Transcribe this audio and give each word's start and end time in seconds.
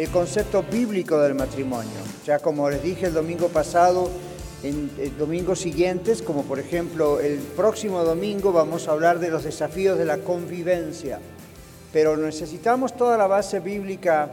el 0.00 0.08
concepto 0.08 0.62
bíblico 0.62 1.18
del 1.18 1.34
matrimonio. 1.34 1.98
Ya 2.24 2.38
como 2.38 2.70
les 2.70 2.82
dije 2.82 3.08
el 3.08 3.12
domingo 3.12 3.48
pasado, 3.48 4.08
en, 4.62 4.90
domingos 5.18 5.60
siguientes, 5.60 6.22
como 6.22 6.44
por 6.44 6.58
ejemplo 6.58 7.20
el 7.20 7.36
próximo 7.36 8.02
domingo, 8.02 8.50
vamos 8.50 8.88
a 8.88 8.92
hablar 8.92 9.18
de 9.18 9.28
los 9.28 9.44
desafíos 9.44 9.98
de 9.98 10.06
la 10.06 10.16
convivencia. 10.16 11.20
Pero 11.92 12.16
necesitamos 12.16 12.96
toda 12.96 13.18
la 13.18 13.26
base 13.26 13.60
bíblica 13.60 14.30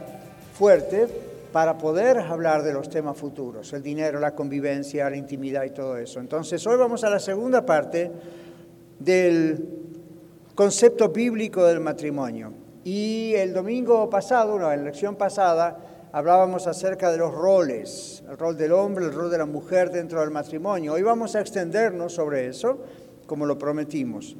fuerte 0.54 1.06
para 1.52 1.76
poder 1.76 2.18
hablar 2.18 2.62
de 2.62 2.72
los 2.72 2.88
temas 2.88 3.18
futuros, 3.18 3.70
el 3.74 3.82
dinero, 3.82 4.20
la 4.20 4.34
convivencia, 4.34 5.10
la 5.10 5.16
intimidad 5.18 5.64
y 5.64 5.70
todo 5.70 5.98
eso. 5.98 6.18
Entonces 6.18 6.66
hoy 6.66 6.78
vamos 6.78 7.04
a 7.04 7.10
la 7.10 7.20
segunda 7.20 7.66
parte 7.66 8.10
del 8.98 9.68
concepto 10.54 11.10
bíblico 11.10 11.66
del 11.66 11.80
matrimonio. 11.80 12.67
Y 12.90 13.34
el 13.34 13.52
domingo 13.52 14.08
pasado, 14.08 14.54
en 14.54 14.62
la 14.62 14.74
lección 14.74 15.14
pasada, 15.14 15.76
hablábamos 16.10 16.66
acerca 16.66 17.12
de 17.12 17.18
los 17.18 17.34
roles, 17.34 18.22
el 18.26 18.38
rol 18.38 18.56
del 18.56 18.72
hombre, 18.72 19.04
el 19.04 19.12
rol 19.12 19.30
de 19.30 19.36
la 19.36 19.44
mujer 19.44 19.90
dentro 19.90 20.20
del 20.20 20.30
matrimonio. 20.30 20.94
Hoy 20.94 21.02
vamos 21.02 21.36
a 21.36 21.40
extendernos 21.42 22.14
sobre 22.14 22.46
eso, 22.48 22.78
como 23.26 23.44
lo 23.44 23.58
prometimos. 23.58 24.34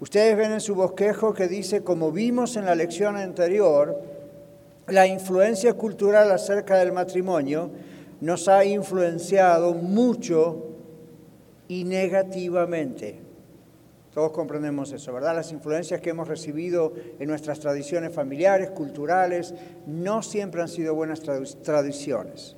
Ustedes 0.00 0.38
ven 0.38 0.52
en 0.52 0.62
su 0.62 0.74
bosquejo 0.74 1.34
que 1.34 1.48
dice, 1.48 1.84
como 1.84 2.10
vimos 2.10 2.56
en 2.56 2.64
la 2.64 2.74
lección 2.74 3.16
anterior, 3.16 3.94
la 4.86 5.06
influencia 5.06 5.74
cultural 5.74 6.32
acerca 6.32 6.78
del 6.78 6.92
matrimonio 6.92 7.72
nos 8.22 8.48
ha 8.48 8.64
influenciado 8.64 9.74
mucho 9.74 10.64
y 11.68 11.84
negativamente. 11.84 13.29
Todos 14.12 14.32
comprendemos 14.32 14.92
eso, 14.92 15.12
¿verdad? 15.12 15.36
Las 15.36 15.52
influencias 15.52 16.00
que 16.00 16.10
hemos 16.10 16.26
recibido 16.26 16.92
en 17.18 17.28
nuestras 17.28 17.60
tradiciones 17.60 18.12
familiares, 18.12 18.70
culturales, 18.70 19.54
no 19.86 20.22
siempre 20.22 20.60
han 20.62 20.68
sido 20.68 20.94
buenas 20.94 21.20
tradiciones. 21.20 22.56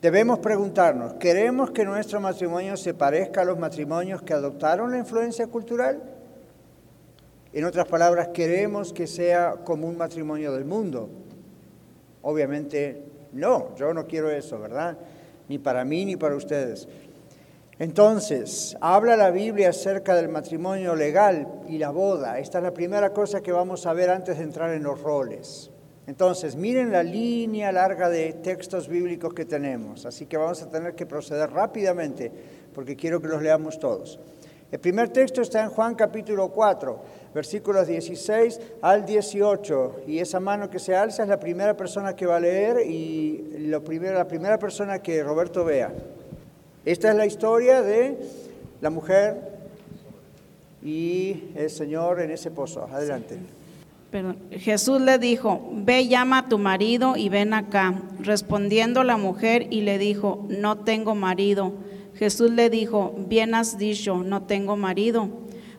Debemos 0.00 0.38
preguntarnos, 0.38 1.14
¿queremos 1.14 1.72
que 1.72 1.84
nuestro 1.84 2.20
matrimonio 2.20 2.76
se 2.76 2.94
parezca 2.94 3.40
a 3.40 3.44
los 3.44 3.58
matrimonios 3.58 4.22
que 4.22 4.32
adoptaron 4.32 4.92
la 4.92 4.98
influencia 4.98 5.48
cultural? 5.48 6.00
En 7.52 7.64
otras 7.64 7.88
palabras, 7.88 8.28
¿queremos 8.28 8.92
que 8.92 9.08
sea 9.08 9.56
como 9.64 9.88
un 9.88 9.96
matrimonio 9.96 10.52
del 10.52 10.64
mundo? 10.64 11.08
Obviamente 12.22 13.02
no, 13.32 13.74
yo 13.74 13.92
no 13.92 14.06
quiero 14.06 14.30
eso, 14.30 14.60
¿verdad? 14.60 14.96
Ni 15.48 15.58
para 15.58 15.84
mí 15.84 16.04
ni 16.04 16.16
para 16.16 16.36
ustedes. 16.36 16.86
Entonces, 17.80 18.76
habla 18.80 19.16
la 19.16 19.30
Biblia 19.30 19.70
acerca 19.70 20.16
del 20.16 20.28
matrimonio 20.28 20.96
legal 20.96 21.62
y 21.68 21.78
la 21.78 21.90
boda. 21.90 22.40
Esta 22.40 22.58
es 22.58 22.64
la 22.64 22.74
primera 22.74 23.12
cosa 23.12 23.40
que 23.40 23.52
vamos 23.52 23.86
a 23.86 23.92
ver 23.92 24.10
antes 24.10 24.38
de 24.38 24.44
entrar 24.44 24.70
en 24.74 24.82
los 24.82 25.00
roles. 25.00 25.70
Entonces, 26.08 26.56
miren 26.56 26.90
la 26.90 27.04
línea 27.04 27.70
larga 27.70 28.08
de 28.08 28.32
textos 28.32 28.88
bíblicos 28.88 29.32
que 29.32 29.44
tenemos, 29.44 30.06
así 30.06 30.26
que 30.26 30.36
vamos 30.36 30.60
a 30.62 30.70
tener 30.70 30.94
que 30.94 31.06
proceder 31.06 31.50
rápidamente 31.50 32.32
porque 32.74 32.96
quiero 32.96 33.20
que 33.20 33.28
los 33.28 33.42
leamos 33.42 33.78
todos. 33.78 34.18
El 34.72 34.80
primer 34.80 35.10
texto 35.10 35.40
está 35.40 35.62
en 35.62 35.70
Juan 35.70 35.94
capítulo 35.94 36.48
4, 36.48 37.00
versículos 37.32 37.86
16 37.86 38.60
al 38.82 39.06
18, 39.06 40.02
y 40.06 40.18
esa 40.18 40.40
mano 40.40 40.68
que 40.68 40.78
se 40.78 40.96
alza 40.96 41.22
es 41.22 41.28
la 41.28 41.38
primera 41.38 41.76
persona 41.76 42.16
que 42.16 42.26
va 42.26 42.36
a 42.36 42.40
leer 42.40 42.86
y 42.86 43.66
lo 43.68 43.84
primero, 43.84 44.14
la 44.14 44.26
primera 44.26 44.58
persona 44.58 44.98
que 45.00 45.22
Roberto 45.22 45.64
vea. 45.64 45.92
Esta 46.88 47.10
es 47.10 47.16
la 47.16 47.26
historia 47.26 47.82
de 47.82 48.16
la 48.80 48.88
mujer 48.88 49.58
y 50.82 51.44
el 51.54 51.68
Señor 51.68 52.18
en 52.22 52.30
ese 52.30 52.50
pozo. 52.50 52.88
Adelante. 52.90 53.36
Jesús 54.52 54.98
le 54.98 55.18
dijo, 55.18 55.68
ve 55.70 56.08
llama 56.08 56.38
a 56.38 56.48
tu 56.48 56.56
marido 56.56 57.14
y 57.18 57.28
ven 57.28 57.52
acá. 57.52 58.00
Respondiendo 58.20 59.04
la 59.04 59.18
mujer 59.18 59.66
y 59.68 59.82
le 59.82 59.98
dijo, 59.98 60.46
no 60.48 60.78
tengo 60.78 61.14
marido. 61.14 61.74
Jesús 62.14 62.52
le 62.52 62.70
dijo, 62.70 63.14
bien 63.28 63.54
has 63.54 63.76
dicho, 63.76 64.22
no 64.24 64.44
tengo 64.44 64.78
marido, 64.78 65.28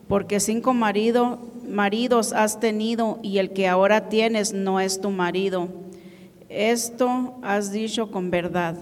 porque 0.06 0.38
cinco 0.38 0.74
marido, 0.74 1.40
maridos 1.68 2.32
has 2.32 2.60
tenido 2.60 3.18
y 3.20 3.38
el 3.38 3.52
que 3.52 3.66
ahora 3.66 4.08
tienes 4.10 4.52
no 4.52 4.78
es 4.78 5.00
tu 5.00 5.10
marido. 5.10 5.70
Esto 6.48 7.34
has 7.42 7.72
dicho 7.72 8.12
con 8.12 8.30
verdad. 8.30 8.76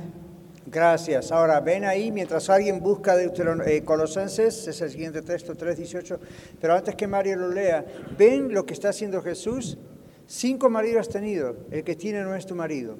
Gracias. 0.71 1.33
Ahora, 1.33 1.61
ven 1.61 1.87
ahí, 1.87 2.13
mientras 2.13 2.51
alguien 2.51 2.81
busca 2.81 3.17
de 3.17 3.33
eh, 3.67 3.85
Colosenses, 3.85 4.69
es 4.69 4.81
el 4.83 4.91
siguiente 4.91 5.23
texto, 5.23 5.55
3.18, 5.55 6.19
pero 6.61 6.75
antes 6.75 6.95
que 6.95 7.07
Mario 7.07 7.37
lo 7.37 7.49
lea, 7.49 7.87
ven 8.19 8.53
lo 8.53 8.67
que 8.67 8.75
está 8.75 8.91
haciendo 8.91 9.23
Jesús. 9.23 9.79
Cinco 10.27 10.69
maridos 10.69 11.01
has 11.01 11.09
tenido, 11.09 11.57
el 11.71 11.85
que 11.85 11.97
tiene 11.97 12.23
no 12.23 12.35
es 12.35 12.45
tu 12.45 12.55
marido. 12.55 12.99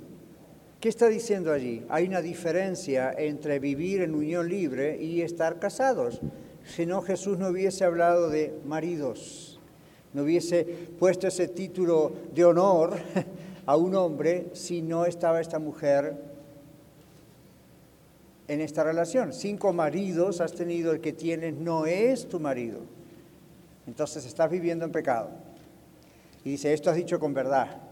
¿Qué 0.81 0.89
está 0.89 1.09
diciendo 1.09 1.53
allí? 1.53 1.85
Hay 1.91 2.07
una 2.07 2.23
diferencia 2.23 3.13
entre 3.13 3.59
vivir 3.59 4.01
en 4.01 4.15
unión 4.15 4.49
libre 4.49 4.97
y 4.97 5.21
estar 5.21 5.59
casados. 5.59 6.23
Si 6.65 6.87
no, 6.87 7.03
Jesús 7.03 7.39
no 7.39 7.49
hubiese 7.49 7.85
hablado 7.85 8.31
de 8.31 8.55
maridos, 8.65 9.61
no 10.15 10.23
hubiese 10.23 10.65
puesto 10.99 11.27
ese 11.27 11.49
título 11.49 12.13
de 12.35 12.47
honor 12.47 12.97
a 13.67 13.77
un 13.77 13.95
hombre 13.95 14.47
si 14.55 14.81
no 14.81 15.05
estaba 15.05 15.43
esta 15.43 15.59
mujer 15.59 16.28
en 18.49 18.61
esta 18.63 18.83
relación. 18.83 19.33
Cinco 19.33 19.73
maridos 19.73 20.41
has 20.41 20.55
tenido, 20.55 20.93
el 20.93 21.01
que 21.01 21.13
tienes 21.13 21.55
no 21.55 21.87
es 21.87 22.29
tu 22.29 22.41
marido. 22.41 22.81
Entonces 23.87 24.25
estás 24.27 24.51
viviendo 24.51 24.85
en 24.85 24.93
pecado. 24.93 25.31
Y 26.45 26.51
dice, 26.51 26.73
esto 26.73 26.91
has 26.91 26.97
dicho 26.97 27.21
con 27.21 27.35
verdad. 27.35 27.83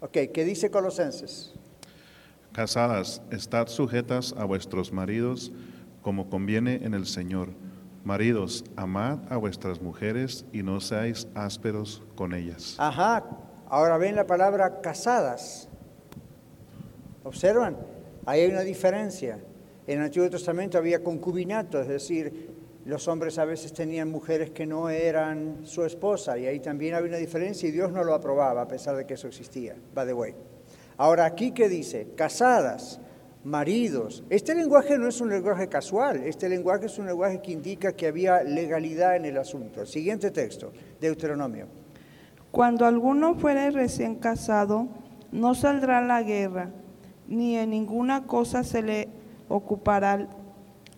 Ok, 0.00 0.18
¿qué 0.32 0.44
dice 0.44 0.70
Colosenses? 0.70 1.54
Casadas, 2.52 3.22
estad 3.30 3.68
sujetas 3.68 4.34
a 4.36 4.44
vuestros 4.44 4.92
maridos 4.92 5.52
como 6.02 6.30
conviene 6.30 6.80
en 6.82 6.94
el 6.94 7.06
Señor. 7.06 7.50
Maridos, 8.04 8.64
amad 8.76 9.18
a 9.30 9.36
vuestras 9.36 9.82
mujeres 9.82 10.44
y 10.52 10.62
no 10.62 10.80
seáis 10.80 11.26
ásperos 11.34 12.02
con 12.14 12.32
ellas. 12.32 12.76
Ajá, 12.78 13.24
ahora 13.68 13.98
ven 13.98 14.16
la 14.16 14.26
palabra 14.26 14.80
casadas. 14.80 15.68
¿Observan? 17.24 17.76
Ahí 18.24 18.42
hay 18.42 18.50
una 18.50 18.62
diferencia. 18.62 19.38
En 19.88 20.00
el 20.00 20.04
Antiguo 20.04 20.28
Testamento 20.28 20.76
había 20.76 21.02
concubinato, 21.02 21.80
es 21.80 21.88
decir, 21.88 22.50
los 22.84 23.08
hombres 23.08 23.38
a 23.38 23.46
veces 23.46 23.72
tenían 23.72 24.10
mujeres 24.10 24.50
que 24.50 24.66
no 24.66 24.90
eran 24.90 25.60
su 25.64 25.82
esposa 25.82 26.36
y 26.36 26.44
ahí 26.44 26.60
también 26.60 26.94
había 26.94 27.08
una 27.08 27.16
diferencia 27.16 27.66
y 27.66 27.72
Dios 27.72 27.90
no 27.90 28.04
lo 28.04 28.12
aprobaba 28.12 28.60
a 28.60 28.68
pesar 28.68 28.96
de 28.96 29.06
que 29.06 29.14
eso 29.14 29.28
existía. 29.28 29.76
By 29.94 30.06
the 30.06 30.12
way. 30.12 30.34
Ahora 30.98 31.24
aquí 31.24 31.52
que 31.52 31.70
dice, 31.70 32.08
casadas, 32.14 33.00
maridos. 33.44 34.24
Este 34.28 34.54
lenguaje 34.54 34.98
no 34.98 35.08
es 35.08 35.22
un 35.22 35.30
lenguaje 35.30 35.68
casual, 35.68 36.22
este 36.24 36.50
lenguaje 36.50 36.84
es 36.84 36.98
un 36.98 37.06
lenguaje 37.06 37.40
que 37.40 37.52
indica 37.52 37.94
que 37.94 38.08
había 38.08 38.42
legalidad 38.42 39.16
en 39.16 39.24
el 39.24 39.38
asunto. 39.38 39.86
siguiente 39.86 40.30
texto, 40.30 40.70
Deuteronomio. 41.00 41.66
Cuando 42.50 42.84
alguno 42.84 43.36
fuere 43.36 43.70
recién 43.70 44.16
casado, 44.16 44.86
no 45.32 45.54
saldrá 45.54 46.02
la 46.02 46.22
guerra, 46.22 46.72
ni 47.26 47.56
en 47.56 47.70
ninguna 47.70 48.26
cosa 48.26 48.64
se 48.64 48.82
le 48.82 49.17
ocupará, 49.48 50.28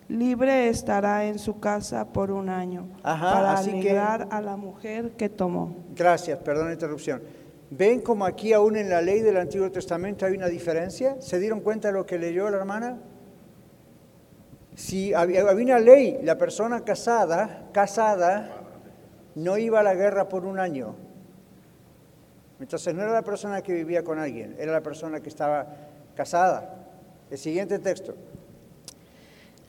libre 0.08 0.69
estará 0.69 1.25
en 1.25 1.38
su 1.38 1.61
casa 1.61 2.12
por 2.12 2.31
un 2.31 2.49
año 2.49 2.88
para 3.02 3.56
alegrar 3.56 4.29
a 4.31 4.41
la 4.41 4.56
mujer 4.56 5.12
que 5.12 5.29
tomó. 5.29 5.75
Gracias, 5.94 6.38
perdón 6.41 6.67
la 6.67 6.73
interrupción. 6.73 7.23
¿Ven 7.70 8.00
como 8.00 8.25
aquí 8.25 8.52
aún 8.52 8.76
en 8.76 8.91
la 8.91 9.00
ley 9.00 9.20
del 9.20 9.37
Antiguo 9.37 9.70
Testamento 9.70 10.26
hay 10.26 10.35
una 10.35 10.49
diferencia? 10.49 11.20
¿Se 11.20 11.38
dieron 11.38 11.61
cuenta 11.61 11.88
de 11.88 11.94
lo 11.94 12.05
que 12.05 12.19
leyó 12.19 12.50
la 12.50 12.56
hermana? 12.56 12.99
Si 14.75 15.14
había, 15.14 15.49
había 15.49 15.64
una 15.64 15.79
ley, 15.79 16.19
la 16.23 16.37
persona 16.37 16.81
casada, 16.85 17.69
casada, 17.73 18.50
no 19.37 19.56
iba 19.56 19.81
a 19.81 19.82
la 19.85 19.94
guerra 19.94 20.29
por 20.29 20.44
un 20.44 20.58
año. 20.58 20.97
Entonces 22.58 22.94
no 22.94 23.02
era 23.02 23.12
la 23.12 23.23
persona 23.23 23.62
que 23.62 23.73
vivía 23.73 24.02
con 24.02 24.19
alguien, 24.19 24.56
era 24.58 24.73
la 24.73 24.82
persona 24.82 25.20
que 25.20 25.29
estaba 25.29 25.67
casada. 26.17 26.75
El 27.31 27.38
siguiente 27.38 27.79
texto. 27.79 28.14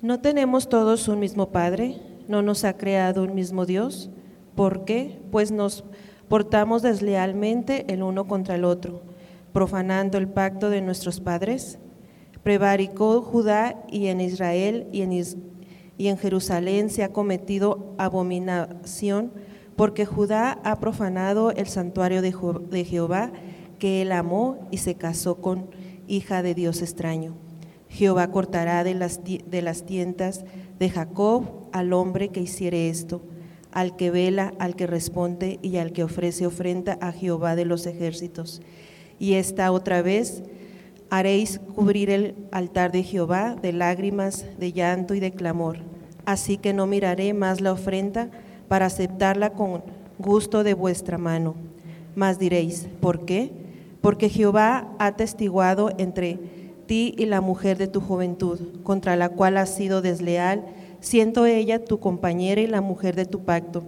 ¿No 0.01 0.19
tenemos 0.19 0.67
todos 0.67 1.07
un 1.09 1.19
mismo 1.19 1.51
Padre? 1.51 2.01
¿No 2.27 2.41
nos 2.41 2.63
ha 2.63 2.75
creado 2.75 3.21
un 3.21 3.35
mismo 3.35 3.67
Dios? 3.67 4.09
¿Por 4.55 4.83
qué? 4.83 5.21
Pues 5.29 5.51
nos 5.51 5.83
portamos 6.27 6.81
deslealmente 6.81 7.85
el 7.93 8.01
uno 8.01 8.25
contra 8.25 8.55
el 8.55 8.65
otro, 8.65 9.03
profanando 9.53 10.17
el 10.17 10.27
pacto 10.27 10.71
de 10.71 10.81
nuestros 10.81 11.19
padres. 11.19 11.77
Prevaricó 12.41 13.21
Judá 13.21 13.83
y 13.91 14.07
en 14.07 14.21
Israel 14.21 14.87
y 14.91 15.03
en, 15.03 16.17
Jerusalén 16.17 16.89
se 16.89 17.03
ha 17.03 17.13
cometido 17.13 17.93
abominación, 17.99 19.31
porque 19.75 20.07
Judá 20.07 20.59
ha 20.63 20.79
profanado 20.79 21.51
el 21.51 21.67
santuario 21.67 22.23
de 22.23 22.85
Jehová, 22.85 23.31
que 23.77 24.01
él 24.01 24.13
amó 24.13 24.67
y 24.71 24.77
se 24.77 24.95
casó 24.95 25.35
con 25.35 25.69
hija 26.07 26.41
de 26.41 26.55
Dios 26.55 26.81
extraño. 26.81 27.50
Jehová 27.91 28.31
cortará 28.31 28.83
de 28.85 28.93
las, 28.93 29.19
de 29.23 29.61
las 29.61 29.85
tientas 29.85 30.45
de 30.79 30.89
Jacob 30.89 31.43
al 31.73 31.91
hombre 31.91 32.29
que 32.29 32.39
hiciere 32.39 32.89
esto, 32.89 33.21
al 33.71 33.97
que 33.97 34.11
vela, 34.11 34.53
al 34.59 34.75
que 34.75 34.87
responde 34.87 35.59
y 35.61 35.75
al 35.75 35.91
que 35.91 36.03
ofrece 36.03 36.47
ofrenda 36.47 36.97
a 37.01 37.11
Jehová 37.11 37.55
de 37.57 37.65
los 37.65 37.85
ejércitos. 37.85 38.61
Y 39.19 39.33
esta 39.33 39.71
otra 39.73 40.01
vez 40.01 40.41
haréis 41.09 41.59
cubrir 41.75 42.09
el 42.09 42.35
altar 42.51 42.93
de 42.93 43.03
Jehová 43.03 43.55
de 43.61 43.73
lágrimas, 43.73 44.45
de 44.57 44.71
llanto 44.71 45.13
y 45.13 45.19
de 45.19 45.33
clamor. 45.33 45.79
Así 46.25 46.57
que 46.57 46.73
no 46.73 46.87
miraré 46.87 47.33
más 47.33 47.59
la 47.59 47.73
ofrenda 47.73 48.29
para 48.69 48.85
aceptarla 48.85 49.51
con 49.51 49.83
gusto 50.17 50.63
de 50.63 50.73
vuestra 50.75 51.17
mano. 51.17 51.55
Mas 52.15 52.39
diréis, 52.39 52.87
¿por 53.01 53.25
qué? 53.25 53.51
Porque 53.99 54.29
Jehová 54.29 54.95
ha 54.97 55.11
testiguado 55.17 55.91
entre 55.97 56.39
ti 56.91 57.15
y 57.17 57.25
la 57.25 57.39
mujer 57.39 57.77
de 57.77 57.87
tu 57.87 58.01
juventud, 58.01 58.59
contra 58.83 59.15
la 59.15 59.29
cual 59.29 59.55
has 59.55 59.73
sido 59.73 60.01
desleal, 60.01 60.65
siendo 60.99 61.45
ella 61.45 61.85
tu 61.85 62.01
compañera 62.01 62.59
y 62.59 62.67
la 62.67 62.81
mujer 62.81 63.15
de 63.15 63.25
tu 63.25 63.45
pacto. 63.45 63.81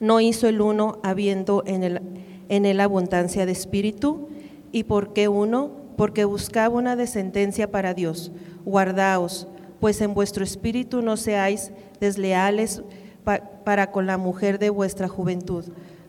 No 0.00 0.20
hizo 0.20 0.48
el 0.48 0.60
uno 0.60 0.98
habiendo 1.04 1.62
en 1.66 1.84
él, 1.84 2.00
en 2.48 2.80
abundancia 2.80 3.46
de 3.46 3.52
espíritu. 3.52 4.26
¿Y 4.72 4.82
por 4.82 5.12
qué 5.12 5.28
uno? 5.28 5.70
Porque 5.96 6.24
buscaba 6.24 6.74
una 6.74 6.96
descendencia 6.96 7.70
para 7.70 7.94
Dios. 7.94 8.32
Guardaos, 8.64 9.46
pues 9.78 10.00
en 10.00 10.14
vuestro 10.14 10.42
espíritu 10.42 11.00
no 11.00 11.16
seáis 11.16 11.70
desleales 12.00 12.82
pa- 13.22 13.38
para 13.64 13.92
con 13.92 14.06
la 14.06 14.18
mujer 14.18 14.58
de 14.58 14.70
vuestra 14.70 15.06
juventud. 15.06 15.64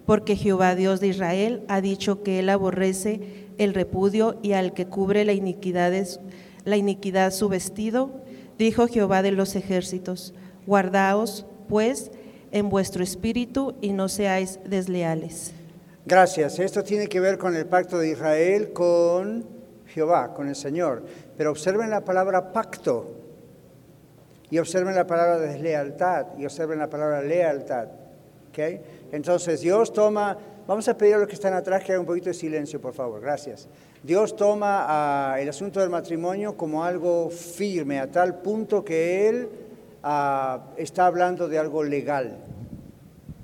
Porque 0.08 0.36
Jehová 0.36 0.74
Dios 0.74 1.00
de 1.00 1.10
Israel 1.10 1.62
ha 1.68 1.80
dicho 1.80 2.24
que 2.24 2.40
él 2.40 2.50
aborrece 2.50 3.45
el 3.58 3.74
repudio 3.74 4.38
y 4.42 4.54
al 4.54 4.74
que 4.74 4.86
cubre 4.88 5.26
la 5.26 5.34
iniquidad, 5.34 5.94
es- 5.94 6.20
la 6.64 6.78
iniquidad 6.78 7.32
su 7.32 7.50
vestido. 7.50 8.12
Dijo 8.58 8.88
Jehová 8.88 9.22
de 9.22 9.32
los 9.32 9.56
ejércitos, 9.56 10.34
guardaos 10.66 11.46
pues 11.68 12.12
en 12.52 12.70
vuestro 12.70 13.04
espíritu 13.04 13.76
y 13.82 13.92
no 13.94 14.08
seáis 14.08 14.60
desleales. 14.66 15.54
Gracias. 16.06 16.60
Esto 16.60 16.84
tiene 16.84 17.08
que 17.08 17.20
ver 17.20 17.38
con 17.38 17.56
el 17.56 17.66
pacto 17.66 17.98
de 18.00 18.10
Israel 18.12 18.72
con 18.74 19.46
Jehová, 19.88 20.34
con 20.34 20.48
el 20.48 20.56
Señor. 20.56 21.04
Pero 21.38 21.52
observen 21.52 21.90
la 21.90 22.06
palabra 22.06 22.54
pacto 22.54 23.12
y 24.50 24.60
observen 24.60 24.96
la 24.96 25.08
palabra 25.08 25.40
deslealtad 25.40 26.28
y 26.38 26.46
observen 26.46 26.80
la 26.80 26.90
palabra 26.90 27.22
lealtad. 27.22 27.88
¿ok? 28.50 28.60
Entonces 29.12 29.62
Dios 29.62 29.92
toma, 29.92 30.38
vamos 30.68 30.88
a 30.88 30.98
pedir 30.98 31.16
a 31.16 31.18
los 31.20 31.28
que 31.28 31.36
están 31.36 31.54
atrás 31.54 31.84
que 31.84 31.92
hagan 31.92 32.02
un 32.02 32.08
poquito 32.08 32.30
de 32.30 32.34
silencio, 32.34 32.80
por 32.82 32.94
favor. 32.94 33.22
Gracias. 33.22 33.68
Dios 34.04 34.36
toma 34.36 34.86
ah, 34.88 35.40
el 35.40 35.50
asunto 35.50 35.80
del 35.80 35.90
matrimonio 35.90 36.56
como 36.56 36.84
algo 36.84 37.30
firme, 37.30 38.00
a 38.00 38.12
tal 38.12 38.40
punto 38.40 38.84
que 38.84 39.28
Él 39.28 39.50
ah, 40.04 40.68
está 40.78 41.08
hablando 41.08 41.48
de 41.48 41.60
algo 41.60 41.84
legal. 41.84 42.38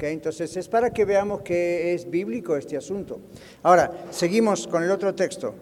Entonces 0.10 0.58
es 0.58 0.68
para 0.68 0.92
que 0.92 1.06
veamos 1.06 1.42
que 1.42 1.94
es 1.94 2.10
bíblico 2.10 2.56
este 2.56 2.76
asunto. 2.76 3.20
Ahora, 3.62 3.92
seguimos 4.10 4.68
con 4.68 4.84
el 4.84 4.90
otro 4.90 5.14
texto, 5.14 5.54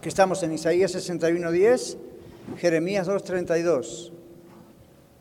que 0.00 0.08
estamos 0.08 0.42
en 0.42 0.52
Isaías 0.52 0.94
61.10, 0.94 1.96
Jeremías 2.56 3.06
2.32. 3.06 4.17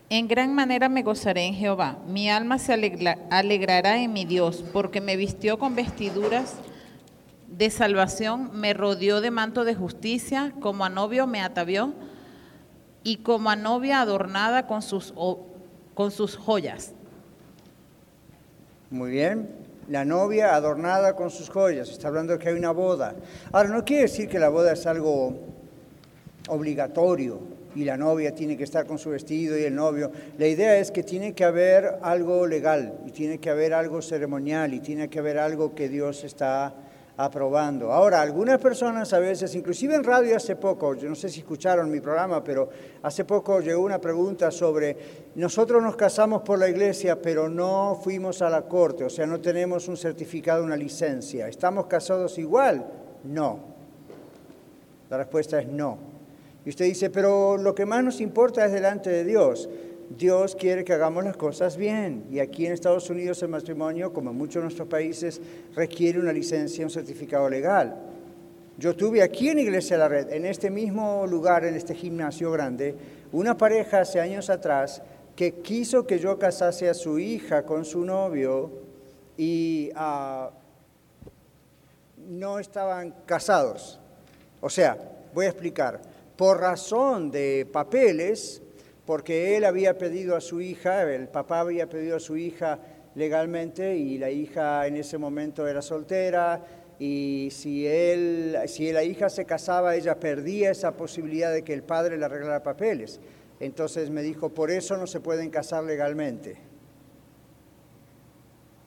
En 0.09 0.27
gran 0.27 0.54
manera 0.56 0.88
me 0.88 1.04
gozaré 1.04 1.45
en 1.45 1.54
Jehová. 1.54 1.98
Mi 2.07 2.30
alma 2.30 2.59
se 2.59 2.74
alegra- 2.74 3.18
alegrará 3.30 4.01
en 4.01 4.13
mi 4.13 4.24
Dios, 4.24 4.63
porque 4.71 5.01
me 5.01 5.18
vistió 5.18 5.59
con 5.59 5.75
vestiduras 5.75 6.56
de 7.48 7.69
salvación, 7.69 8.51
me 8.54 8.74
rodeó 8.74 9.19
de 9.19 9.31
manto 9.31 9.65
de 9.65 9.75
justicia, 9.75 10.54
como 10.62 10.86
a 10.86 10.89
novio 10.89 11.27
me 11.27 11.42
atavió, 11.42 11.94
y 13.04 13.18
como 13.18 13.50
a 13.50 13.56
novia 13.56 14.00
adornada 14.01 14.65
con 14.68 14.81
sus, 14.81 15.13
con 15.94 16.12
sus 16.12 16.38
joyas. 16.38 16.94
Muy 18.89 19.12
bien. 19.12 19.50
La 19.89 20.06
novia 20.06 20.56
adornada 20.56 21.15
con 21.15 21.30
sus 21.30 21.50
joyas. 21.50 21.89
Está 21.89 22.09
hablando 22.09 22.33
de 22.33 22.39
que 22.39 22.50
hay 22.50 22.56
una 22.56 22.71
boda. 22.71 23.15
Ahora, 23.51 23.69
no 23.69 23.83
quiere 23.83 24.04
decir 24.04 24.27
que 24.30 24.39
la 24.39 24.50
boda 24.50 24.74
es 24.74 24.86
algo 24.86 25.38
obligatorio 26.50 27.56
y 27.77 27.83
la 27.83 27.95
novia 27.95 28.33
tiene 28.33 28.57
que 28.57 28.63
estar 28.63 28.88
con 28.88 28.97
su 28.97 29.12
vestido 29.12 29.56
y 29.56 29.63
el 29.63 29.75
novio. 29.75 30.12
La 30.39 30.47
idea 30.47 30.79
es 30.79 30.89
que 30.89 31.03
tiene 31.03 31.33
que 31.33 31.44
haber 31.44 32.00
algo 32.01 32.47
legal 32.47 33.01
y 33.06 33.12
tiene 33.12 33.38
que 33.38 33.51
haber 33.51 33.71
algo 33.75 34.01
ceremonial 34.01 34.74
y 34.74 34.79
tiene 34.79 35.09
que 35.09 35.19
haber 35.19 35.38
algo 35.38 35.75
que 35.75 35.88
Dios 35.88 36.24
está 36.24 36.74
aprobando. 37.18 37.94
Ahora, 37.94 38.21
algunas 38.21 38.59
personas 38.59 39.13
a 39.13 39.19
veces, 39.19 39.53
inclusive 39.53 39.94
en 39.94 40.03
radio 40.03 40.35
hace 40.35 40.56
poco, 40.56 40.95
yo 40.95 41.07
no 41.07 41.13
sé 41.13 41.29
si 41.29 41.41
escucharon 41.41 41.91
mi 41.91 42.00
programa, 42.00 42.44
pero 42.44 42.68
hace 43.03 43.25
poco 43.25 43.59
llegó 43.59 43.83
una 43.83 44.01
pregunta 44.01 44.50
sobre, 44.50 44.97
nosotros 45.35 45.83
nos 45.83 45.95
casamos 45.95 46.41
por 46.41 46.57
la 46.57 46.69
iglesia, 46.69 47.21
pero 47.21 47.47
no 47.47 48.00
fuimos 48.03 48.41
a 48.41 48.50
la 48.50 48.63
corte, 48.63 49.03
o 49.03 49.09
sea, 49.09 49.27
no 49.27 49.39
tenemos 49.39 49.88
un 49.88 49.97
certificado, 49.97 50.63
una 50.63 50.75
licencia. 50.75 51.47
¿Estamos 51.47 51.85
casados 51.85 52.39
igual? 52.39 52.88
No. 53.23 53.59
La 55.12 55.18
respuesta 55.18 55.59
es 55.59 55.68
no. 55.68 56.06
Y 56.67 56.69
usted 56.69 56.83
dice, 56.83 57.09
pero 57.09 57.55
lo 57.55 57.73
que 57.73 57.85
más 57.85 58.03
nos 58.03 58.19
importa 58.19 58.65
es 58.65 58.73
delante 58.73 59.09
de 59.09 59.23
Dios. 59.23 59.69
Dios 60.09 60.53
quiere 60.53 60.83
que 60.83 60.91
hagamos 60.91 61.23
las 61.23 61.37
cosas 61.37 61.77
bien. 61.77 62.25
Y 62.29 62.39
aquí 62.39 62.65
en 62.65 62.73
Estados 62.73 63.09
Unidos 63.09 63.41
el 63.41 63.47
matrimonio, 63.47 64.11
como 64.11 64.31
en 64.31 64.37
muchos 64.37 64.55
de 64.55 64.63
nuestros 64.63 64.89
países, 64.89 65.39
requiere 65.73 66.19
una 66.19 66.33
licencia, 66.33 66.83
un 66.83 66.91
certificado 66.91 67.49
legal. 67.49 67.95
Yo 68.77 68.93
tuve 68.97 69.23
aquí 69.23 69.47
en 69.47 69.59
Iglesia 69.59 69.95
de 69.95 70.03
la 70.03 70.09
Red, 70.09 70.33
en 70.33 70.45
este 70.45 70.69
mismo 70.69 71.25
lugar, 71.25 71.63
en 71.63 71.73
este 71.73 71.95
gimnasio 71.95 72.51
grande, 72.51 72.95
una 73.31 73.57
pareja 73.57 74.01
hace 74.01 74.19
años 74.19 74.49
atrás 74.49 75.01
que 75.37 75.61
quiso 75.61 76.05
que 76.05 76.19
yo 76.19 76.37
casase 76.37 76.89
a 76.89 76.93
su 76.93 77.17
hija 77.17 77.63
con 77.63 77.85
su 77.85 78.03
novio 78.03 78.71
y 79.37 79.89
ah, 79.95 80.51
no 82.27 82.59
estaban 82.59 83.15
casados. 83.25 84.01
O 84.59 84.69
sea, 84.69 84.97
voy 85.33 85.45
a 85.45 85.49
explicar. 85.49 86.17
Por 86.37 86.59
razón 86.59 87.31
de 87.31 87.67
papeles, 87.71 88.61
porque 89.07 89.57
él 89.57 89.65
había 89.65 89.97
pedido 89.97 90.35
a 90.35 90.41
su 90.41 90.61
hija, 90.61 91.01
el 91.11 91.29
papá 91.29 91.61
había 91.61 91.89
pedido 91.89 92.17
a 92.17 92.19
su 92.19 92.37
hija 92.37 92.79
legalmente 93.15 93.97
y 93.97 94.19
la 94.19 94.29
hija 94.29 94.85
en 94.85 94.97
ese 94.97 95.17
momento 95.17 95.67
era 95.67 95.81
soltera 95.81 96.63
y 96.99 97.49
si, 97.51 97.87
él, 97.87 98.56
si 98.67 98.91
la 98.91 99.03
hija 99.03 99.29
se 99.29 99.45
casaba, 99.45 99.95
ella 99.95 100.19
perdía 100.19 100.69
esa 100.69 100.95
posibilidad 100.95 101.51
de 101.51 101.63
que 101.63 101.73
el 101.73 101.81
padre 101.81 102.17
le 102.17 102.25
arreglara 102.25 102.61
papeles. 102.61 103.19
Entonces 103.59 104.11
me 104.11 104.21
dijo, 104.21 104.49
por 104.49 104.69
eso 104.69 104.95
no 104.97 105.07
se 105.07 105.19
pueden 105.19 105.49
casar 105.49 105.83
legalmente. 105.85 106.67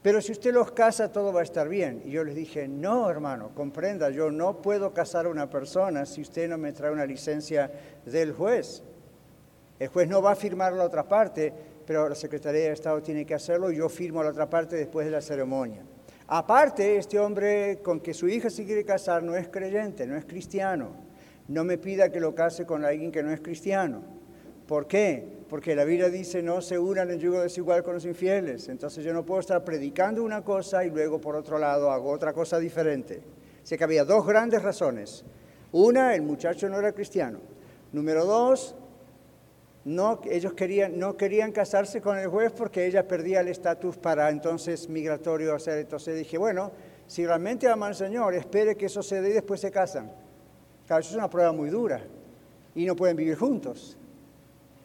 Pero 0.03 0.23
si 0.23 0.33
usted 0.33 0.55
los 0.55 0.73
casa, 0.73 1.13
todo 1.13 1.33
va 1.33 1.41
a 1.41 1.45
estar 1.45 1.69
bien. 1.69 2.03
Y 2.07 2.11
yo 2.11 2.25
les 2.25 2.35
dije, 2.35 2.67
no, 2.69 3.11
hermano, 3.11 3.51
comprenda, 3.55 4.09
yo 4.11 4.31
no 4.31 4.63
puedo 4.63 4.95
casar 4.95 5.27
a 5.27 5.29
una 5.29 5.51
persona 5.51 6.07
si 6.07 6.23
usted 6.23 6.49
no 6.49 6.57
me 6.57 6.73
trae 6.73 6.91
una 6.91 7.05
licencia 7.05 7.71
del 8.07 8.33
juez. 8.33 8.83
El 9.79 9.89
juez 9.89 10.09
no 10.09 10.23
va 10.23 10.33
a 10.33 10.37
firmar 10.37 10.73
la 10.73 10.85
otra 10.85 11.07
parte, 11.07 11.53
pero 11.87 12.09
la 12.09 12.15
Secretaría 12.15 12.63
de 12.63 12.73
Estado 12.73 13.03
tiene 13.03 13.27
que 13.27 13.35
hacerlo 13.35 13.71
y 13.71 13.77
yo 13.77 13.89
firmo 13.89 14.23
la 14.23 14.31
otra 14.31 14.49
parte 14.49 14.77
después 14.77 15.05
de 15.05 15.13
la 15.13 15.21
ceremonia. 15.21 15.83
Aparte, 16.29 16.97
este 16.97 17.19
hombre 17.19 17.81
con 17.83 18.01
que 18.01 18.15
su 18.15 18.29
hija 18.29 18.49
se 18.49 18.65
quiere 18.65 18.85
casar 18.85 19.23
no 19.23 19.37
es 19.37 19.49
creyente, 19.49 20.07
no 20.07 20.17
es 20.17 20.25
cristiano. 20.25 20.93
No 21.49 21.65
me 21.65 21.77
pida 21.77 22.11
que 22.11 22.21
lo 22.21 22.35
case 22.35 22.65
con 22.65 22.85
alguien 22.85 23.11
que 23.11 23.23
no 23.23 23.33
es 23.33 23.41
cristiano. 23.41 24.20
¿Por 24.71 24.87
qué? 24.87 25.27
Porque 25.49 25.75
la 25.75 25.83
Biblia 25.83 26.09
dice 26.11 26.45
no 26.45 26.61
se 26.61 26.79
unan 26.79 27.11
en 27.11 27.19
yugo 27.19 27.41
desigual 27.41 27.83
con 27.83 27.95
los 27.95 28.05
infieles. 28.05 28.69
Entonces 28.69 29.05
yo 29.05 29.13
no 29.13 29.27
puedo 29.27 29.41
estar 29.41 29.65
predicando 29.65 30.23
una 30.23 30.45
cosa 30.45 30.85
y 30.85 30.91
luego 30.91 31.21
por 31.21 31.35
otro 31.35 31.59
lado 31.59 31.91
hago 31.91 32.09
otra 32.13 32.33
cosa 32.33 32.61
diferente. 32.61 33.21
Así 33.65 33.77
que 33.77 33.83
había 33.83 34.05
dos 34.05 34.25
grandes 34.25 34.63
razones. 34.63 35.25
Una, 35.73 36.15
el 36.15 36.23
muchacho 36.23 36.69
no 36.69 36.79
era 36.79 36.93
cristiano. 36.93 37.41
Número 37.91 38.25
dos, 38.25 38.77
no, 39.87 40.21
ellos 40.31 40.53
querían, 40.53 40.97
no 41.01 41.17
querían 41.17 41.51
casarse 41.51 42.01
con 42.01 42.17
el 42.17 42.29
juez 42.29 42.53
porque 42.53 42.87
ella 42.87 43.09
perdía 43.09 43.41
el 43.41 43.49
estatus 43.49 43.97
para 43.97 44.31
entonces 44.31 44.89
migratorio 44.89 45.53
hacer. 45.53 45.79
Entonces 45.79 46.17
dije, 46.17 46.39
bueno, 46.39 46.71
si 47.09 47.27
realmente 47.27 47.67
aman 47.67 47.89
al 47.89 47.97
Señor, 47.97 48.35
espere 48.35 48.77
que 48.77 48.87
eso 48.87 49.03
se 49.03 49.19
y 49.19 49.33
después 49.33 49.61
se 49.61 49.73
casan. 49.73 50.13
Claro, 50.87 51.01
eso 51.01 51.11
es 51.11 51.17
una 51.17 51.29
prueba 51.29 51.51
muy 51.51 51.71
dura 51.71 52.05
y 52.77 52.87
no 52.87 52.95
pueden 52.95 53.17
vivir 53.17 53.35
juntos. 53.35 53.97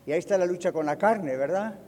Y 0.05 0.12
ahí 0.12 0.19
está 0.19 0.38
la 0.38 0.45
lucha 0.45 0.71
con 0.71 0.85
la 0.85 0.97
carne, 0.97 1.35
¿verdad? 1.35 1.79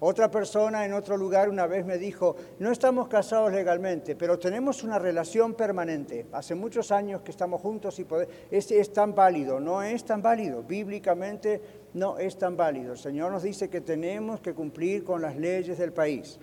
Otra 0.00 0.30
persona 0.30 0.84
en 0.84 0.92
otro 0.92 1.16
lugar 1.16 1.48
una 1.48 1.66
vez 1.66 1.86
me 1.86 1.96
dijo, 1.96 2.36
no 2.58 2.70
estamos 2.70 3.08
casados 3.08 3.52
legalmente, 3.52 4.16
pero 4.16 4.38
tenemos 4.38 4.82
una 4.82 4.98
relación 4.98 5.54
permanente. 5.54 6.26
Hace 6.32 6.54
muchos 6.54 6.90
años 6.90 7.22
que 7.22 7.30
estamos 7.30 7.62
juntos 7.62 7.98
y 7.98 8.04
poder, 8.04 8.28
es, 8.50 8.70
es 8.70 8.92
tan 8.92 9.14
válido, 9.14 9.60
no 9.60 9.82
es 9.82 10.04
tan 10.04 10.20
válido. 10.20 10.62
Bíblicamente 10.62 11.62
no 11.94 12.18
es 12.18 12.36
tan 12.36 12.56
válido. 12.56 12.92
El 12.92 12.98
Señor 12.98 13.32
nos 13.32 13.44
dice 13.44 13.70
que 13.70 13.80
tenemos 13.80 14.40
que 14.40 14.52
cumplir 14.52 15.04
con 15.04 15.22
las 15.22 15.36
leyes 15.36 15.78
del 15.78 15.92
país. 15.92 16.38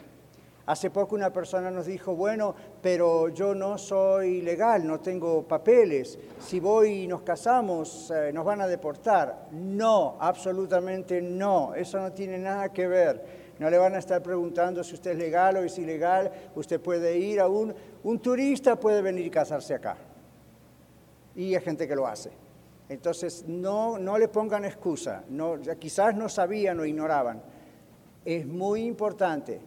Hace 0.66 0.92
poco 0.92 1.16
una 1.16 1.34
persona 1.34 1.72
nos 1.72 1.88
dijo, 1.88 2.16
bueno, 2.16 2.54
pero 2.82 3.30
yo 3.30 3.56
no 3.56 3.80
soy 3.80 4.42
legal, 4.42 4.86
no 4.86 5.00
tengo 5.00 5.44
papeles, 5.44 6.20
si 6.40 6.60
voy 6.60 7.04
y 7.04 7.08
nos 7.08 7.24
casamos, 7.24 8.12
eh, 8.12 8.32
nos 8.32 8.46
van 8.46 8.62
a 8.62 8.68
deportar. 8.68 9.48
No, 9.52 10.18
absolutamente 10.20 11.20
no, 11.22 11.74
eso 11.74 12.00
no 12.00 12.12
tiene 12.12 12.38
nada 12.38 12.70
que 12.70 12.88
ver. 12.88 13.42
No 13.58 13.70
le 13.70 13.78
van 13.78 13.96
a 13.96 14.00
estar 14.00 14.24
preguntando 14.24 14.84
si 14.84 14.96
usted 14.96 15.12
es 15.12 15.18
legal 15.18 15.58
o 15.58 15.60
es 15.60 15.78
ilegal. 15.78 16.32
Usted 16.56 16.80
puede 16.80 17.18
ir 17.18 17.40
a 17.40 17.48
un, 17.48 17.76
turista, 18.20 18.76
puede 18.76 19.04
venir 19.04 19.26
y 19.28 19.30
casarse 19.30 19.76
acá. 19.76 19.98
Y 21.36 21.54
hay 21.54 21.62
gente 21.62 21.88
que 21.88 21.96
lo 21.96 22.08
hace. 22.08 22.32
Entonces, 22.90 23.46
no, 23.48 24.00
no 24.00 24.18
le 24.18 24.28
pongan 24.28 24.66
excusa. 24.66 25.24
Quizás 25.80 26.16
no 26.16 26.28
sabían 26.28 26.80
o 26.80 26.86
ignoraban. 26.86 27.42
Es 28.26 28.48
muy 28.48 28.84
importante. 28.84 29.62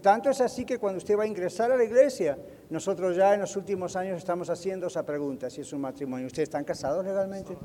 Tanto 0.00 0.30
es 0.30 0.40
así 0.40 0.64
que 0.64 0.78
cuando 0.78 0.98
usted 0.98 1.18
va 1.18 1.24
a 1.24 1.26
ingresar 1.26 1.72
a 1.72 1.76
la 1.76 1.84
iglesia, 1.84 2.38
nosotros 2.70 3.16
ya 3.16 3.34
en 3.34 3.40
los 3.40 3.56
últimos 3.56 3.96
años 3.96 4.18
estamos 4.18 4.50
haciendo 4.50 4.86
esa 4.86 5.04
pregunta, 5.04 5.50
si 5.50 5.62
es 5.62 5.72
un 5.72 5.80
matrimonio. 5.80 6.26
¿Ustedes 6.26 6.48
están 6.48 6.64
casados 6.64 7.04
legalmente? 7.04 7.56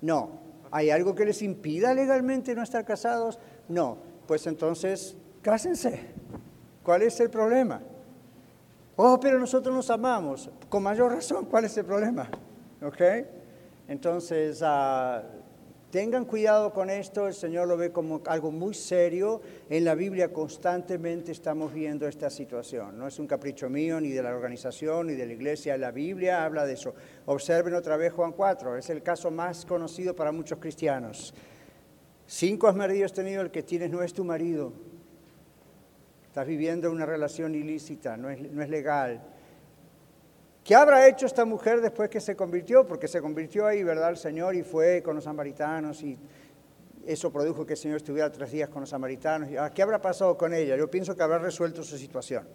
No. 0.00 0.40
¿Hay 0.72 0.90
algo 0.90 1.14
que 1.14 1.24
les 1.24 1.42
impida 1.42 1.94
legalmente 1.94 2.54
no 2.54 2.62
estar 2.62 2.84
casados? 2.84 3.38
No, 3.68 3.98
pues 4.26 4.46
entonces 4.46 5.16
cásense. 5.42 6.00
¿Cuál 6.82 7.02
es 7.02 7.18
el 7.20 7.30
problema? 7.30 7.80
Oh, 8.96 9.18
pero 9.20 9.38
nosotros 9.38 9.74
nos 9.74 9.90
amamos. 9.90 10.50
Con 10.68 10.82
mayor 10.82 11.12
razón, 11.12 11.46
¿cuál 11.46 11.64
es 11.64 11.76
el 11.76 11.84
problema? 11.84 12.28
¿Ok? 12.82 13.00
Entonces, 13.88 14.62
uh, 14.62 15.22
tengan 15.90 16.24
cuidado 16.24 16.72
con 16.72 16.90
esto. 16.90 17.26
El 17.26 17.34
Señor 17.34 17.68
lo 17.68 17.76
ve 17.76 17.92
como 17.92 18.22
algo 18.26 18.50
muy 18.50 18.74
serio. 18.74 19.40
En 19.68 19.84
la 19.84 19.94
Biblia 19.94 20.32
constantemente 20.32 21.32
estamos 21.32 21.72
viendo 21.72 22.06
esta 22.06 22.30
situación. 22.30 22.98
No 22.98 23.06
es 23.06 23.18
un 23.18 23.26
capricho 23.26 23.68
mío, 23.68 24.00
ni 24.00 24.10
de 24.10 24.22
la 24.22 24.30
organización, 24.30 25.08
ni 25.08 25.14
de 25.14 25.26
la 25.26 25.32
iglesia. 25.32 25.76
La 25.76 25.90
Biblia 25.90 26.44
habla 26.44 26.64
de 26.64 26.74
eso. 26.74 26.94
Observen 27.26 27.74
otra 27.74 27.96
vez 27.96 28.12
Juan 28.12 28.32
4. 28.32 28.76
Es 28.76 28.90
el 28.90 29.02
caso 29.02 29.30
más 29.30 29.66
conocido 29.66 30.14
para 30.14 30.32
muchos 30.32 30.58
cristianos. 30.58 31.34
Cinco 32.26 32.72
maridos 32.72 33.12
tenido, 33.12 33.42
el 33.42 33.50
que 33.50 33.62
tienes 33.62 33.90
no 33.90 34.02
es 34.02 34.14
tu 34.14 34.24
marido. 34.24 34.72
Estás 36.26 36.46
viviendo 36.46 36.92
una 36.92 37.04
relación 37.04 37.56
ilícita, 37.56 38.16
no 38.16 38.30
es, 38.30 38.40
no 38.40 38.62
es 38.62 38.68
legal. 38.68 39.20
¿Qué 40.70 40.76
habrá 40.76 41.08
hecho 41.08 41.26
esta 41.26 41.44
mujer 41.44 41.80
después 41.80 42.08
que 42.08 42.20
se 42.20 42.36
convirtió? 42.36 42.86
Porque 42.86 43.08
se 43.08 43.20
convirtió 43.20 43.66
ahí, 43.66 43.82
¿verdad? 43.82 44.10
El 44.10 44.16
Señor 44.16 44.54
y 44.54 44.62
fue 44.62 45.02
con 45.02 45.16
los 45.16 45.24
samaritanos 45.24 46.00
y 46.00 46.16
eso 47.04 47.32
produjo 47.32 47.66
que 47.66 47.72
el 47.72 47.76
Señor 47.76 47.96
estuviera 47.96 48.30
tres 48.30 48.52
días 48.52 48.68
con 48.68 48.82
los 48.82 48.90
samaritanos. 48.90 49.48
Ah, 49.58 49.72
¿Qué 49.74 49.82
habrá 49.82 50.00
pasado 50.00 50.38
con 50.38 50.54
ella? 50.54 50.76
Yo 50.76 50.88
pienso 50.88 51.16
que 51.16 51.24
habrá 51.24 51.40
resuelto 51.40 51.82
su 51.82 51.98
situación. 51.98 52.46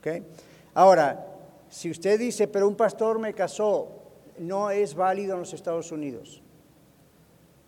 ¿Okay? 0.00 0.26
Ahora, 0.74 1.24
si 1.68 1.92
usted 1.92 2.18
dice, 2.18 2.48
pero 2.48 2.66
un 2.66 2.74
pastor 2.74 3.20
me 3.20 3.32
casó, 3.32 3.92
no 4.38 4.72
es 4.72 4.96
válido 4.96 5.34
en 5.34 5.38
los 5.38 5.54
Estados 5.54 5.92
Unidos 5.92 6.42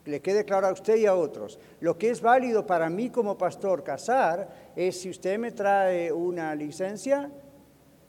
le 0.05 0.21
quede 0.21 0.45
claro 0.45 0.67
a 0.67 0.73
usted 0.73 0.97
y 0.97 1.07
a 1.07 1.15
otros. 1.15 1.61
Lo 1.79 1.97
que 1.97 2.11
es 2.11 2.21
válido 2.21 2.67
para 2.67 2.91
mí 2.91 3.11
como 3.11 3.39
pastor 3.39 3.85
casar 3.85 4.73
es 4.75 5.01
si 5.01 5.11
usted 5.11 5.39
me 5.39 5.53
trae 5.53 6.11
una 6.11 6.53
licencia 6.57 7.31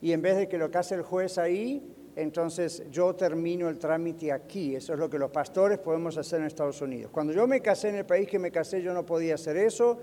y 0.03 0.11
en 0.11 0.21
vez 0.21 0.35
de 0.35 0.49
que 0.49 0.57
lo 0.57 0.69
case 0.69 0.95
el 0.95 1.01
juez 1.01 1.37
ahí, 1.37 1.81
entonces 2.17 2.83
yo 2.91 3.15
termino 3.15 3.69
el 3.69 3.79
trámite 3.79 4.33
aquí. 4.33 4.75
Eso 4.75 4.91
es 4.91 4.99
lo 4.99 5.09
que 5.09 5.17
los 5.17 5.31
pastores 5.31 5.79
podemos 5.79 6.17
hacer 6.17 6.41
en 6.41 6.47
Estados 6.47 6.81
Unidos. 6.81 7.09
Cuando 7.09 7.31
yo 7.31 7.47
me 7.47 7.61
casé 7.61 7.87
en 7.87 7.95
el 7.95 8.05
país 8.05 8.27
que 8.27 8.37
me 8.37 8.51
casé, 8.51 8.81
yo 8.81 8.93
no 8.93 9.05
podía 9.05 9.35
hacer 9.35 9.55
eso. 9.55 9.97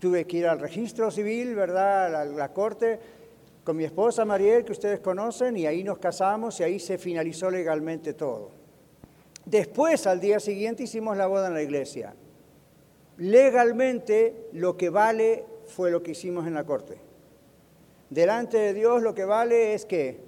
Tuve 0.00 0.26
que 0.26 0.38
ir 0.38 0.46
al 0.48 0.58
registro 0.58 1.08
civil, 1.12 1.54
¿verdad? 1.54 2.16
A 2.16 2.24
la 2.24 2.52
corte 2.52 2.98
con 3.62 3.76
mi 3.76 3.84
esposa 3.84 4.24
Mariel, 4.24 4.64
que 4.64 4.72
ustedes 4.72 4.98
conocen, 4.98 5.56
y 5.56 5.66
ahí 5.66 5.84
nos 5.84 5.98
casamos 5.98 6.58
y 6.58 6.64
ahí 6.64 6.80
se 6.80 6.98
finalizó 6.98 7.48
legalmente 7.48 8.14
todo. 8.14 8.50
Después, 9.44 10.04
al 10.08 10.18
día 10.18 10.40
siguiente, 10.40 10.82
hicimos 10.82 11.16
la 11.16 11.28
boda 11.28 11.46
en 11.46 11.54
la 11.54 11.62
iglesia. 11.62 12.16
Legalmente, 13.18 14.48
lo 14.52 14.76
que 14.76 14.90
vale 14.90 15.44
fue 15.68 15.92
lo 15.92 16.02
que 16.02 16.10
hicimos 16.10 16.44
en 16.48 16.54
la 16.54 16.64
corte. 16.64 17.11
Delante 18.12 18.58
de 18.58 18.74
Dios, 18.74 19.00
lo 19.00 19.14
que 19.14 19.24
vale 19.24 19.72
es 19.72 19.86
que 19.86 20.20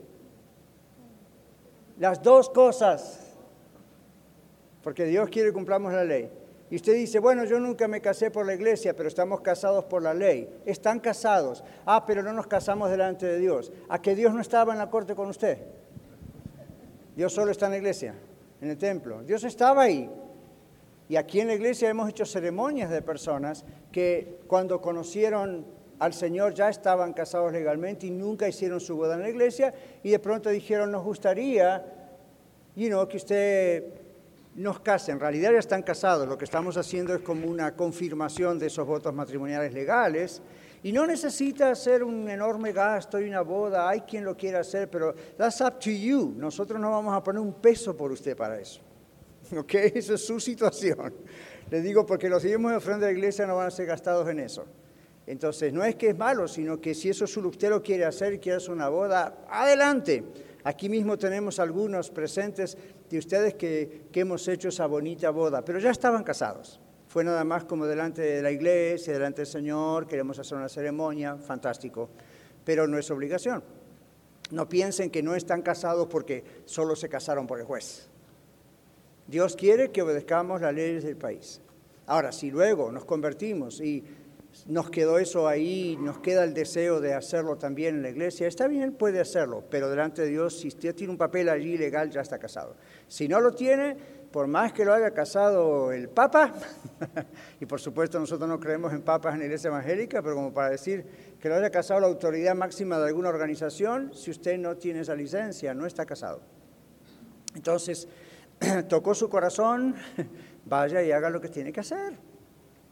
las 1.98 2.22
dos 2.22 2.48
cosas, 2.48 3.36
porque 4.82 5.04
Dios 5.04 5.28
quiere 5.28 5.50
que 5.50 5.52
cumplamos 5.52 5.92
la 5.92 6.02
ley. 6.02 6.30
Y 6.70 6.76
usted 6.76 6.94
dice, 6.94 7.18
bueno, 7.18 7.44
yo 7.44 7.60
nunca 7.60 7.86
me 7.86 8.00
casé 8.00 8.30
por 8.30 8.46
la 8.46 8.54
iglesia, 8.54 8.96
pero 8.96 9.06
estamos 9.06 9.42
casados 9.42 9.84
por 9.84 10.00
la 10.00 10.14
ley. 10.14 10.48
Están 10.64 10.98
casados. 10.98 11.62
Ah, 11.84 12.06
pero 12.06 12.22
no 12.22 12.32
nos 12.32 12.46
casamos 12.46 12.90
delante 12.90 13.26
de 13.26 13.38
Dios. 13.38 13.70
¿A 13.90 14.00
que 14.00 14.14
Dios 14.14 14.32
no 14.32 14.40
estaba 14.40 14.72
en 14.72 14.78
la 14.78 14.88
corte 14.88 15.14
con 15.14 15.28
usted? 15.28 15.58
Dios 17.14 17.34
solo 17.34 17.50
está 17.52 17.66
en 17.66 17.72
la 17.72 17.78
iglesia 17.78 18.14
en 18.62 18.70
el 18.70 18.78
templo. 18.78 19.22
Dios 19.24 19.44
estaba 19.44 19.82
ahí. 19.82 20.10
Y 21.10 21.16
aquí 21.16 21.40
en 21.40 21.48
la 21.48 21.54
iglesia 21.54 21.90
hemos 21.90 22.08
hecho 22.08 22.24
ceremonias 22.24 22.90
de 22.90 23.02
personas 23.02 23.66
que 23.92 24.40
cuando 24.46 24.80
conocieron 24.80 25.66
al 25.98 26.12
Señor 26.12 26.54
ya 26.54 26.68
estaban 26.68 27.12
casados 27.12 27.52
legalmente 27.52 28.06
y 28.06 28.10
nunca 28.10 28.48
hicieron 28.48 28.80
su 28.80 28.96
boda 28.96 29.14
en 29.14 29.22
la 29.22 29.28
iglesia 29.28 29.72
y 30.02 30.10
de 30.10 30.18
pronto 30.18 30.50
dijeron, 30.50 30.90
nos 30.90 31.04
gustaría, 31.04 31.84
you 32.76 32.88
know, 32.88 33.06
que 33.08 33.16
usted 33.16 33.84
nos 34.54 34.80
case. 34.80 35.12
En 35.12 35.20
realidad 35.20 35.52
ya 35.52 35.58
están 35.58 35.82
casados. 35.82 36.28
Lo 36.28 36.38
que 36.38 36.44
estamos 36.44 36.76
haciendo 36.76 37.14
es 37.14 37.22
como 37.22 37.48
una 37.48 37.74
confirmación 37.74 38.58
de 38.58 38.66
esos 38.66 38.86
votos 38.86 39.12
matrimoniales 39.12 39.72
legales. 39.72 40.42
Y 40.82 40.92
no 40.92 41.06
necesita 41.06 41.70
hacer 41.70 42.04
un 42.04 42.28
enorme 42.28 42.72
gasto 42.72 43.18
y 43.18 43.26
una 43.26 43.40
boda, 43.40 43.88
hay 43.88 44.02
quien 44.02 44.22
lo 44.22 44.36
quiera 44.36 44.60
hacer, 44.60 44.90
pero 44.90 45.14
that's 45.36 45.60
up 45.62 45.78
to 45.78 45.90
you. 45.90 46.34
Nosotros 46.36 46.78
no 46.78 46.90
vamos 46.90 47.14
a 47.14 47.22
poner 47.22 47.40
un 47.40 47.54
peso 47.54 47.96
por 47.96 48.12
usted 48.12 48.36
para 48.36 48.60
eso. 48.60 48.82
¿Ok? 49.56 49.74
Esa 49.74 50.14
es 50.14 50.26
su 50.26 50.38
situación. 50.38 51.14
Le 51.70 51.80
digo 51.80 52.04
porque 52.04 52.28
los 52.28 52.42
diezmos 52.42 52.70
de 52.70 52.76
ofrenda 52.76 53.06
de 53.06 53.12
la 53.12 53.18
iglesia 53.18 53.46
no 53.46 53.56
van 53.56 53.68
a 53.68 53.70
ser 53.70 53.86
gastados 53.86 54.28
en 54.28 54.40
eso. 54.40 54.66
Entonces, 55.26 55.72
no 55.72 55.84
es 55.84 55.94
que 55.96 56.10
es 56.10 56.18
malo, 56.18 56.46
sino 56.46 56.80
que 56.80 56.94
si 56.94 57.08
eso 57.08 57.24
usted 57.24 57.82
quiere 57.82 58.04
hacer 58.04 58.38
quiere 58.40 58.58
hacer 58.58 58.70
una 58.70 58.88
boda, 58.88 59.44
adelante. 59.48 60.22
Aquí 60.64 60.88
mismo 60.88 61.18
tenemos 61.18 61.58
algunos 61.58 62.10
presentes 62.10 62.76
de 63.08 63.18
ustedes 63.18 63.54
que, 63.54 64.06
que 64.10 64.20
hemos 64.20 64.46
hecho 64.48 64.68
esa 64.68 64.86
bonita 64.86 65.30
boda, 65.30 65.64
pero 65.64 65.78
ya 65.78 65.90
estaban 65.90 66.24
casados. 66.24 66.80
Fue 67.06 67.22
nada 67.22 67.44
más 67.44 67.64
como 67.64 67.86
delante 67.86 68.22
de 68.22 68.42
la 68.42 68.50
iglesia, 68.50 69.12
delante 69.12 69.42
del 69.42 69.46
Señor, 69.46 70.06
queremos 70.06 70.38
hacer 70.38 70.58
una 70.58 70.68
ceremonia, 70.68 71.36
fantástico, 71.36 72.10
pero 72.64 72.86
no 72.86 72.98
es 72.98 73.10
obligación. 73.10 73.62
No 74.50 74.68
piensen 74.68 75.10
que 75.10 75.22
no 75.22 75.34
están 75.34 75.62
casados 75.62 76.06
porque 76.08 76.44
solo 76.64 76.96
se 76.96 77.08
casaron 77.08 77.46
por 77.46 77.60
el 77.60 77.66
juez. 77.66 78.08
Dios 79.26 79.56
quiere 79.56 79.90
que 79.90 80.02
obedezcamos 80.02 80.60
las 80.60 80.74
leyes 80.74 81.04
del 81.04 81.16
país. 81.16 81.60
Ahora, 82.06 82.32
si 82.32 82.50
luego 82.50 82.92
nos 82.92 83.04
convertimos 83.04 83.80
y 83.80 84.04
nos 84.66 84.90
quedó 84.90 85.18
eso 85.18 85.48
ahí, 85.48 85.96
nos 86.00 86.18
queda 86.18 86.44
el 86.44 86.54
deseo 86.54 87.00
de 87.00 87.14
hacerlo 87.14 87.56
también 87.56 87.96
en 87.96 88.02
la 88.02 88.10
iglesia, 88.10 88.46
está 88.46 88.66
bien, 88.66 88.92
puede 88.92 89.20
hacerlo, 89.20 89.64
pero 89.70 89.90
delante 89.90 90.22
de 90.22 90.28
Dios, 90.28 90.58
si 90.58 90.68
usted 90.68 90.94
tiene 90.94 91.12
un 91.12 91.18
papel 91.18 91.48
allí 91.48 91.76
legal, 91.76 92.10
ya 92.10 92.20
está 92.20 92.38
casado. 92.38 92.76
Si 93.08 93.28
no 93.28 93.40
lo 93.40 93.52
tiene, 93.52 93.96
por 94.30 94.46
más 94.46 94.72
que 94.72 94.84
lo 94.84 94.92
haya 94.94 95.10
casado 95.12 95.92
el 95.92 96.08
Papa, 96.08 96.52
y 97.60 97.66
por 97.66 97.80
supuesto 97.80 98.18
nosotros 98.18 98.48
no 98.48 98.58
creemos 98.58 98.92
en 98.92 99.02
papas 99.02 99.34
en 99.34 99.40
la 99.40 99.46
iglesia 99.46 99.68
evangélica, 99.68 100.22
pero 100.22 100.34
como 100.34 100.52
para 100.52 100.70
decir 100.70 101.04
que 101.40 101.48
lo 101.48 101.56
haya 101.56 101.70
casado 101.70 102.00
la 102.00 102.06
autoridad 102.06 102.54
máxima 102.54 102.98
de 102.98 103.08
alguna 103.08 103.28
organización, 103.28 104.12
si 104.14 104.30
usted 104.30 104.58
no 104.58 104.76
tiene 104.76 105.00
esa 105.00 105.14
licencia, 105.14 105.74
no 105.74 105.86
está 105.86 106.06
casado. 106.06 106.40
Entonces, 107.54 108.08
tocó 108.88 109.14
su 109.14 109.28
corazón, 109.28 109.94
vaya 110.64 111.02
y 111.02 111.12
haga 111.12 111.30
lo 111.30 111.40
que 111.40 111.48
tiene 111.48 111.72
que 111.72 111.80
hacer. 111.80 112.33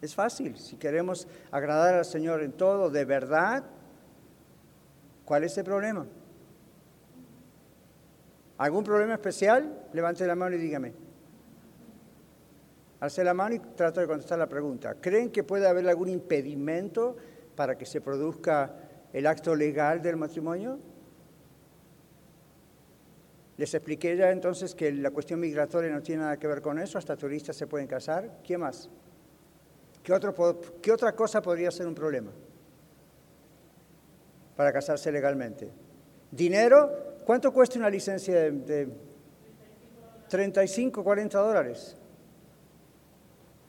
Es 0.02 0.16
fácil, 0.16 0.58
si 0.58 0.76
queremos 0.76 1.28
agradar 1.52 1.94
al 1.94 2.04
Señor 2.04 2.42
en 2.42 2.52
todo, 2.52 2.90
de 2.90 3.04
verdad, 3.04 3.62
¿cuál 5.24 5.44
es 5.44 5.56
el 5.56 5.64
problema? 5.64 6.04
¿Algún 8.58 8.82
problema 8.82 9.14
especial? 9.14 9.86
Levante 9.92 10.26
la 10.26 10.34
mano 10.34 10.56
y 10.56 10.58
dígame. 10.58 10.92
Alce 12.98 13.22
la 13.22 13.32
mano 13.32 13.54
y 13.54 13.58
trato 13.60 14.00
de 14.00 14.08
contestar 14.08 14.40
la 14.40 14.48
pregunta. 14.48 14.96
¿Creen 15.00 15.30
que 15.30 15.44
puede 15.44 15.68
haber 15.68 15.88
algún 15.88 16.08
impedimento 16.08 17.16
para 17.54 17.78
que 17.78 17.86
se 17.86 18.00
produzca 18.00 18.74
el 19.12 19.26
acto 19.26 19.54
legal 19.54 20.02
del 20.02 20.16
matrimonio? 20.16 20.80
Les 23.56 23.72
expliqué 23.72 24.16
ya 24.16 24.30
entonces 24.30 24.74
que 24.74 24.90
la 24.90 25.10
cuestión 25.12 25.38
migratoria 25.38 25.92
no 25.92 26.02
tiene 26.02 26.22
nada 26.22 26.36
que 26.38 26.48
ver 26.48 26.60
con 26.60 26.80
eso, 26.80 26.98
hasta 26.98 27.16
turistas 27.16 27.54
se 27.54 27.68
pueden 27.68 27.86
casar. 27.86 28.38
¿Quién 28.44 28.60
más? 28.60 28.88
¿Qué, 30.02 30.12
otra 30.12 31.12
cosa 31.14 31.40
podría 31.40 31.70
ser 31.70 31.86
un 31.86 31.94
problema 31.94 32.32
para 34.56 34.72
casarse 34.72 35.12
legalmente? 35.12 35.70
¿Dinero? 36.30 37.20
¿Cuánto 37.24 37.52
cuesta 37.52 37.78
una 37.78 37.88
licencia 37.88 38.34
de, 38.34 38.50
de 38.50 38.88
35, 40.28 41.04
40 41.04 41.38
dólares? 41.38 41.96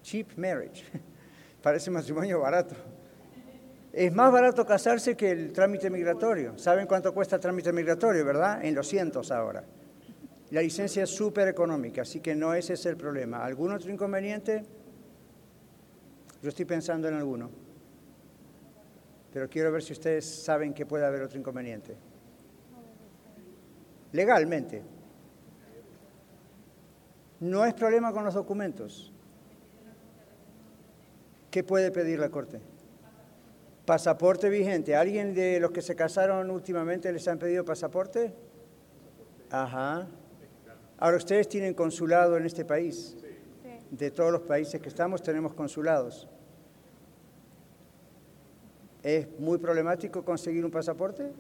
Cheap 0.01 0.35
marriage. 0.37 0.83
Parece 1.61 1.91
matrimonio 1.91 2.39
barato. 2.39 2.75
Es 3.93 4.11
más 4.11 4.31
barato 4.31 4.65
casarse 4.65 5.15
que 5.15 5.29
el 5.29 5.53
trámite 5.53 5.89
migratorio. 5.91 6.57
¿Saben 6.57 6.87
cuánto 6.87 7.13
cuesta 7.13 7.35
el 7.35 7.41
trámite 7.41 7.71
migratorio, 7.71 8.25
verdad? 8.25 8.65
En 8.65 8.73
los 8.73 8.87
cientos 8.87 9.31
ahora. 9.31 9.63
La 10.49 10.61
licencia 10.61 11.03
es 11.03 11.09
súper 11.09 11.47
económica, 11.47 12.01
así 12.01 12.19
que 12.19 12.35
no 12.35 12.53
ese 12.53 12.73
es 12.73 12.85
el 12.87 12.97
problema. 12.97 13.45
¿Algún 13.45 13.71
otro 13.71 13.91
inconveniente? 13.91 14.65
Yo 16.43 16.49
estoy 16.49 16.65
pensando 16.65 17.07
en 17.07 17.13
alguno. 17.13 17.49
Pero 19.31 19.49
quiero 19.49 19.71
ver 19.71 19.81
si 19.81 19.93
ustedes 19.93 20.25
saben 20.25 20.73
que 20.73 20.85
puede 20.85 21.05
haber 21.05 21.21
otro 21.21 21.39
inconveniente. 21.39 21.95
Legalmente. 24.11 24.83
No 27.39 27.63
es 27.65 27.73
problema 27.73 28.11
con 28.11 28.25
los 28.25 28.33
documentos. 28.33 29.13
¿Qué 31.49 31.63
puede 31.63 31.91
pedir 31.91 32.19
la 32.19 32.27
Corte? 32.27 32.59
Pasaporte 33.85 34.49
vigente. 34.49 34.97
¿Alguien 34.97 35.33
de 35.33 35.61
los 35.61 35.71
que 35.71 35.81
se 35.81 35.95
casaron 35.95 36.51
últimamente 36.51 37.09
les 37.13 37.25
han 37.29 37.39
pedido 37.39 37.63
pasaporte? 37.63 38.33
Ajá. 39.49 40.07
Ahora, 40.97 41.15
¿ustedes 41.15 41.47
tienen 41.47 41.73
consulado 41.73 42.35
en 42.35 42.45
este 42.45 42.65
país? 42.65 43.15
De 43.93 44.09
todos 44.09 44.31
los 44.31 44.41
países 44.41 44.81
que 44.81 44.89
estamos 44.89 45.21
tenemos 45.21 45.53
consulados. 45.53 46.27
¿Es 49.03 49.27
muy 49.39 49.59
problemático 49.59 50.25
conseguir 50.25 50.65
un 50.65 50.71
pasaporte? 50.71 51.31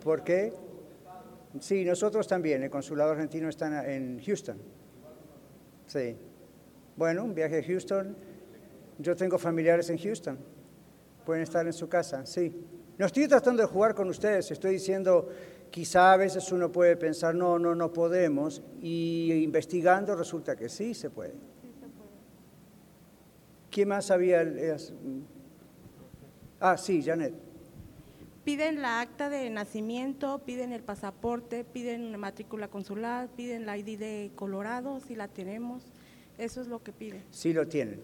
¿Por 0.00 0.22
qué? 0.22 0.52
Sí, 1.58 1.84
nosotros 1.84 2.28
también. 2.28 2.62
El 2.62 2.70
consulado 2.70 3.10
argentino 3.10 3.48
está 3.48 3.92
en 3.92 4.22
Houston. 4.24 4.58
Sí. 5.88 6.16
Bueno, 6.94 7.24
un 7.24 7.34
viaje 7.34 7.58
a 7.58 7.62
Houston. 7.64 8.16
Yo 9.00 9.16
tengo 9.16 9.36
familiares 9.36 9.90
en 9.90 9.98
Houston. 9.98 10.38
Pueden 11.26 11.42
estar 11.42 11.66
en 11.66 11.72
su 11.72 11.88
casa, 11.88 12.24
sí. 12.26 12.64
No 12.96 13.06
estoy 13.06 13.26
tratando 13.26 13.62
de 13.62 13.68
jugar 13.68 13.96
con 13.96 14.08
ustedes, 14.08 14.52
estoy 14.52 14.74
diciendo, 14.74 15.28
quizá 15.70 16.12
a 16.12 16.16
veces 16.16 16.50
uno 16.52 16.70
puede 16.72 16.96
pensar, 16.96 17.34
no, 17.34 17.58
no, 17.58 17.74
no 17.74 17.92
podemos, 17.92 18.62
y 18.80 19.32
investigando 19.42 20.14
resulta 20.16 20.56
que 20.56 20.68
sí 20.68 20.94
se 20.94 21.10
puede. 21.10 21.34
¿Quién 23.70 23.88
más 23.88 24.10
había? 24.10 24.42
es- 24.42 24.92
Ah, 26.58 26.76
sí, 26.76 27.02
Janet. 27.02 27.32
Piden 28.44 28.82
la 28.82 29.00
acta 29.00 29.28
de 29.28 29.48
nacimiento, 29.50 30.40
piden 30.44 30.72
el 30.72 30.82
pasaporte, 30.82 31.64
piden 31.64 32.10
la 32.10 32.18
matrícula 32.18 32.68
consular, 32.68 33.28
piden 33.36 33.64
la 33.66 33.76
ID 33.78 33.96
de 33.98 34.32
Colorado, 34.34 34.98
si 35.00 35.14
la 35.14 35.28
tenemos. 35.28 35.82
Eso 36.36 36.60
es 36.60 36.66
lo 36.66 36.82
que 36.82 36.92
piden. 36.92 37.22
Sí 37.30 37.52
lo 37.52 37.68
tienen. 37.68 38.00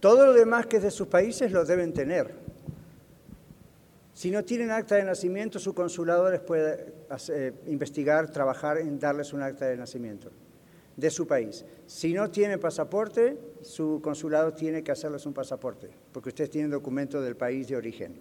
Todo 0.00 0.26
lo 0.26 0.32
demás 0.32 0.66
que 0.66 0.76
es 0.76 0.82
de 0.82 0.90
sus 0.90 1.06
países 1.08 1.52
lo 1.52 1.64
deben 1.64 1.92
tener. 1.92 2.34
Si 4.12 4.30
no 4.30 4.44
tienen 4.44 4.70
acta 4.72 4.96
de 4.96 5.04
nacimiento, 5.04 5.58
su 5.58 5.74
consulado 5.74 6.28
les 6.30 6.40
puede 6.40 6.92
hacer- 7.10 7.54
investigar, 7.66 8.30
trabajar 8.30 8.78
en 8.78 8.98
darles 8.98 9.32
un 9.32 9.42
acta 9.42 9.66
de 9.66 9.76
nacimiento 9.76 10.30
de 10.96 11.10
su 11.10 11.26
país. 11.26 11.64
Si 11.86 12.12
no 12.12 12.28
tienen 12.30 12.58
pasaporte, 12.58 13.38
su 13.62 14.00
consulado 14.02 14.52
tiene 14.52 14.82
que 14.82 14.90
hacerles 14.92 15.24
un 15.26 15.32
pasaporte, 15.32 15.90
porque 16.12 16.30
ustedes 16.30 16.50
tienen 16.50 16.70
documento 16.70 17.20
del 17.22 17.36
país 17.36 17.68
de 17.68 17.76
origen. 17.76 18.20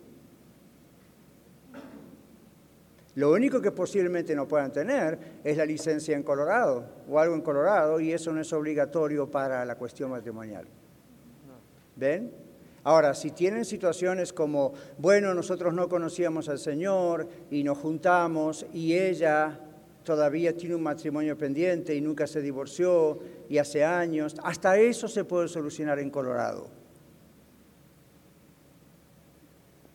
Lo 3.16 3.32
único 3.32 3.60
que 3.60 3.72
posiblemente 3.72 4.36
no 4.36 4.48
puedan 4.48 4.72
tener 4.72 5.18
es 5.44 5.58
la 5.58 5.66
licencia 5.66 6.16
en 6.16 6.22
Colorado 6.22 6.86
o 7.10 7.20
algo 7.20 7.34
en 7.34 7.42
Colorado 7.42 8.00
y 8.00 8.14
eso 8.14 8.32
no 8.32 8.40
es 8.42 8.54
obligatorio 8.54 9.30
para 9.32 9.66
la 9.66 9.74
cuestión 9.76 10.12
matrimonial. 10.12 10.68
¿Ven? 11.96 12.32
Ahora, 12.88 13.14
si 13.14 13.32
tienen 13.32 13.66
situaciones 13.66 14.32
como, 14.32 14.72
bueno, 14.98 15.34
nosotros 15.34 15.74
no 15.74 15.90
conocíamos 15.90 16.48
al 16.48 16.58
Señor 16.58 17.28
y 17.52 17.62
nos 17.62 17.80
juntamos 17.80 18.66
y 18.72 18.94
ella 18.94 19.60
todavía 20.06 20.56
tiene 20.56 20.74
un 20.74 20.84
matrimonio 20.84 21.38
pendiente 21.38 21.94
y 21.94 22.00
nunca 22.00 22.26
se 22.28 22.42
divorció 22.42 23.20
y 23.50 23.58
hace 23.58 23.84
años, 23.84 24.38
hasta 24.42 24.78
eso 24.78 25.10
se 25.10 25.26
puede 25.26 25.50
solucionar 25.50 26.00
en 26.00 26.10
Colorado. 26.10 26.70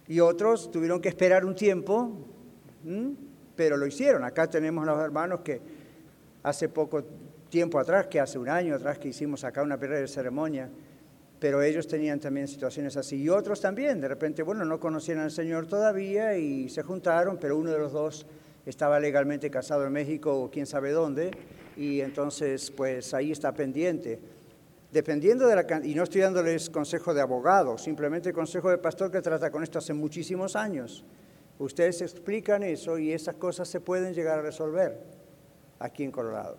Y 0.07 0.20
otros 0.20 0.70
tuvieron 0.70 1.00
que 1.00 1.09
esperar 1.09 1.46
un 1.46 1.55
tiempo, 1.55 2.12
pero 3.57 3.78
lo 3.78 3.87
hicieron. 3.87 4.22
Acá 4.22 4.50
tenemos 4.50 4.85
los 4.85 5.00
hermanos 5.00 5.40
que 5.40 5.62
hace 6.42 6.68
poco 6.68 7.02
tiempo 7.48 7.78
atrás, 7.78 8.09
que 8.09 8.20
hace 8.20 8.38
un 8.38 8.50
año 8.50 8.74
atrás 8.74 8.98
que 8.98 9.09
hicimos 9.09 9.44
acá 9.44 9.62
una 9.62 9.76
breve 9.76 10.07
ceremonia, 10.09 10.68
pero 11.42 11.61
ellos 11.61 11.88
tenían 11.88 12.20
también 12.20 12.46
situaciones 12.46 12.96
así. 12.96 13.20
Y 13.20 13.28
otros 13.28 13.61
también, 13.61 14.00
de 14.00 14.07
repente, 14.07 14.44
bueno, 14.44 14.64
no 14.64 14.78
conocían 14.78 15.18
al 15.18 15.33
Señor 15.33 15.66
todavía 15.66 16.37
y 16.38 16.68
se 16.68 16.85
juntaron, 16.85 17.37
pero 17.37 17.59
uno 17.59 17.72
de 17.72 17.81
los 17.81 17.90
dos 17.90 18.24
estaba 18.64 19.00
legalmente 19.00 19.50
casado 19.50 19.85
en 19.85 19.92
México 19.92 20.40
o 20.40 20.52
quién 20.52 20.66
sabe 20.66 20.92
dónde, 20.92 21.33
y 21.76 22.00
entonces, 22.00 22.70
pues 22.70 23.12
ahí 23.12 23.33
está 23.33 23.52
pendiente. 23.52 24.20
Dependiendo 24.92 25.48
de 25.48 25.57
la 25.57 25.81
y 25.83 25.96
no 25.96 26.05
estoy 26.05 26.20
dándoles 26.20 26.70
consejo 26.70 27.12
de 27.12 27.22
abogado, 27.22 27.76
simplemente 27.76 28.33
consejo 28.33 28.70
de 28.70 28.78
pastor 28.78 29.11
que 29.11 29.20
trata 29.20 29.50
con 29.50 29.64
esto 29.64 29.81
hace 29.81 29.94
muchísimos 29.94 30.55
años. 30.55 31.05
Ustedes 31.59 32.02
explican 32.02 32.62
eso 32.62 32.98
y 32.98 33.11
esas 33.11 33.35
cosas 33.35 33.66
se 33.66 33.81
pueden 33.81 34.14
llegar 34.14 34.38
a 34.38 34.42
resolver 34.42 34.96
aquí 35.81 36.05
en 36.05 36.12
Colorado. 36.12 36.57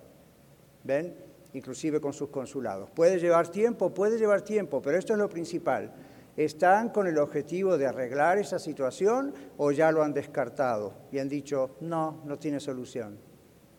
¿Ven? 0.83 1.22
Inclusive 1.53 2.01
con 2.01 2.13
sus 2.13 2.29
consulados. 2.29 2.89
Puede 2.91 3.19
llevar 3.19 3.47
tiempo, 3.47 3.93
puede 3.93 4.17
llevar 4.17 4.41
tiempo, 4.41 4.81
pero 4.81 4.97
esto 4.97 5.13
es 5.13 5.19
lo 5.19 5.29
principal. 5.29 5.93
¿Están 6.35 6.89
con 6.89 7.05
el 7.05 7.19
objetivo 7.19 7.77
de 7.77 7.85
arreglar 7.85 8.39
esa 8.39 8.57
situación 8.57 9.33
o 9.57 9.71
ya 9.71 9.91
lo 9.91 10.01
han 10.01 10.13
descartado 10.13 10.93
y 11.11 11.19
han 11.19 11.29
dicho, 11.29 11.75
no, 11.81 12.21
no 12.25 12.39
tiene 12.39 12.59
solución? 12.59 13.19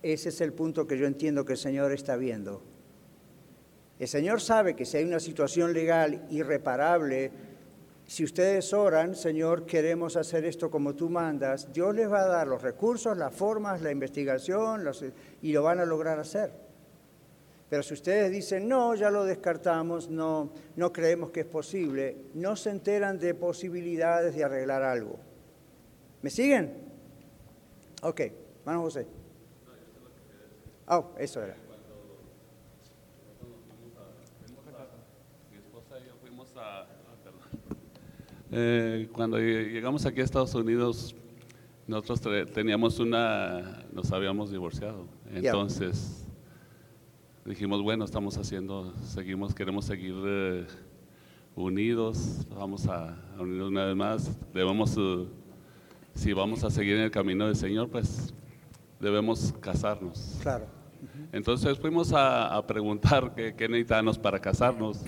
Ese 0.02 0.28
es 0.28 0.40
el 0.40 0.52
punto 0.52 0.86
que 0.86 0.96
yo 0.96 1.06
entiendo 1.06 1.44
que 1.44 1.54
el 1.54 1.58
Señor 1.58 1.90
está 1.90 2.16
viendo. 2.16 2.62
El 3.98 4.06
Señor 4.06 4.40
sabe 4.40 4.76
que 4.76 4.84
si 4.84 4.98
hay 4.98 5.04
una 5.04 5.18
situación 5.18 5.72
legal 5.72 6.26
irreparable, 6.30 7.32
si 8.06 8.22
ustedes 8.22 8.72
oran, 8.72 9.14
Señor, 9.14 9.64
queremos 9.64 10.16
hacer 10.16 10.44
esto 10.44 10.70
como 10.70 10.94
tú 10.94 11.08
mandas, 11.08 11.72
Dios 11.72 11.94
les 11.94 12.10
va 12.10 12.20
a 12.20 12.28
dar 12.28 12.46
los 12.46 12.60
recursos, 12.60 13.16
las 13.16 13.34
formas, 13.34 13.80
la 13.80 13.90
investigación, 13.90 14.84
y 15.40 15.52
lo 15.52 15.62
van 15.62 15.80
a 15.80 15.86
lograr 15.86 16.18
hacer. 16.18 16.63
Pero 17.68 17.82
si 17.82 17.94
ustedes 17.94 18.30
dicen, 18.30 18.68
no, 18.68 18.94
ya 18.94 19.10
lo 19.10 19.24
descartamos, 19.24 20.08
no, 20.08 20.52
no 20.76 20.92
creemos 20.92 21.30
que 21.30 21.40
es 21.40 21.46
posible, 21.46 22.16
no 22.34 22.56
se 22.56 22.70
enteran 22.70 23.18
de 23.18 23.34
posibilidades 23.34 24.34
de 24.36 24.44
arreglar 24.44 24.82
algo. 24.82 25.18
¿Me 26.22 26.30
siguen? 26.30 26.74
Ok, 28.02 28.20
hermano 28.60 28.82
José. 28.82 29.06
Oh, 30.86 31.12
eso 31.18 31.42
era. 31.42 31.56
Ah. 36.56 36.86
Eh, 38.52 39.08
cuando 39.12 39.38
lle- 39.38 39.72
llegamos 39.72 40.06
aquí 40.06 40.20
a 40.20 40.24
Estados 40.24 40.54
Unidos, 40.54 41.14
nosotros 41.86 42.20
teníamos 42.52 42.98
una... 43.00 43.84
Nos 43.92 44.12
habíamos 44.12 44.50
divorciado. 44.50 45.06
Entonces, 45.32 46.23
dijimos, 47.44 47.82
bueno, 47.82 48.04
estamos 48.04 48.36
haciendo, 48.38 48.92
seguimos, 49.02 49.54
queremos 49.54 49.84
seguir 49.84 50.14
eh, 50.24 50.66
unidos, 51.54 52.46
vamos 52.50 52.86
a, 52.86 53.10
a 53.36 53.40
unirnos 53.42 53.68
una 53.68 53.84
vez 53.86 53.96
más. 53.96 54.52
Debemos, 54.52 54.96
eh, 54.96 55.26
si 56.14 56.32
vamos 56.32 56.64
a 56.64 56.70
seguir 56.70 56.96
en 56.96 57.02
el 57.02 57.10
camino 57.10 57.46
del 57.46 57.56
Señor, 57.56 57.88
pues 57.90 58.32
debemos 58.98 59.54
casarnos. 59.60 60.38
Claro. 60.42 60.66
Entonces 61.32 61.78
fuimos 61.78 62.14
a, 62.14 62.56
a 62.56 62.66
preguntar 62.66 63.34
qué, 63.34 63.54
qué 63.54 63.68
necesitábamos 63.68 64.18
para 64.18 64.38
casarnos 64.40 65.04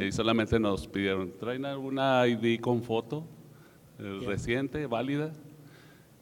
y 0.00 0.12
solamente 0.12 0.60
nos 0.60 0.86
pidieron, 0.86 1.32
¿traen 1.40 1.64
alguna 1.64 2.24
ID 2.28 2.60
con 2.60 2.82
foto 2.84 3.24
eh, 3.98 4.20
reciente, 4.24 4.86
válida? 4.86 5.32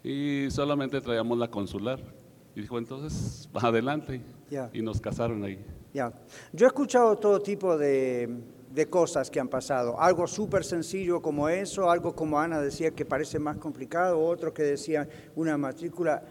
Y 0.02 0.46
solamente 0.50 1.00
traíamos 1.00 1.36
la 1.38 1.48
consular. 1.48 2.00
Y 2.56 2.62
dijo, 2.62 2.78
entonces, 2.78 3.48
adelante. 3.54 4.20
Ya. 4.52 4.68
Y 4.74 4.82
nos 4.82 5.00
casaron 5.00 5.42
ahí. 5.44 5.58
Ya. 5.94 6.12
Yo 6.52 6.66
he 6.66 6.68
escuchado 6.68 7.16
todo 7.16 7.40
tipo 7.40 7.78
de, 7.78 8.28
de 8.70 8.86
cosas 8.86 9.30
que 9.30 9.40
han 9.40 9.48
pasado. 9.48 9.98
Algo 9.98 10.26
súper 10.26 10.62
sencillo 10.62 11.22
como 11.22 11.48
eso, 11.48 11.90
algo 11.90 12.14
como 12.14 12.38
Ana 12.38 12.60
decía 12.60 12.90
que 12.90 13.06
parece 13.06 13.38
más 13.38 13.56
complicado, 13.56 14.20
otro 14.20 14.52
que 14.52 14.62
decía 14.62 15.08
una 15.36 15.56
matrícula. 15.56 16.22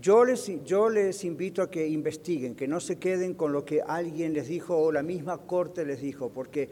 Yo 0.00 0.24
les, 0.24 0.64
yo 0.64 0.90
les 0.90 1.24
invito 1.24 1.62
a 1.62 1.70
que 1.70 1.86
investiguen, 1.86 2.56
que 2.56 2.66
no 2.66 2.80
se 2.80 2.98
queden 2.98 3.34
con 3.34 3.52
lo 3.52 3.64
que 3.64 3.82
alguien 3.82 4.32
les 4.32 4.48
dijo 4.48 4.76
o 4.76 4.90
la 4.90 5.04
misma 5.04 5.38
corte 5.38 5.84
les 5.84 6.00
dijo, 6.00 6.30
porque 6.30 6.68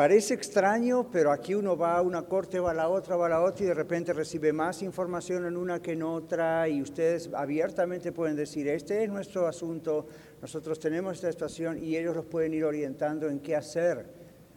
Parece 0.00 0.32
extraño, 0.32 1.10
pero 1.12 1.30
aquí 1.30 1.54
uno 1.54 1.76
va 1.76 1.98
a 1.98 2.00
una 2.00 2.22
corte, 2.22 2.58
va 2.58 2.70
a 2.70 2.74
la 2.74 2.88
otra, 2.88 3.16
va 3.16 3.26
a 3.26 3.28
la 3.28 3.42
otra 3.42 3.66
y 3.66 3.68
de 3.68 3.74
repente 3.74 4.14
recibe 4.14 4.50
más 4.50 4.80
información 4.80 5.44
en 5.44 5.58
una 5.58 5.82
que 5.82 5.92
en 5.92 6.02
otra 6.02 6.66
y 6.70 6.80
ustedes 6.80 7.28
abiertamente 7.34 8.10
pueden 8.10 8.34
decir, 8.34 8.66
este 8.68 9.04
es 9.04 9.10
nuestro 9.10 9.46
asunto, 9.46 10.06
nosotros 10.40 10.80
tenemos 10.80 11.16
esta 11.16 11.30
situación 11.30 11.84
y 11.84 11.98
ellos 11.98 12.16
los 12.16 12.24
pueden 12.24 12.54
ir 12.54 12.64
orientando 12.64 13.28
en 13.28 13.40
qué 13.40 13.54
hacer. 13.54 14.06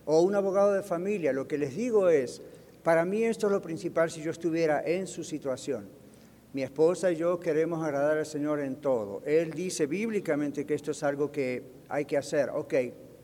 O 0.05 0.21
un 0.21 0.33
abogado 0.33 0.71
de 0.71 0.81
familia, 0.81 1.33
lo 1.33 1.45
que 1.45 1.57
les 1.57 1.75
digo 1.75 2.07
es, 2.07 2.41
para 2.81 3.03
mí 3.03 3.25
esto 3.25 3.47
es 3.47 3.51
lo 3.51 3.61
principal 3.61 4.09
si 4.09 4.21
yo 4.21 4.31
estuviera 4.31 4.81
en 4.85 5.07
su 5.07 5.25
situación. 5.25 5.89
Mi 6.53 6.63
esposa 6.63 7.11
y 7.11 7.17
yo 7.17 7.37
queremos 7.41 7.83
agradar 7.83 8.17
al 8.17 8.25
Señor 8.25 8.61
en 8.61 8.77
todo. 8.77 9.21
Él 9.25 9.51
dice 9.51 9.87
bíblicamente 9.87 10.65
que 10.65 10.73
esto 10.73 10.91
es 10.91 11.03
algo 11.03 11.33
que 11.33 11.63
hay 11.89 12.05
que 12.05 12.15
hacer. 12.15 12.49
Ok, 12.51 12.75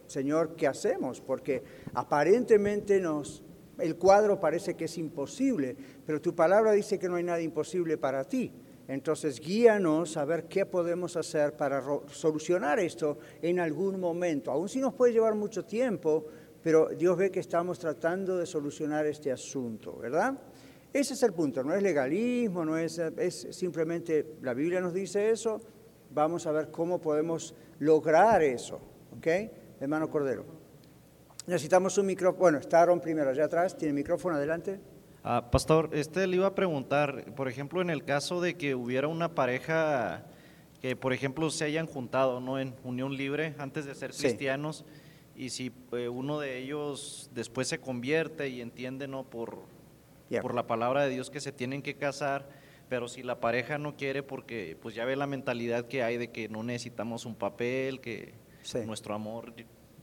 Señor, 0.09 0.55
¿qué 0.55 0.65
hacemos? 0.65 1.21
Porque 1.21 1.63
aparentemente 1.93 2.99
nos, 2.99 3.43
el 3.77 3.95
cuadro 3.95 4.39
parece 4.39 4.75
que 4.75 4.85
es 4.85 4.97
imposible, 4.97 5.75
pero 6.03 6.19
tu 6.19 6.33
palabra 6.33 6.71
dice 6.71 6.97
que 6.97 7.07
no 7.07 7.15
hay 7.15 7.23
nada 7.23 7.41
imposible 7.41 7.97
para 7.97 8.23
ti. 8.23 8.51
Entonces, 8.87 9.39
guíanos 9.39 10.17
a 10.17 10.25
ver 10.25 10.45
qué 10.45 10.65
podemos 10.65 11.15
hacer 11.15 11.55
para 11.55 11.83
solucionar 12.07 12.79
esto 12.79 13.19
en 13.39 13.59
algún 13.59 13.99
momento. 13.99 14.49
Aún 14.51 14.67
si 14.67 14.79
nos 14.79 14.95
puede 14.95 15.13
llevar 15.13 15.35
mucho 15.35 15.63
tiempo, 15.63 16.25
pero 16.63 16.89
Dios 16.89 17.15
ve 17.15 17.29
que 17.29 17.39
estamos 17.39 17.77
tratando 17.77 18.35
de 18.35 18.47
solucionar 18.47 19.05
este 19.05 19.31
asunto, 19.31 19.95
¿verdad? 19.95 20.39
Ese 20.91 21.13
es 21.13 21.21
el 21.21 21.33
punto, 21.33 21.63
no 21.63 21.75
es 21.75 21.83
legalismo, 21.83 22.65
no 22.65 22.75
es, 22.79 22.97
es 22.97 23.47
simplemente, 23.51 24.37
la 24.41 24.55
Biblia 24.55 24.81
nos 24.81 24.91
dice 24.91 25.29
eso, 25.29 25.61
vamos 26.09 26.47
a 26.47 26.51
ver 26.51 26.71
cómo 26.71 26.99
podemos 26.99 27.53
lograr 27.77 28.41
eso, 28.41 28.79
¿ok? 29.15 29.27
Hermano 29.79 30.09
Cordero. 30.09 30.45
Necesitamos 31.47 31.97
un 31.97 32.05
micrófono. 32.05 32.39
Bueno, 32.39 32.57
está 32.57 32.81
Aaron 32.81 32.99
primero, 32.99 33.29
allá 33.29 33.45
atrás. 33.45 33.77
¿Tiene 33.77 33.93
micrófono 33.93 34.35
adelante? 34.35 34.79
Ah, 35.23 35.49
pastor, 35.51 35.89
este 35.93 36.27
le 36.27 36.35
iba 36.35 36.47
a 36.47 36.55
preguntar, 36.55 37.33
por 37.35 37.47
ejemplo, 37.47 37.81
en 37.81 37.89
el 37.89 38.03
caso 38.03 38.41
de 38.41 38.55
que 38.55 38.75
hubiera 38.75 39.07
una 39.07 39.35
pareja 39.35 40.25
que, 40.81 40.95
por 40.95 41.13
ejemplo, 41.13 41.49
se 41.49 41.65
hayan 41.65 41.87
juntado 41.87 42.39
¿no? 42.39 42.59
en 42.59 42.75
unión 42.83 43.15
libre 43.15 43.55
antes 43.57 43.85
de 43.85 43.95
ser 43.95 44.11
cristianos, 44.11 44.85
y 45.35 45.49
si 45.49 45.71
eh, 45.93 46.09
uno 46.09 46.39
de 46.39 46.57
ellos 46.57 47.29
después 47.33 47.67
se 47.67 47.79
convierte 47.79 48.49
y 48.49 48.61
entiende 48.61 49.07
¿no? 49.07 49.23
por, 49.23 49.59
por 50.41 50.53
la 50.53 50.67
palabra 50.67 51.03
de 51.03 51.09
Dios 51.09 51.29
que 51.29 51.39
se 51.39 51.51
tienen 51.51 51.81
que 51.81 51.95
casar, 51.95 52.47
pero 52.89 53.07
si 53.07 53.23
la 53.23 53.39
pareja 53.39 53.77
no 53.77 53.95
quiere 53.95 54.23
porque 54.23 54.77
pues 54.81 54.95
ya 54.95 55.05
ve 55.05 55.15
la 55.15 55.27
mentalidad 55.27 55.85
que 55.85 56.03
hay 56.03 56.17
de 56.17 56.31
que 56.31 56.49
no 56.49 56.63
necesitamos 56.63 57.25
un 57.25 57.35
papel, 57.35 58.01
que 58.01 58.33
nuestro 58.85 59.13
amor, 59.13 59.53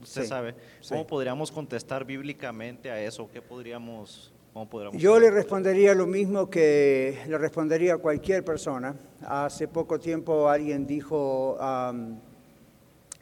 usted 0.01 0.27
sabe. 0.27 0.55
¿Cómo 0.89 1.07
podríamos 1.07 1.51
contestar 1.51 2.05
bíblicamente 2.05 2.91
a 2.91 3.01
eso? 3.01 3.29
¿Qué 3.33 3.43
podríamos, 3.43 4.33
cómo 4.53 4.69
podríamos 4.69 5.01
Yo 5.01 5.19
le 5.19 5.31
respondería 5.31 5.95
lo 5.95 6.07
mismo 6.07 6.49
que 6.49 7.19
le 7.27 7.39
respondería 7.39 7.95
a 7.95 7.99
cualquier 7.99 8.45
persona. 8.45 8.95
Hace 9.23 9.69
poco 9.69 9.99
tiempo 9.99 10.49
alguien 10.49 10.87
dijo, 10.87 11.57
um, 11.61 12.19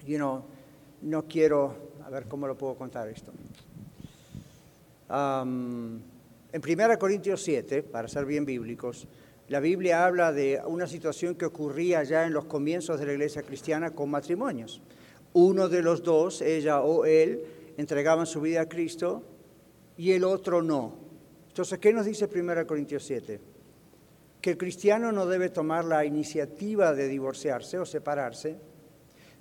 you 0.06 0.16
know, 0.16 0.44
no 1.02 1.24
quiero, 1.24 1.92
a 2.04 2.10
ver 2.10 2.26
cómo 2.26 2.46
lo 2.46 2.56
puedo 2.56 2.74
contar 2.76 3.08
esto. 3.08 3.32
Um, 5.08 6.00
en 6.52 6.62
1 6.62 6.98
Corintios 6.98 7.42
7, 7.42 7.82
para 7.82 8.08
ser 8.08 8.24
bien 8.24 8.44
bíblicos, 8.44 9.06
la 9.48 9.60
Biblia 9.60 10.06
habla 10.06 10.32
de 10.32 10.62
una 10.66 10.86
situación 10.86 11.34
que 11.34 11.44
ocurría 11.44 12.02
ya 12.04 12.26
en 12.26 12.32
los 12.32 12.46
comienzos 12.46 12.98
de 12.98 13.06
la 13.06 13.12
iglesia 13.12 13.42
cristiana 13.42 13.90
con 13.90 14.08
matrimonios 14.08 14.80
uno 15.34 15.68
de 15.68 15.82
los 15.82 16.02
dos, 16.02 16.40
ella 16.40 16.80
o 16.80 17.04
él, 17.04 17.44
entregaban 17.76 18.26
su 18.26 18.40
vida 18.40 18.62
a 18.62 18.68
Cristo 18.68 19.22
y 19.96 20.12
el 20.12 20.24
otro 20.24 20.62
no. 20.62 20.94
Entonces, 21.48 21.78
¿qué 21.78 21.92
nos 21.92 22.06
dice 22.06 22.28
1 22.32 22.66
Corintios 22.66 23.04
7? 23.04 23.40
Que 24.40 24.50
el 24.50 24.56
cristiano 24.56 25.12
no 25.12 25.26
debe 25.26 25.50
tomar 25.50 25.84
la 25.84 26.04
iniciativa 26.04 26.94
de 26.94 27.08
divorciarse 27.08 27.78
o 27.78 27.86
separarse, 27.86 28.56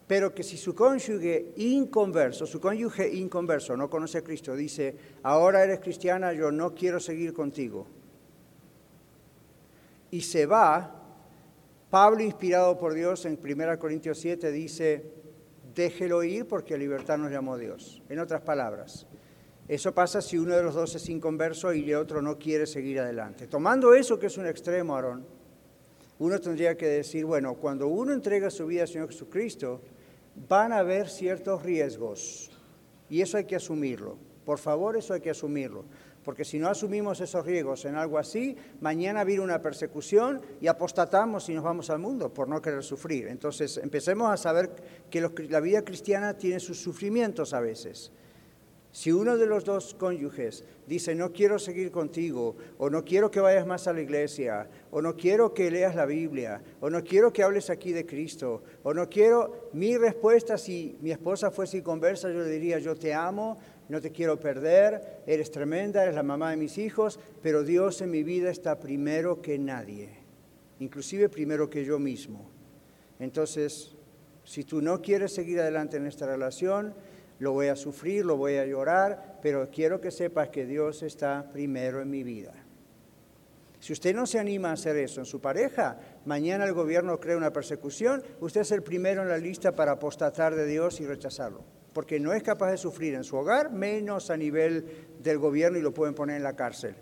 pero 0.08 0.34
que 0.34 0.44
si 0.44 0.58
su 0.58 0.76
cónyuge 0.76 1.54
inconverso, 1.58 2.46
su 2.46 2.60
cónyuge 2.60 3.14
inconverso 3.14 3.78
no 3.78 3.90
conoce 3.90 4.20
a 4.20 4.24
Cristo, 4.24 4.56
dice, 4.56 4.96
ahora 5.24 5.64
eres 5.64 5.80
cristiana, 5.80 6.34
yo 6.34 6.52
no 6.52 6.74
quiero 6.74 7.00
seguir 7.00 7.34
contigo, 7.34 7.88
y 10.12 10.22
se 10.22 10.46
va, 10.46 10.94
Pablo, 11.90 12.22
inspirado 12.22 12.78
por 12.78 12.94
Dios 12.94 13.26
en 13.26 13.40
1 13.44 13.80
Corintios 13.80 14.20
7, 14.20 14.52
dice, 14.52 15.04
déjelo 15.76 16.24
ir 16.24 16.48
porque 16.48 16.78
libertad 16.78 17.18
nos 17.18 17.32
llamó 17.32 17.58
Dios. 17.58 18.02
En 18.10 18.20
otras 18.20 18.42
palabras, 18.42 19.08
eso 19.68 19.94
pasa 19.94 20.22
si 20.22 20.38
uno 20.38 20.56
de 20.56 20.64
los 20.64 20.76
dos 20.76 20.96
es 20.96 21.10
inconverso 21.10 21.74
y 21.74 21.90
el 21.90 21.98
otro 21.98 22.22
no 22.22 22.38
quiere 22.38 22.66
seguir 22.66 23.00
adelante. 23.00 23.48
Tomando 23.48 23.94
eso 23.94 24.20
que 24.20 24.28
es 24.28 24.38
un 24.38 24.46
extremo, 24.46 24.96
Aarón, 24.96 25.26
uno 26.20 26.40
tendría 26.40 26.78
que 26.78 26.88
decir, 26.88 27.26
bueno, 27.26 27.56
cuando 27.56 27.88
uno 27.88 28.14
entrega 28.14 28.50
su 28.50 28.66
vida 28.68 28.84
al 28.84 28.88
Señor 28.88 29.10
Jesucristo, 29.10 29.82
van 30.48 30.72
a 30.72 30.80
haber 30.80 31.10
ciertos 31.10 31.64
riesgos 31.64 32.52
y 33.10 33.22
eso 33.22 33.38
hay 33.38 33.46
que 33.46 33.56
asumirlo. 33.56 34.18
Por 34.46 34.60
favor, 34.60 34.98
eso 34.98 35.14
hay 35.14 35.22
que 35.22 35.30
asumirlo 35.30 35.86
porque 36.24 36.46
si 36.46 36.60
no 36.60 36.70
asumimos 36.70 37.20
esos 37.22 37.46
riesgos 37.46 37.86
en 37.86 37.96
algo 37.96 38.18
así, 38.18 38.56
mañana 38.82 39.24
viene 39.24 39.44
una 39.44 39.62
persecución 39.62 40.42
y 40.62 40.68
apostatamos 40.68 41.50
y 41.50 41.54
nos 41.54 41.64
vamos 41.64 41.90
al 41.90 42.00
mundo 42.00 42.34
por 42.34 42.48
no 42.48 42.62
querer 42.62 42.84
sufrir. 42.84 43.28
Entonces, 43.28 43.78
empecemos 43.78 44.32
a 44.32 44.38
saber 44.38 44.72
que 45.10 45.22
la 45.22 45.60
vida 45.60 45.84
cristiana 45.84 46.38
tiene 46.38 46.60
sus 46.60 46.80
sufrimientos 46.80 47.54
a 47.54 47.60
veces. 47.60 48.12
Si 48.94 49.12
uno 49.12 49.38
de 49.38 49.48
los 49.48 49.66
dos 49.66 49.96
cónyuges 49.96 50.64
dice, 50.86 51.16
no 51.16 51.34
quiero 51.34 51.58
seguir 51.58 51.90
contigo, 51.90 52.56
o 52.78 52.92
no 52.92 53.04
quiero 53.04 53.32
que 53.32 53.40
vayas 53.40 53.66
más 53.66 53.88
a 53.88 53.94
la 53.94 54.02
iglesia, 54.02 54.70
o 54.92 55.02
no 55.02 55.18
quiero 55.18 55.52
que 55.52 55.72
leas 55.72 55.96
la 55.96 56.06
Biblia, 56.06 56.62
o 56.80 56.92
no 56.92 57.04
quiero 57.04 57.34
que 57.34 57.42
hables 57.42 57.72
aquí 57.72 57.92
de 57.92 58.06
Cristo, 58.06 58.62
o 58.84 58.94
no 58.94 59.10
quiero, 59.10 59.72
mi 59.74 59.98
respuesta 59.98 60.60
si 60.60 60.96
mi 61.02 61.10
esposa 61.10 61.50
fuese 61.50 61.82
conversa, 61.82 62.30
yo 62.30 62.42
le 62.42 62.50
diría, 62.52 62.78
yo 62.78 62.96
te 62.96 63.16
amo, 63.16 63.58
no 63.90 64.02
te 64.02 64.12
quiero 64.12 64.40
perder, 64.40 65.22
eres 65.28 65.52
tremenda, 65.52 66.04
eres 66.04 66.16
la 66.16 66.24
mamá 66.24 66.52
de 66.52 66.58
mis 66.58 66.78
hijos, 66.78 67.20
pero 67.42 67.64
Dios 67.64 68.02
en 68.02 68.12
mi 68.12 68.24
vida 68.24 68.50
está 68.50 68.80
primero 68.80 69.42
que 69.42 69.60
nadie, 69.60 70.10
inclusive 70.80 71.30
primero 71.30 71.70
que 71.70 71.84
yo 71.84 72.00
mismo. 72.00 72.50
Entonces, 73.20 73.96
si 74.46 74.64
tú 74.64 74.82
no 74.82 75.02
quieres 75.02 75.34
seguir 75.34 75.60
adelante 75.60 75.98
en 75.98 76.08
esta 76.08 76.26
relación, 76.26 76.94
lo 77.40 77.52
voy 77.52 77.68
a 77.68 77.76
sufrir, 77.76 78.26
lo 78.26 78.38
voy 78.38 78.56
a 78.56 78.66
llorar, 78.66 79.40
pero 79.42 79.70
quiero 79.70 80.00
que 80.00 80.12
sepas 80.12 80.50
que 80.50 80.66
Dios 80.66 81.04
está 81.04 81.50
primero 81.52 82.02
en 82.02 82.10
mi 82.10 82.24
vida. 82.24 82.54
Si 83.80 83.92
usted 83.92 84.16
no 84.16 84.26
se 84.26 84.40
anima 84.40 84.70
a 84.70 84.74
hacer 84.74 84.96
eso 84.96 85.20
en 85.20 85.26
su 85.26 85.42
pareja, 85.42 86.00
mañana 86.24 86.64
el 86.64 86.74
gobierno 86.74 87.20
crea 87.20 87.36
una 87.36 87.52
persecución, 87.52 88.24
usted 88.40 88.62
es 88.62 88.72
el 88.72 88.82
primero 88.82 89.24
en 89.24 89.28
la 89.28 89.38
lista 89.38 89.76
para 89.76 89.94
apostatar 89.94 90.56
de 90.56 90.66
Dios 90.66 91.02
y 91.02 91.06
rechazarlo 91.06 91.83
porque 91.94 92.20
no 92.20 92.34
es 92.34 92.44
capaz 92.44 92.72
de 92.72 92.78
sufrir 92.78 93.14
en 93.14 93.24
su 93.24 93.36
hogar, 93.36 93.72
menos 93.72 94.30
a 94.30 94.38
nivel 94.38 94.86
del 95.22 95.38
gobierno 95.38 95.78
y 95.78 95.82
lo 95.82 95.94
pueden 95.94 96.16
poner 96.16 96.38
en 96.38 96.44
la 96.44 96.56
cárcel. 96.56 96.96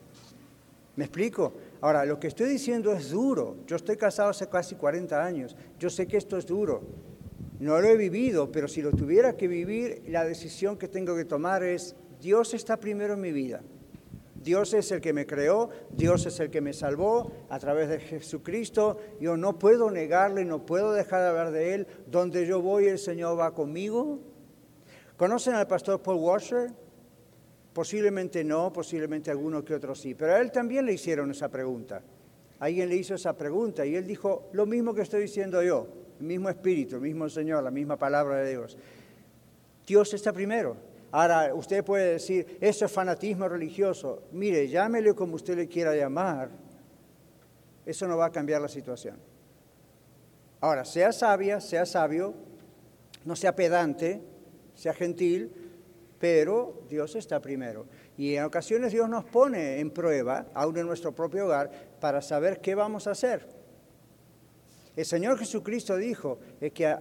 ¿Me 0.95 1.05
explico? 1.05 1.53
Ahora, 1.79 2.05
lo 2.05 2.19
que 2.19 2.27
estoy 2.27 2.49
diciendo 2.49 2.91
es 2.93 3.11
duro. 3.11 3.57
Yo 3.65 3.77
estoy 3.77 3.95
casado 3.95 4.29
hace 4.29 4.47
casi 4.49 4.75
40 4.75 5.23
años. 5.23 5.55
Yo 5.79 5.89
sé 5.89 6.05
que 6.05 6.17
esto 6.17 6.37
es 6.37 6.45
duro. 6.45 6.81
No 7.59 7.79
lo 7.79 7.87
he 7.87 7.95
vivido, 7.95 8.51
pero 8.51 8.67
si 8.67 8.81
lo 8.81 8.91
tuviera 8.91 9.37
que 9.37 9.47
vivir, 9.47 10.03
la 10.07 10.25
decisión 10.25 10.77
que 10.77 10.87
tengo 10.87 11.15
que 11.15 11.25
tomar 11.25 11.63
es, 11.63 11.95
Dios 12.19 12.53
está 12.53 12.77
primero 12.77 13.13
en 13.13 13.21
mi 13.21 13.31
vida. 13.31 13.61
Dios 14.43 14.73
es 14.73 14.91
el 14.91 15.01
que 15.01 15.13
me 15.13 15.27
creó, 15.27 15.69
Dios 15.91 16.25
es 16.25 16.39
el 16.39 16.49
que 16.49 16.61
me 16.61 16.73
salvó 16.73 17.31
a 17.49 17.59
través 17.59 17.87
de 17.89 17.99
Jesucristo. 17.99 18.97
Yo 19.19 19.37
no 19.37 19.59
puedo 19.59 19.91
negarle, 19.91 20.43
no 20.43 20.65
puedo 20.65 20.93
dejar 20.93 21.21
de 21.21 21.27
hablar 21.27 21.51
de 21.51 21.75
Él. 21.75 21.87
Donde 22.07 22.47
yo 22.47 22.61
voy, 22.61 22.85
el 22.85 22.97
Señor 22.97 23.39
va 23.39 23.53
conmigo. 23.53 24.19
¿Conocen 25.21 25.53
al 25.53 25.67
pastor 25.67 26.01
Paul 26.01 26.17
Washer? 26.17 26.71
Posiblemente 27.73 28.43
no, 28.43 28.73
posiblemente 28.73 29.29
alguno 29.29 29.63
que 29.63 29.75
otro 29.75 29.93
sí, 29.93 30.15
pero 30.15 30.33
a 30.33 30.39
él 30.39 30.51
también 30.51 30.83
le 30.83 30.93
hicieron 30.93 31.29
esa 31.29 31.47
pregunta. 31.47 32.01
Alguien 32.57 32.89
le 32.89 32.95
hizo 32.95 33.13
esa 33.13 33.37
pregunta 33.37 33.85
y 33.85 33.95
él 33.95 34.07
dijo 34.07 34.49
lo 34.53 34.65
mismo 34.65 34.95
que 34.95 35.03
estoy 35.03 35.21
diciendo 35.21 35.61
yo, 35.61 35.87
el 36.19 36.25
mismo 36.25 36.49
espíritu, 36.49 36.95
el 36.95 37.01
mismo 37.01 37.29
Señor, 37.29 37.61
la 37.61 37.69
misma 37.69 37.97
palabra 37.97 38.37
de 38.37 38.49
Dios. 38.49 38.75
Dios 39.85 40.11
está 40.15 40.33
primero. 40.33 40.75
Ahora, 41.11 41.53
usted 41.53 41.85
puede 41.85 42.13
decir, 42.13 42.57
eso 42.59 42.85
es 42.85 42.91
fanatismo 42.91 43.47
religioso. 43.47 44.23
Mire, 44.31 44.69
llámele 44.69 45.13
como 45.13 45.35
usted 45.35 45.55
le 45.55 45.67
quiera 45.67 45.95
llamar. 45.95 46.49
Eso 47.85 48.07
no 48.07 48.17
va 48.17 48.25
a 48.25 48.31
cambiar 48.31 48.59
la 48.59 48.69
situación. 48.69 49.17
Ahora, 50.61 50.83
sea 50.83 51.11
sabia, 51.11 51.61
sea 51.61 51.85
sabio, 51.85 52.33
no 53.23 53.35
sea 53.35 53.55
pedante, 53.55 54.30
sea 54.75 54.93
gentil, 54.93 55.51
pero 56.19 56.83
Dios 56.87 57.15
está 57.15 57.41
primero. 57.41 57.87
Y 58.17 58.35
en 58.35 58.43
ocasiones 58.43 58.91
Dios 58.91 59.09
nos 59.09 59.25
pone 59.25 59.79
en 59.79 59.89
prueba, 59.89 60.45
aún 60.53 60.77
en 60.77 60.85
nuestro 60.85 61.13
propio 61.13 61.45
hogar, 61.45 61.71
para 61.99 62.21
saber 62.21 62.61
qué 62.61 62.75
vamos 62.75 63.07
a 63.07 63.11
hacer. 63.11 63.47
El 64.95 65.05
Señor 65.05 65.37
Jesucristo 65.39 65.97
dijo 65.97 66.39
que 66.73 66.97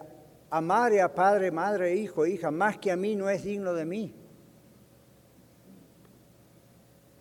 amar 0.48 0.98
a 0.98 1.14
padre, 1.14 1.50
madre, 1.50 1.94
hijo, 1.94 2.26
hija, 2.26 2.50
más 2.50 2.78
que 2.78 2.90
a 2.90 2.96
mí 2.96 3.16
no 3.16 3.28
es 3.28 3.44
digno 3.44 3.74
de 3.74 3.84
mí. 3.84 4.14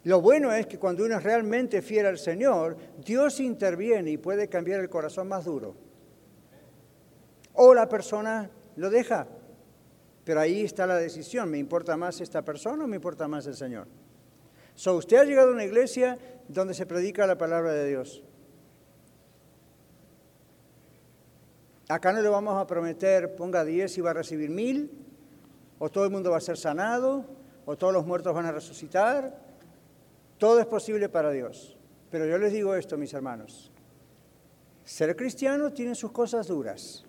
Lo 0.04 0.22
bueno 0.22 0.54
es 0.54 0.66
que 0.66 0.80
cuando 0.80 1.04
uno 1.04 1.18
es 1.18 1.24
realmente 1.24 1.82
fiel 1.82 2.06
al 2.06 2.18
Señor, 2.18 2.78
Dios 3.06 3.40
interviene 3.40 4.12
y 4.12 4.18
puede 4.18 4.48
cambiar 4.48 4.80
el 4.80 4.90
corazón 4.90 5.28
más 5.28 5.46
duro. 5.46 5.76
O 7.54 7.74
la 7.74 7.90
persona 7.90 8.50
lo 8.78 8.90
deja. 8.90 9.28
Pero 10.30 10.42
ahí 10.42 10.62
está 10.62 10.86
la 10.86 10.98
decisión. 10.98 11.50
¿Me 11.50 11.58
importa 11.58 11.98
más 11.98 12.22
esta 12.22 12.44
persona 12.44 12.84
o 12.84 12.88
me 12.88 12.98
importa 12.98 13.28
más 13.28 13.48
el 13.48 13.56
Señor? 13.56 13.88
So, 14.76 14.96
usted 14.96 15.18
ha 15.18 15.24
llegado 15.24 15.50
a 15.50 15.54
una 15.54 15.66
iglesia 15.66 16.20
donde 16.48 16.76
se 16.76 16.86
predica 16.86 17.26
la 17.26 17.36
palabra 17.36 17.74
de 17.74 17.90
Dios. 17.90 18.22
Acá 21.88 22.14
no 22.14 22.22
le 22.22 22.30
vamos 22.30 22.62
a 22.62 22.68
prometer, 22.68 23.36
ponga 23.36 23.66
10 23.66 23.98
y 23.98 24.02
va 24.02 24.12
a 24.12 24.14
recibir 24.14 24.52
mil, 24.52 24.92
o 25.80 25.90
todo 25.90 26.06
el 26.06 26.12
mundo 26.12 26.30
va 26.30 26.38
a 26.38 26.42
ser 26.42 26.58
sanado, 26.58 27.26
o 27.66 27.76
todos 27.76 27.92
los 27.92 28.06
muertos 28.06 28.32
van 28.32 28.46
a 28.46 28.52
resucitar. 28.52 29.36
Todo 30.38 30.60
es 30.60 30.68
posible 30.68 31.10
para 31.10 31.32
Dios. 31.32 31.76
Pero 32.12 32.28
yo 32.28 32.38
les 32.38 32.54
digo 32.54 32.76
esto, 32.76 33.00
mis 33.00 33.16
hermanos. 33.16 33.72
Ser 34.86 35.16
cristiano 35.16 35.74
tiene 35.74 35.96
sus 35.96 36.12
cosas 36.12 36.46
duras, 36.46 37.04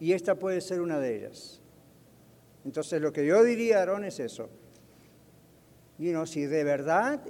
y 0.00 0.12
esta 0.12 0.34
puede 0.34 0.60
ser 0.60 0.80
una 0.80 0.98
de 0.98 1.18
ellas. 1.18 1.62
Entonces 2.66 3.00
lo 3.00 3.12
que 3.12 3.24
yo 3.24 3.44
diría, 3.44 3.78
Aarón, 3.78 4.04
es 4.04 4.18
eso. 4.18 4.50
Y 6.00 6.10
no, 6.10 6.26
si 6.26 6.46
de 6.46 6.64
verdad 6.64 7.22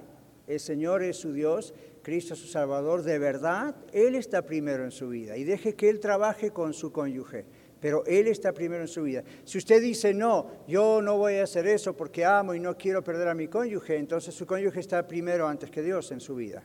el 0.47 0.59
Señor 0.59 1.03
es 1.03 1.19
su 1.19 1.35
Dios, 1.35 1.75
Cristo 2.03 2.33
es 2.33 2.41
su 2.41 2.47
Salvador, 2.47 3.03
de 3.03 3.19
verdad, 3.19 3.77
Él 3.93 4.15
está 4.15 4.41
primero 4.47 4.83
en 4.83 4.91
su 4.91 5.11
vida 5.11 5.37
y 5.37 5.45
deje 5.45 5.75
que 5.75 5.91
Él 5.91 6.01
trabaje 6.01 6.53
con 6.53 6.73
su 6.73 6.91
cónyuge, 6.91 7.45
pero 7.81 8.03
Él 8.07 8.29
está 8.29 8.55
primero 8.55 8.81
en 8.81 8.89
su 8.89 9.03
vida. 9.03 9.25
Si 9.45 9.59
usted 9.59 9.83
dice, 9.83 10.15
no, 10.15 10.53
yo 10.67 11.03
no 11.03 11.19
voy 11.19 11.35
a 11.35 11.45
hacer 11.45 11.67
eso 11.67 11.95
porque 11.95 12.25
amo 12.25 12.55
y 12.55 12.61
no 12.61 12.75
quiero 12.79 13.05
perder 13.05 13.29
a 13.29 13.35
mi 13.35 13.47
cónyuge, 13.47 13.99
entonces 13.99 14.35
su 14.35 14.47
cónyuge 14.47 14.81
está 14.81 15.07
primero 15.07 15.47
antes 15.47 15.71
que 15.71 15.83
Dios 15.83 16.13
en 16.13 16.21
su 16.21 16.35
vida. 16.35 16.63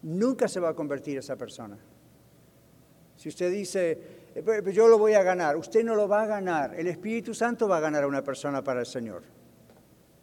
Nunca 0.00 0.48
se 0.48 0.58
va 0.58 0.70
a 0.70 0.74
convertir 0.74 1.18
esa 1.18 1.36
persona. 1.36 1.78
Si 3.16 3.28
usted 3.28 3.52
dice, 3.52 3.98
yo 4.72 4.88
lo 4.88 4.98
voy 4.98 5.14
a 5.14 5.22
ganar, 5.22 5.56
usted 5.56 5.84
no 5.84 5.94
lo 5.94 6.08
va 6.08 6.22
a 6.22 6.26
ganar, 6.26 6.74
el 6.78 6.86
Espíritu 6.88 7.32
Santo 7.32 7.68
va 7.68 7.78
a 7.78 7.80
ganar 7.80 8.04
a 8.04 8.06
una 8.06 8.22
persona 8.22 8.62
para 8.62 8.80
el 8.80 8.86
Señor. 8.86 9.22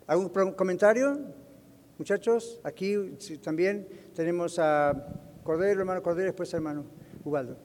¿Algún 0.07 0.29
comentario? 0.53 1.19
Muchachos, 1.97 2.59
aquí 2.63 3.17
también 3.41 3.87
tenemos 4.13 4.59
a 4.59 4.93
Cordero, 5.43 5.79
hermano 5.79 6.01
Cordero, 6.03 6.25
después 6.25 6.53
hermano 6.53 6.85
Ubaldo. 7.23 7.57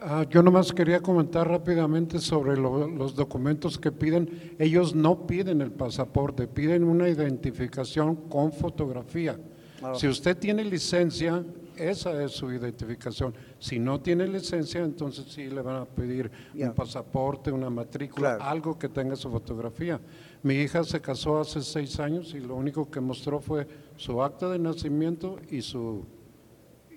Ah, 0.00 0.26
yo 0.28 0.42
nomás 0.42 0.72
quería 0.72 1.00
comentar 1.00 1.48
rápidamente 1.48 2.18
sobre 2.18 2.56
los 2.58 3.14
documentos 3.14 3.78
que 3.78 3.90
piden. 3.90 4.54
Ellos 4.58 4.94
no 4.94 5.26
piden 5.26 5.62
el 5.62 5.72
pasaporte, 5.72 6.46
piden 6.46 6.84
una 6.84 7.08
identificación 7.08 8.16
con 8.28 8.52
fotografía. 8.52 9.38
Ah, 9.82 9.94
si 9.94 10.06
usted 10.06 10.36
tiene 10.36 10.64
licencia, 10.64 11.42
esa 11.76 12.22
es 12.22 12.32
su 12.32 12.52
identificación. 12.52 13.34
Si 13.58 13.78
no 13.78 14.00
tiene 14.00 14.26
licencia, 14.26 14.82
entonces 14.82 15.26
sí 15.28 15.48
le 15.48 15.62
van 15.62 15.76
a 15.76 15.84
pedir 15.84 16.30
un 16.54 16.74
pasaporte, 16.74 17.50
una 17.50 17.70
matrícula, 17.70 18.34
algo 18.34 18.78
que 18.78 18.88
tenga 18.88 19.16
su 19.16 19.30
fotografía. 19.30 20.00
Mi 20.42 20.54
hija 20.54 20.84
se 20.84 21.00
casó 21.00 21.40
hace 21.40 21.62
seis 21.62 21.98
años 22.00 22.34
y 22.34 22.40
lo 22.40 22.56
único 22.56 22.90
que 22.90 23.00
mostró 23.00 23.40
fue 23.40 23.66
su 23.96 24.22
acta 24.22 24.48
de 24.50 24.58
nacimiento 24.58 25.38
y 25.50 25.62
su, 25.62 26.04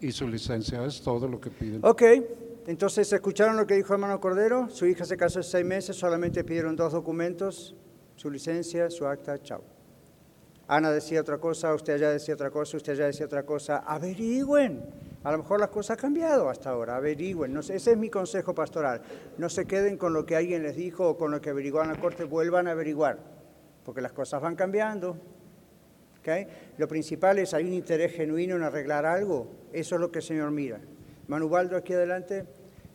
y 0.02 0.12
su 0.12 0.28
licencia. 0.28 0.84
Es 0.86 1.02
todo 1.02 1.28
lo 1.28 1.40
que 1.40 1.50
piden. 1.50 1.82
Ok, 1.84 2.04
entonces 2.68 3.12
escucharon 3.14 3.56
lo 3.56 3.66
que 3.66 3.76
dijo 3.76 3.94
hermano 3.94 4.20
Cordero. 4.20 4.70
Su 4.70 4.86
hija 4.86 5.06
se 5.06 5.16
casó 5.16 5.40
hace 5.40 5.50
seis 5.50 5.66
meses, 5.66 5.96
solamente 5.96 6.44
pidieron 6.44 6.76
dos 6.76 6.94
documentos, 6.94 7.76
su 8.16 8.30
licencia, 8.30 8.90
su 8.90 9.06
acta, 9.08 9.42
chao. 9.42 9.77
Ana 10.68 10.92
decía 10.92 11.22
otra 11.22 11.38
cosa, 11.38 11.74
usted 11.74 11.98
ya 11.98 12.10
decía 12.10 12.34
otra 12.34 12.52
cosa, 12.52 12.78
usted 12.78 12.96
ya 12.96 13.06
decía 13.06 13.26
otra 13.26 13.44
cosa. 13.44 13.78
Averigüen. 13.78 14.84
A 15.24 15.32
lo 15.32 15.40
mejor 15.40 15.60
las 15.60 15.70
cosas 15.70 15.92
han 15.92 16.02
cambiado 16.02 16.50
hasta 16.50 16.70
ahora. 16.70 16.98
Averigüen. 16.98 17.56
Ese 17.58 17.76
es 17.76 17.98
mi 17.98 18.10
consejo 18.10 18.54
pastoral. 18.54 19.02
No 19.38 19.50
se 19.50 19.66
queden 19.66 19.98
con 19.98 20.14
lo 20.14 20.26
que 20.26 20.36
alguien 20.36 20.64
les 20.64 20.76
dijo 20.76 21.10
o 21.10 21.18
con 21.18 21.32
lo 21.32 21.42
que 21.42 21.50
averiguaron 21.50 21.90
en 21.90 21.96
la 21.96 22.02
corte. 22.02 22.26
Vuelvan 22.26 22.68
a 22.68 22.72
averiguar 22.72 23.18
porque 23.84 24.02
las 24.02 24.12
cosas 24.12 24.42
van 24.42 24.56
cambiando. 24.56 25.18
Lo 26.78 26.88
principal 26.88 27.40
es, 27.40 27.54
hay 27.54 27.66
un 27.66 27.74
interés 27.74 28.14
genuino 28.14 28.58
en 28.58 28.64
arreglar 28.64 29.06
algo, 29.06 29.48
eso 29.72 29.96
es 29.96 30.02
lo 30.02 30.12
que 30.12 30.20
el 30.20 30.26
Señor 30.26 30.52
mira. 30.52 30.80
Manu 31.28 31.48
Baldo 31.48 31.78
aquí 31.78 31.94
adelante. 31.94 32.46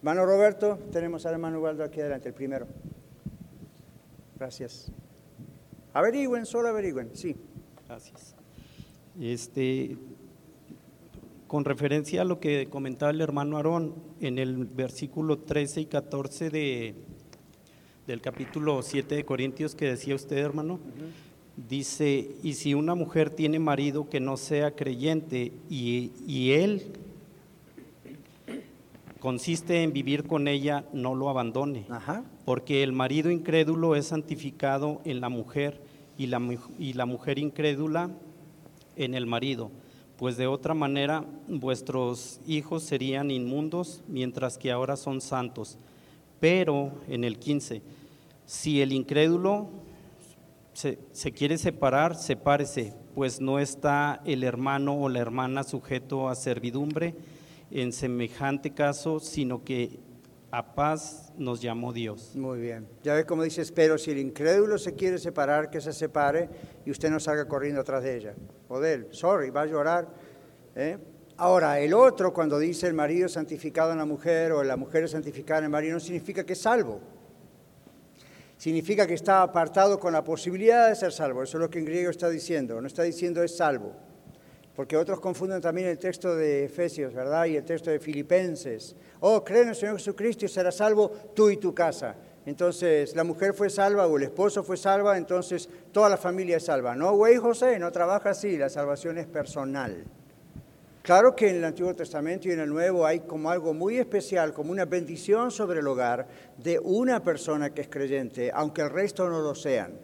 Mano 0.02 0.26
Roberto, 0.26 0.78
tenemos 0.90 1.24
al 1.24 1.34
hermano 1.34 1.60
Baldo 1.60 1.84
aquí 1.84 2.00
adelante, 2.00 2.28
el 2.28 2.34
primero. 2.34 2.66
Gracias. 4.36 4.92
Averigüen, 5.94 6.44
solo 6.44 6.68
averigüen, 6.68 7.14
sí. 7.14 7.36
Gracias. 7.92 8.34
Este, 9.20 9.98
con 11.46 11.66
referencia 11.66 12.22
a 12.22 12.24
lo 12.24 12.40
que 12.40 12.68
comentaba 12.70 13.10
el 13.10 13.20
hermano 13.20 13.58
Aarón, 13.58 13.94
en 14.18 14.38
el 14.38 14.64
versículo 14.64 15.40
13 15.40 15.82
y 15.82 15.84
14 15.84 16.48
de, 16.48 16.94
del 18.06 18.22
capítulo 18.22 18.80
7 18.80 19.14
de 19.14 19.24
Corintios 19.26 19.74
que 19.74 19.90
decía 19.90 20.14
usted, 20.14 20.38
hermano. 20.38 20.80
Dice, 21.68 22.30
y 22.42 22.54
si 22.54 22.72
una 22.72 22.94
mujer 22.94 23.28
tiene 23.28 23.58
marido 23.58 24.08
que 24.08 24.20
no 24.20 24.38
sea 24.38 24.74
creyente 24.74 25.52
y, 25.68 26.12
y 26.26 26.52
él 26.52 26.94
consiste 29.20 29.82
en 29.82 29.92
vivir 29.92 30.26
con 30.26 30.48
ella, 30.48 30.86
no 30.94 31.14
lo 31.14 31.28
abandone. 31.28 31.84
Porque 32.46 32.82
el 32.82 32.92
marido 32.92 33.30
incrédulo 33.30 33.96
es 33.96 34.06
santificado 34.06 35.02
en 35.04 35.20
la 35.20 35.28
mujer 35.28 35.91
y 36.18 36.26
la, 36.26 36.40
y 36.78 36.92
la 36.92 37.06
mujer 37.06 37.38
incrédula 37.38 38.10
en 38.96 39.14
el 39.14 39.26
marido. 39.26 39.70
Pues 40.16 40.36
de 40.36 40.46
otra 40.46 40.74
manera 40.74 41.24
vuestros 41.48 42.40
hijos 42.46 42.82
serían 42.82 43.30
inmundos, 43.30 44.02
mientras 44.06 44.58
que 44.58 44.70
ahora 44.70 44.96
son 44.96 45.20
santos. 45.20 45.78
Pero 46.38 46.92
en 47.08 47.24
el 47.24 47.38
15, 47.38 47.82
si 48.46 48.82
el 48.82 48.92
incrédulo 48.92 49.68
se, 50.72 51.32
quiere 51.32 51.58
separar, 51.58 52.16
sepárese, 52.16 52.94
pues 53.14 53.40
no 53.40 53.58
está 53.58 54.22
el 54.24 54.42
hermano 54.42 54.94
o 54.94 55.08
la 55.08 55.20
hermana 55.20 55.64
sujeto 55.64 56.28
a 56.28 56.34
servidumbre 56.34 57.14
en 57.70 57.92
semejante 57.92 58.70
caso, 58.70 59.20
sino 59.20 59.64
que 59.64 59.98
a 60.52 60.74
paz 60.74 61.32
nos 61.38 61.62
llamó 61.62 61.94
Dios. 61.94 62.36
Muy 62.36 62.60
bien. 62.60 62.86
Ya 63.02 63.14
ve 63.14 63.24
cómo 63.24 63.42
dice, 63.42 63.64
pero 63.74 63.96
si 63.96 64.10
el 64.10 64.18
incrédulo 64.18 64.76
se 64.76 64.94
quiere 64.94 65.16
separar, 65.16 65.70
que 65.70 65.80
se 65.80 65.94
separe 65.94 66.50
y 66.84 66.90
usted 66.90 67.08
no 67.10 67.18
salga 67.18 67.48
corriendo 67.48 67.80
atrás 67.80 68.02
de 68.02 68.16
ella 68.16 68.34
o 68.68 68.78
de 68.78 68.92
él. 68.92 69.08
Sorry, 69.12 69.48
va 69.48 69.62
a 69.62 69.66
llorar. 69.66 70.08
¿eh? 70.76 70.98
Ahora, 71.38 71.80
el 71.80 71.94
otro, 71.94 72.34
cuando 72.34 72.58
dice 72.58 72.86
el 72.86 72.92
marido 72.92 73.30
santificado 73.30 73.92
en 73.92 73.98
la 73.98 74.04
mujer 74.04 74.52
o 74.52 74.62
la 74.62 74.76
mujer 74.76 75.08
santificada 75.08 75.60
en 75.60 75.64
el 75.64 75.70
marido, 75.70 75.94
no 75.94 76.00
significa 76.00 76.44
que 76.44 76.52
es 76.52 76.60
salvo. 76.60 77.00
Significa 78.58 79.06
que 79.06 79.14
está 79.14 79.42
apartado 79.42 79.98
con 79.98 80.12
la 80.12 80.22
posibilidad 80.22 80.90
de 80.90 80.96
ser 80.96 81.12
salvo. 81.12 81.42
Eso 81.42 81.56
es 81.56 81.62
lo 81.62 81.70
que 81.70 81.78
en 81.78 81.86
griego 81.86 82.10
está 82.10 82.28
diciendo. 82.28 82.78
No 82.78 82.86
está 82.86 83.04
diciendo 83.04 83.42
es 83.42 83.56
salvo. 83.56 83.96
Porque 84.74 84.96
otros 84.96 85.20
confunden 85.20 85.60
también 85.60 85.88
el 85.88 85.98
texto 85.98 86.34
de 86.34 86.64
Efesios, 86.64 87.12
¿verdad? 87.12 87.44
Y 87.44 87.56
el 87.56 87.64
texto 87.64 87.90
de 87.90 87.98
Filipenses. 87.98 88.96
Oh, 89.20 89.44
creen 89.44 89.64
en 89.64 89.68
el 89.70 89.74
Señor 89.74 89.98
Jesucristo 89.98 90.46
y 90.46 90.48
será 90.48 90.72
salvo 90.72 91.10
tú 91.34 91.50
y 91.50 91.58
tu 91.58 91.74
casa. 91.74 92.16
Entonces, 92.46 93.14
la 93.14 93.22
mujer 93.22 93.54
fue 93.54 93.70
salva 93.70 94.06
o 94.06 94.16
el 94.16 94.24
esposo 94.24 94.64
fue 94.64 94.76
salva, 94.76 95.16
entonces 95.16 95.68
toda 95.92 96.08
la 96.08 96.16
familia 96.16 96.56
es 96.56 96.64
salva. 96.64 96.96
No, 96.96 97.14
güey, 97.14 97.36
José, 97.36 97.78
no 97.78 97.92
trabaja 97.92 98.30
así. 98.30 98.56
La 98.56 98.68
salvación 98.68 99.18
es 99.18 99.26
personal. 99.26 100.04
Claro 101.02 101.34
que 101.36 101.50
en 101.50 101.56
el 101.56 101.64
Antiguo 101.64 101.94
Testamento 101.94 102.48
y 102.48 102.52
en 102.52 102.60
el 102.60 102.70
Nuevo 102.70 103.04
hay 103.04 103.20
como 103.20 103.50
algo 103.50 103.74
muy 103.74 103.98
especial, 103.98 104.52
como 104.52 104.72
una 104.72 104.84
bendición 104.84 105.50
sobre 105.50 105.80
el 105.80 105.86
hogar 105.86 106.28
de 106.56 106.78
una 106.78 107.22
persona 107.22 107.70
que 107.74 107.82
es 107.82 107.88
creyente, 107.88 108.50
aunque 108.54 108.82
el 108.82 108.90
resto 108.90 109.28
no 109.28 109.40
lo 109.40 109.54
sean. 109.54 109.94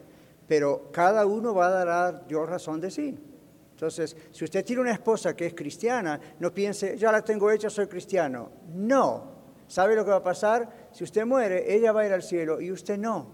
Pero 0.49 0.91
cada 0.93 1.25
uno 1.25 1.55
va 1.55 1.69
a 1.69 1.71
dar 1.71 1.89
a 1.89 2.13
Dios 2.13 2.49
razón 2.49 2.81
de 2.81 2.91
sí. 2.91 3.17
Entonces, 3.79 4.17
si 4.33 4.45
usted 4.45 4.65
tiene 4.65 4.83
una 4.83 4.91
esposa 4.91 5.37
que 5.37 5.47
es 5.47 5.55
cristiana, 5.55 6.19
no 6.41 6.53
piense, 6.53 6.99
ya 6.99 7.13
la 7.13 7.23
tengo 7.23 7.49
hecha, 7.49 7.71
soy 7.71 7.87
cristiano. 7.87 8.51
No. 8.75 9.39
¿Sabe 9.69 9.95
lo 9.95 10.05
que 10.05 10.11
va 10.11 10.17
a 10.17 10.23
pasar? 10.25 10.89
Si 10.91 11.05
usted 11.05 11.25
muere, 11.25 11.73
ella 11.73 11.93
va 11.93 12.01
a 12.01 12.07
ir 12.07 12.13
al 12.13 12.25
cielo 12.25 12.61
y 12.61 12.73
usted 12.73 12.99
no. 12.99 13.31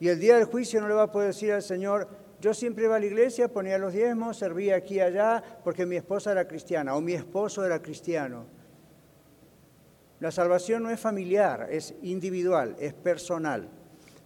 Y 0.00 0.08
el 0.08 0.18
día 0.18 0.36
del 0.36 0.46
juicio 0.46 0.80
no 0.80 0.88
le 0.88 0.94
va 0.94 1.02
a 1.02 1.12
poder 1.12 1.34
decir 1.34 1.52
al 1.52 1.60
Señor, 1.60 2.08
yo 2.40 2.54
siempre 2.54 2.84
iba 2.84 2.96
a 2.96 3.00
la 3.00 3.04
iglesia, 3.04 3.52
ponía 3.52 3.76
los 3.76 3.92
diezmos, 3.92 4.38
servía 4.38 4.76
aquí 4.76 4.94
y 4.94 5.00
allá, 5.00 5.44
porque 5.62 5.84
mi 5.84 5.96
esposa 5.96 6.32
era 6.32 6.48
cristiana 6.48 6.96
o 6.96 7.02
mi 7.02 7.12
esposo 7.12 7.66
era 7.66 7.82
cristiano. 7.82 8.46
La 10.20 10.30
salvación 10.30 10.84
no 10.84 10.88
es 10.88 10.98
familiar, 10.98 11.68
es 11.70 11.94
individual, 12.00 12.76
es 12.78 12.94
personal. 12.94 13.68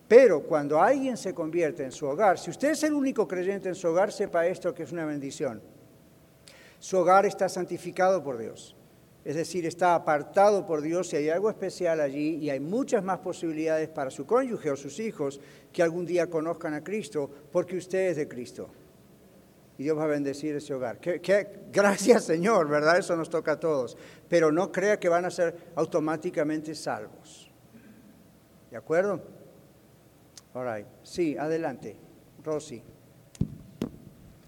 Pero 0.08 0.42
cuando 0.42 0.80
alguien 0.80 1.18
se 1.18 1.34
convierte 1.34 1.84
en 1.84 1.92
su 1.92 2.06
hogar, 2.06 2.38
si 2.38 2.50
usted 2.50 2.70
es 2.70 2.82
el 2.82 2.94
único 2.94 3.28
creyente 3.28 3.68
en 3.68 3.74
su 3.74 3.88
hogar, 3.88 4.10
sepa 4.10 4.46
esto 4.46 4.74
que 4.74 4.84
es 4.84 4.90
una 4.90 5.04
bendición. 5.04 5.60
Su 6.78 6.96
hogar 6.96 7.26
está 7.26 7.48
santificado 7.48 8.24
por 8.24 8.38
Dios. 8.38 8.74
es 9.24 9.36
decir, 9.36 9.66
está 9.66 9.94
apartado 9.94 10.64
por 10.64 10.80
Dios 10.80 11.12
y 11.12 11.16
hay 11.16 11.28
algo 11.28 11.50
especial 11.50 12.00
allí 12.00 12.36
y 12.36 12.48
hay 12.48 12.60
muchas 12.60 13.04
más 13.04 13.18
posibilidades 13.18 13.90
para 13.90 14.10
su 14.10 14.24
cónyuge 14.24 14.70
o 14.70 14.76
sus 14.76 14.98
hijos 15.00 15.38
que 15.70 15.82
algún 15.82 16.06
día 16.06 16.30
conozcan 16.30 16.72
a 16.72 16.82
Cristo 16.82 17.30
porque 17.52 17.76
usted 17.76 18.10
es 18.10 18.16
de 18.16 18.26
Cristo. 18.26 18.70
Y 19.76 19.82
Dios 19.82 19.98
va 19.98 20.04
a 20.04 20.06
bendecir 20.06 20.56
ese 20.56 20.72
hogar. 20.72 20.98
gracias 21.70 22.24
Señor, 22.24 22.68
¿verdad? 22.68 22.96
Eso 22.96 23.14
nos 23.16 23.28
toca 23.28 23.52
a 23.52 23.60
todos. 23.60 23.98
Pero 24.28 24.50
no 24.50 24.72
crea 24.72 24.98
que 24.98 25.10
van 25.10 25.26
a 25.26 25.30
ser 25.30 25.54
automáticamente 25.74 26.74
salvos. 26.74 27.50
¿De 28.70 28.78
acuerdo? 28.78 29.37
All 30.58 30.66
right. 30.66 30.86
Sí, 31.04 31.36
adelante. 31.38 31.96
Rosy. 32.42 32.82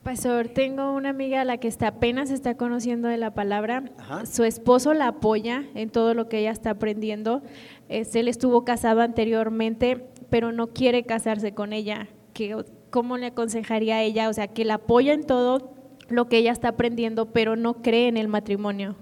Pastor, 0.03 0.49
tengo 0.49 0.93
una 0.93 1.11
amiga 1.11 1.43
a 1.43 1.45
la 1.45 1.59
que 1.59 1.69
está, 1.69 1.87
apenas 1.87 2.33
está 2.33 2.57
conociendo 2.57 3.07
de 3.07 3.17
la 3.17 3.33
palabra. 3.33 3.85
Su 4.25 4.43
esposo 4.43 4.93
la 4.93 5.07
apoya 5.07 5.67
en 5.77 5.89
todo 5.89 6.15
lo 6.15 6.29
que 6.29 6.39
ella 6.39 6.51
está 6.51 6.71
aprendiendo. 6.71 7.43
él 7.89 8.27
estuvo 8.27 8.65
casado 8.65 9.03
anteriormente, 9.03 10.05
pero 10.31 10.51
no 10.51 10.69
quiere 10.69 11.05
casarse 11.05 11.55
con 11.55 11.73
ella. 11.73 12.09
¿Qué, 12.35 12.57
¿Cómo 12.91 13.17
le 13.17 13.27
aconsejaría 13.27 13.97
a 13.97 14.03
ella? 14.03 14.29
O 14.31 14.33
sea, 14.33 14.49
que 14.49 14.65
la 14.65 14.75
apoya 14.75 15.13
en 15.13 15.25
todo 15.25 15.73
lo 16.09 16.29
que 16.29 16.39
ella 16.39 16.51
está 16.51 16.71
aprendiendo, 16.71 17.27
pero 17.27 17.55
no 17.55 17.83
cree 17.83 18.09
en 18.09 18.17
el 18.17 18.27
matrimonio. 18.27 18.97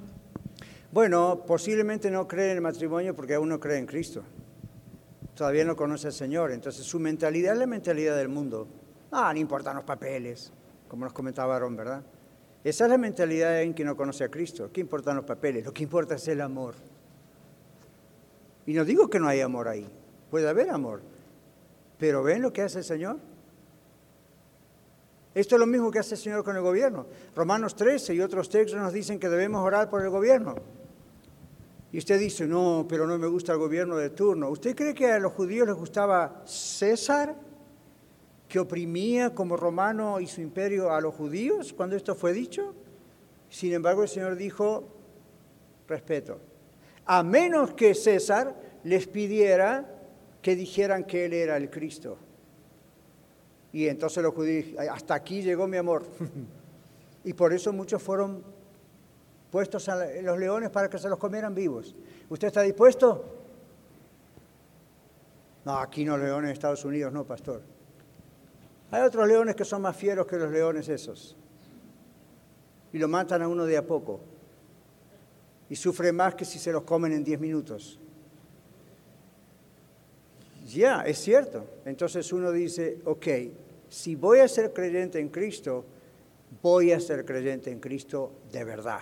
Bueno, 0.93 1.45
posiblemente 1.47 2.11
no 2.11 2.29
cree 2.29 2.51
en 2.51 2.57
el 2.57 2.61
matrimonio 2.61 3.17
porque 3.17 3.33
aún 3.33 3.49
no 3.49 3.61
cree 3.61 3.79
en 3.79 3.87
Cristo. 3.87 4.25
Todavía 5.39 5.65
no 5.65 5.77
conoce 5.77 6.09
al 6.09 6.13
Señor. 6.13 6.53
Entonces 6.53 6.85
su 6.85 7.01
mentalidad 7.01 7.55
es 7.55 7.59
la 7.61 7.67
mentalidad 7.67 8.17
del 8.17 8.29
mundo. 8.29 8.69
Ah, 9.11 9.33
no 9.33 9.39
importan 9.39 9.77
los 9.77 9.85
papeles 9.85 10.53
como 10.89 11.05
nos 11.05 11.13
comentaba 11.13 11.55
Aaron, 11.55 11.77
¿verdad? 11.77 12.03
Esa 12.65 12.85
es 12.85 12.91
la 12.91 12.99
mentalidad 12.99 13.63
en 13.63 13.75
que 13.75 13.85
no 13.85 13.97
conoce 13.97 14.25
a 14.25 14.31
Cristo. 14.31 14.71
¿Qué 14.73 14.81
importan 14.81 15.17
los 15.17 15.25
papeles? 15.25 15.65
Lo 15.65 15.73
que 15.73 15.85
importa 15.85 16.17
es 16.17 16.27
el 16.29 16.41
amor. 16.41 16.75
Y 18.67 18.73
no 18.73 18.85
digo 18.85 19.09
que 19.09 19.21
no 19.21 19.29
hay 19.29 19.41
amor 19.41 19.69
ahí, 19.69 19.87
puede 20.31 20.49
haber 20.49 20.71
amor. 20.71 21.01
Pero 21.99 22.23
¿ven 22.23 22.43
lo 22.43 22.53
que 22.53 22.63
hace 22.63 22.79
el 22.79 22.85
Señor? 22.85 23.19
Esto 25.35 25.55
es 25.55 25.61
lo 25.61 25.67
mismo 25.67 25.91
que 25.91 26.01
hace 26.01 26.17
el 26.17 26.21
Señor 26.21 26.43
con 26.43 26.57
el 26.57 26.63
gobierno. 26.63 27.07
Romanos 27.37 27.77
13 27.77 28.15
y 28.15 28.21
otros 28.21 28.49
textos 28.49 28.81
nos 28.81 28.93
dicen 28.93 29.21
que 29.21 29.29
debemos 29.29 29.65
orar 29.65 29.89
por 29.89 30.03
el 30.03 30.11
gobierno. 30.11 30.57
Y 31.91 31.99
usted 31.99 32.19
dice, 32.19 32.47
no, 32.47 32.87
pero 32.89 33.07
no 33.07 33.19
me 33.19 33.27
gusta 33.27 33.53
el 33.53 33.59
gobierno 33.59 33.97
de 33.97 34.11
turno. 34.11 34.51
¿Usted 34.51 34.77
cree 34.77 34.95
que 34.95 35.07
a 35.11 35.19
los 35.19 35.33
judíos 35.33 35.67
les 35.67 35.77
gustaba 35.77 36.43
César? 36.45 37.35
que 38.49 38.59
oprimía 38.59 39.35
como 39.35 39.57
romano 39.57 40.21
y 40.21 40.27
su 40.27 40.41
imperio 40.41 40.91
a 40.91 41.01
los 41.01 41.15
judíos 41.15 41.73
cuando 41.75 41.97
esto 41.97 42.15
fue 42.15 42.33
dicho? 42.33 42.75
Sin 43.51 43.73
embargo, 43.73 44.03
el 44.03 44.09
Señor 44.09 44.37
dijo, 44.37 44.89
respeto, 45.87 46.41
a 47.05 47.23
menos 47.23 47.75
que 47.75 47.95
César 47.95 48.57
les 48.85 49.07
pidiera 49.07 49.87
que 50.41 50.57
dijeran 50.57 51.05
que 51.05 51.27
Él 51.27 51.35
era 51.35 51.57
el 51.57 51.69
Cristo. 51.71 52.17
Y 53.73 53.87
entonces 53.87 54.23
los 54.23 54.35
judíos, 54.35 54.79
hasta 54.91 55.15
aquí 55.15 55.43
llegó 55.43 55.67
mi 55.67 55.77
amor. 55.77 56.07
y 57.25 57.35
por 57.35 57.53
eso 57.53 57.73
muchos 57.73 58.03
fueron 58.03 58.43
puestos 59.51 59.89
en 59.89 60.25
los 60.25 60.39
leones 60.39 60.71
para 60.71 60.89
que 60.89 60.99
se 60.99 61.09
los 61.09 61.19
comieran 61.19 61.55
vivos. 61.55 61.95
¿Usted 62.29 62.49
está 62.49 62.63
dispuesto? 62.63 63.25
No, 65.65 65.79
aquí 65.79 66.05
no 66.05 66.17
leones 66.17 66.49
en 66.49 66.53
Estados 66.53 66.85
Unidos, 66.85 67.13
no, 67.13 67.25
pastor. 67.25 67.63
Hay 68.91 69.03
otros 69.03 69.29
leones 69.29 69.55
que 69.55 69.65
son 69.65 69.83
más 69.83 69.97
fieros 69.97 70.27
que 70.27 70.37
los 70.37 70.51
leones 70.51 70.89
esos. 70.89 71.37
Y 72.93 72.99
lo 72.99 73.09
matan 73.09 73.43
a 73.43 73.49
uno 73.49 73.65
de 73.65 73.77
a 73.77 73.87
poco. 73.87 74.21
Y 75.69 75.77
sufre 75.77 76.13
más 76.13 76.35
que 76.35 76.45
si 76.45 76.59
se 76.59 76.73
los 76.73 76.85
comen 76.85 77.13
en 77.13 77.23
10 77.23 77.41
minutos. 77.41 77.99
Ya, 80.67 81.03
es 81.03 81.19
cierto. 81.19 81.67
Entonces 81.85 82.33
uno 82.33 82.51
dice, 82.51 83.01
ok, 83.05 83.27
si 83.89 84.15
voy 84.15 84.41
a 84.41 84.49
ser 84.49 84.73
creyente 84.73 85.19
en 85.19 85.29
Cristo, 85.29 85.85
voy 86.63 86.93
a 86.93 87.01
ser 87.01 87.25
creyente 87.25 87.71
en 87.71 87.81
Cristo 87.81 88.33
de 88.51 88.65
verdad. 88.65 89.01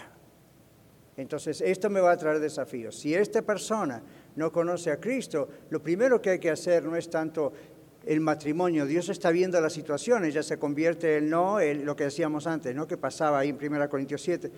Entonces, 1.16 1.62
esto 1.62 1.88
me 1.88 2.00
va 2.00 2.12
a 2.12 2.16
traer 2.16 2.40
desafíos. 2.40 2.98
Si 2.98 3.14
esta 3.14 3.40
persona 3.42 4.02
no 4.36 4.52
conoce 4.52 4.90
a 4.90 5.00
Cristo, 5.00 5.48
lo 5.70 5.82
primero 5.82 6.20
que 6.20 6.30
hay 6.30 6.38
que 6.38 6.50
hacer 6.50 6.84
no 6.84 6.94
es 6.94 7.08
tanto 7.08 7.52
el 8.04 8.20
matrimonio. 8.20 8.86
Dios 8.86 9.08
está 9.08 9.30
viendo 9.30 9.60
la 9.60 9.70
situación, 9.70 10.24
ella 10.24 10.42
se 10.42 10.58
convierte 10.58 11.18
en 11.18 11.30
no, 11.30 11.58
lo 11.60 11.96
que 11.96 12.04
decíamos 12.04 12.46
antes, 12.46 12.74
¿no? 12.74 12.86
que 12.86 12.96
pasaba 12.96 13.38
ahí 13.38 13.48
en 13.48 13.72
1 13.72 13.88
Corintios 13.88 14.22
7. 14.22 14.50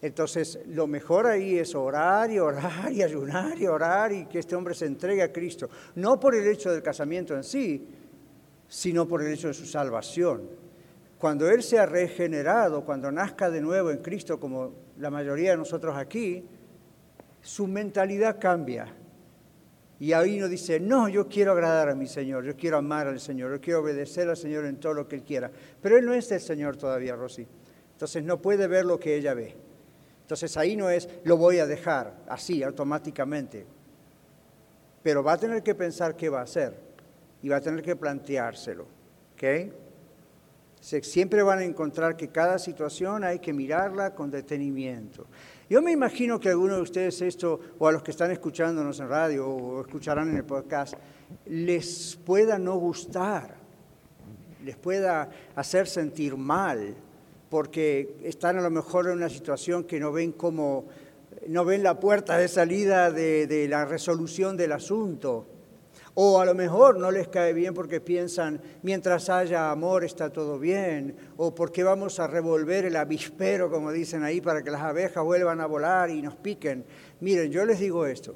Entonces, 0.00 0.60
lo 0.66 0.86
mejor 0.86 1.26
ahí 1.26 1.58
es 1.58 1.74
orar 1.74 2.30
y 2.30 2.38
orar 2.38 2.92
y 2.92 3.02
ayunar 3.02 3.58
y 3.58 3.66
orar 3.66 4.12
y 4.12 4.26
que 4.26 4.38
este 4.38 4.54
hombre 4.54 4.74
se 4.74 4.86
entregue 4.86 5.22
a 5.22 5.32
Cristo. 5.32 5.68
No 5.96 6.20
por 6.20 6.36
el 6.36 6.46
hecho 6.46 6.70
del 6.70 6.82
casamiento 6.82 7.34
en 7.34 7.42
sí, 7.42 7.88
sino 8.68 9.08
por 9.08 9.22
el 9.22 9.32
hecho 9.32 9.48
de 9.48 9.54
su 9.54 9.64
salvación. 9.64 10.42
Cuando 11.18 11.50
Él 11.50 11.64
sea 11.64 11.84
regenerado, 11.84 12.84
cuando 12.84 13.10
nazca 13.10 13.50
de 13.50 13.60
nuevo 13.60 13.90
en 13.90 13.98
Cristo, 13.98 14.38
como 14.38 14.72
la 14.98 15.10
mayoría 15.10 15.52
de 15.52 15.56
nosotros 15.56 15.96
aquí, 15.96 16.44
su 17.40 17.66
mentalidad 17.66 18.38
cambia 18.40 18.94
y 20.00 20.12
ahí 20.12 20.38
uno 20.38 20.48
dice, 20.48 20.78
no, 20.78 21.08
yo 21.08 21.26
quiero 21.28 21.52
agradar 21.52 21.88
a 21.88 21.94
mi 21.94 22.06
Señor, 22.06 22.44
yo 22.44 22.56
quiero 22.56 22.76
amar 22.76 23.08
al 23.08 23.18
Señor, 23.18 23.50
yo 23.50 23.60
quiero 23.60 23.80
obedecer 23.80 24.28
al 24.28 24.36
Señor 24.36 24.64
en 24.66 24.76
todo 24.78 24.94
lo 24.94 25.08
que 25.08 25.16
Él 25.16 25.22
quiera. 25.22 25.50
Pero 25.82 25.96
Él 25.96 26.06
no 26.06 26.14
es 26.14 26.30
el 26.30 26.40
Señor 26.40 26.76
todavía, 26.76 27.16
Rosy. 27.16 27.46
Entonces 27.92 28.22
no 28.22 28.40
puede 28.40 28.68
ver 28.68 28.84
lo 28.84 29.00
que 29.00 29.16
ella 29.16 29.34
ve. 29.34 29.56
Entonces 30.20 30.56
ahí 30.56 30.76
no 30.76 30.88
es, 30.88 31.08
lo 31.24 31.36
voy 31.36 31.58
a 31.58 31.66
dejar 31.66 32.14
así, 32.28 32.62
automáticamente. 32.62 33.66
Pero 35.02 35.24
va 35.24 35.32
a 35.32 35.38
tener 35.38 35.64
que 35.64 35.74
pensar 35.74 36.14
qué 36.14 36.28
va 36.28 36.40
a 36.40 36.44
hacer 36.44 36.78
y 37.42 37.48
va 37.48 37.56
a 37.56 37.60
tener 37.60 37.82
que 37.82 37.96
planteárselo. 37.96 38.86
¿Ok? 39.34 39.72
Siempre 40.80 41.42
van 41.42 41.58
a 41.58 41.64
encontrar 41.64 42.16
que 42.16 42.28
cada 42.28 42.58
situación 42.58 43.24
hay 43.24 43.40
que 43.40 43.52
mirarla 43.52 44.14
con 44.14 44.30
detenimiento. 44.30 45.26
Yo 45.68 45.82
me 45.82 45.92
imagino 45.92 46.40
que 46.40 46.48
algunos 46.48 46.76
de 46.76 46.82
ustedes 46.82 47.20
esto, 47.20 47.60
o 47.78 47.88
a 47.88 47.92
los 47.92 48.02
que 48.02 48.10
están 48.10 48.30
escuchándonos 48.30 49.00
en 49.00 49.08
radio 49.08 49.46
o 49.46 49.80
escucharán 49.82 50.30
en 50.30 50.36
el 50.36 50.44
podcast, 50.44 50.94
les 51.46 52.18
pueda 52.24 52.58
no 52.58 52.76
gustar, 52.76 53.56
les 54.64 54.76
pueda 54.76 55.28
hacer 55.54 55.86
sentir 55.86 56.36
mal, 56.36 56.94
porque 57.50 58.16
están 58.22 58.56
a 58.58 58.62
lo 58.62 58.70
mejor 58.70 59.08
en 59.08 59.18
una 59.18 59.28
situación 59.28 59.84
que 59.84 60.00
no 60.00 60.12
ven 60.12 60.32
como, 60.32 60.86
no 61.48 61.64
ven 61.64 61.82
la 61.82 62.00
puerta 62.00 62.38
de 62.38 62.48
salida 62.48 63.10
de 63.10 63.66
la 63.68 63.84
resolución 63.84 64.56
del 64.56 64.72
asunto. 64.72 65.46
O 66.20 66.40
a 66.40 66.44
lo 66.44 66.52
mejor 66.52 66.98
no 66.98 67.12
les 67.12 67.28
cae 67.28 67.52
bien 67.52 67.74
porque 67.74 68.00
piensan, 68.00 68.60
mientras 68.82 69.30
haya 69.30 69.70
amor 69.70 70.02
está 70.02 70.32
todo 70.32 70.58
bien. 70.58 71.14
O 71.36 71.54
porque 71.54 71.84
vamos 71.84 72.18
a 72.18 72.26
revolver 72.26 72.86
el 72.86 72.96
avispero, 72.96 73.70
como 73.70 73.92
dicen 73.92 74.24
ahí, 74.24 74.40
para 74.40 74.64
que 74.64 74.72
las 74.72 74.82
abejas 74.82 75.22
vuelvan 75.22 75.60
a 75.60 75.66
volar 75.66 76.10
y 76.10 76.20
nos 76.20 76.34
piquen. 76.34 76.84
Miren, 77.20 77.52
yo 77.52 77.64
les 77.64 77.78
digo 77.78 78.04
esto. 78.04 78.34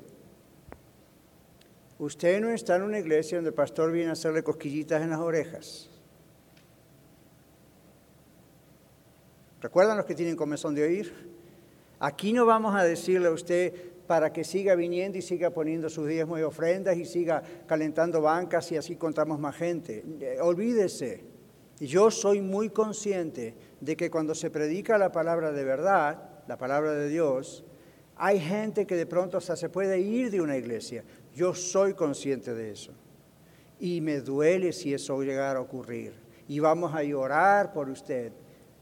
Usted 1.98 2.40
no 2.40 2.50
está 2.50 2.76
en 2.76 2.82
una 2.82 3.00
iglesia 3.00 3.38
donde 3.38 3.48
el 3.48 3.54
pastor 3.54 3.90
viene 3.90 4.10
a 4.10 4.12
hacerle 4.12 4.44
cosquillitas 4.44 5.02
en 5.02 5.10
las 5.10 5.18
orejas. 5.18 5.90
¿Recuerdan 9.60 9.96
los 9.96 10.06
que 10.06 10.14
tienen 10.14 10.36
comezón 10.36 10.76
de 10.76 10.84
oír? 10.84 11.32
Aquí 11.98 12.32
no 12.32 12.46
vamos 12.46 12.76
a 12.76 12.84
decirle 12.84 13.26
a 13.26 13.32
usted, 13.32 13.91
para 14.06 14.32
que 14.32 14.44
siga 14.44 14.74
viniendo 14.74 15.18
y 15.18 15.22
siga 15.22 15.50
poniendo 15.50 15.88
sus 15.88 16.08
diezmos 16.08 16.40
y 16.40 16.42
ofrendas 16.42 16.96
y 16.96 17.04
siga 17.04 17.42
calentando 17.66 18.20
bancas 18.20 18.70
y 18.72 18.76
así 18.76 18.96
contamos 18.96 19.38
más 19.38 19.56
gente. 19.56 20.04
Eh, 20.20 20.38
olvídese, 20.40 21.24
yo 21.80 22.10
soy 22.10 22.40
muy 22.40 22.70
consciente 22.70 23.54
de 23.80 23.96
que 23.96 24.10
cuando 24.10 24.34
se 24.34 24.50
predica 24.50 24.98
la 24.98 25.10
palabra 25.10 25.52
de 25.52 25.64
verdad, 25.64 26.30
la 26.46 26.56
palabra 26.56 26.92
de 26.92 27.08
Dios, 27.08 27.64
hay 28.16 28.38
gente 28.38 28.86
que 28.86 28.94
de 28.94 29.06
pronto 29.06 29.38
hasta 29.38 29.56
se 29.56 29.68
puede 29.68 29.98
ir 29.98 30.30
de 30.30 30.40
una 30.40 30.56
iglesia. 30.56 31.04
Yo 31.34 31.54
soy 31.54 31.94
consciente 31.94 32.54
de 32.54 32.70
eso. 32.70 32.92
Y 33.80 34.00
me 34.00 34.20
duele 34.20 34.72
si 34.72 34.94
eso 34.94 35.20
llegara 35.22 35.58
a 35.58 35.62
ocurrir. 35.62 36.14
Y 36.46 36.60
vamos 36.60 36.94
a 36.94 37.02
llorar 37.02 37.72
por 37.72 37.88
usted. 37.88 38.32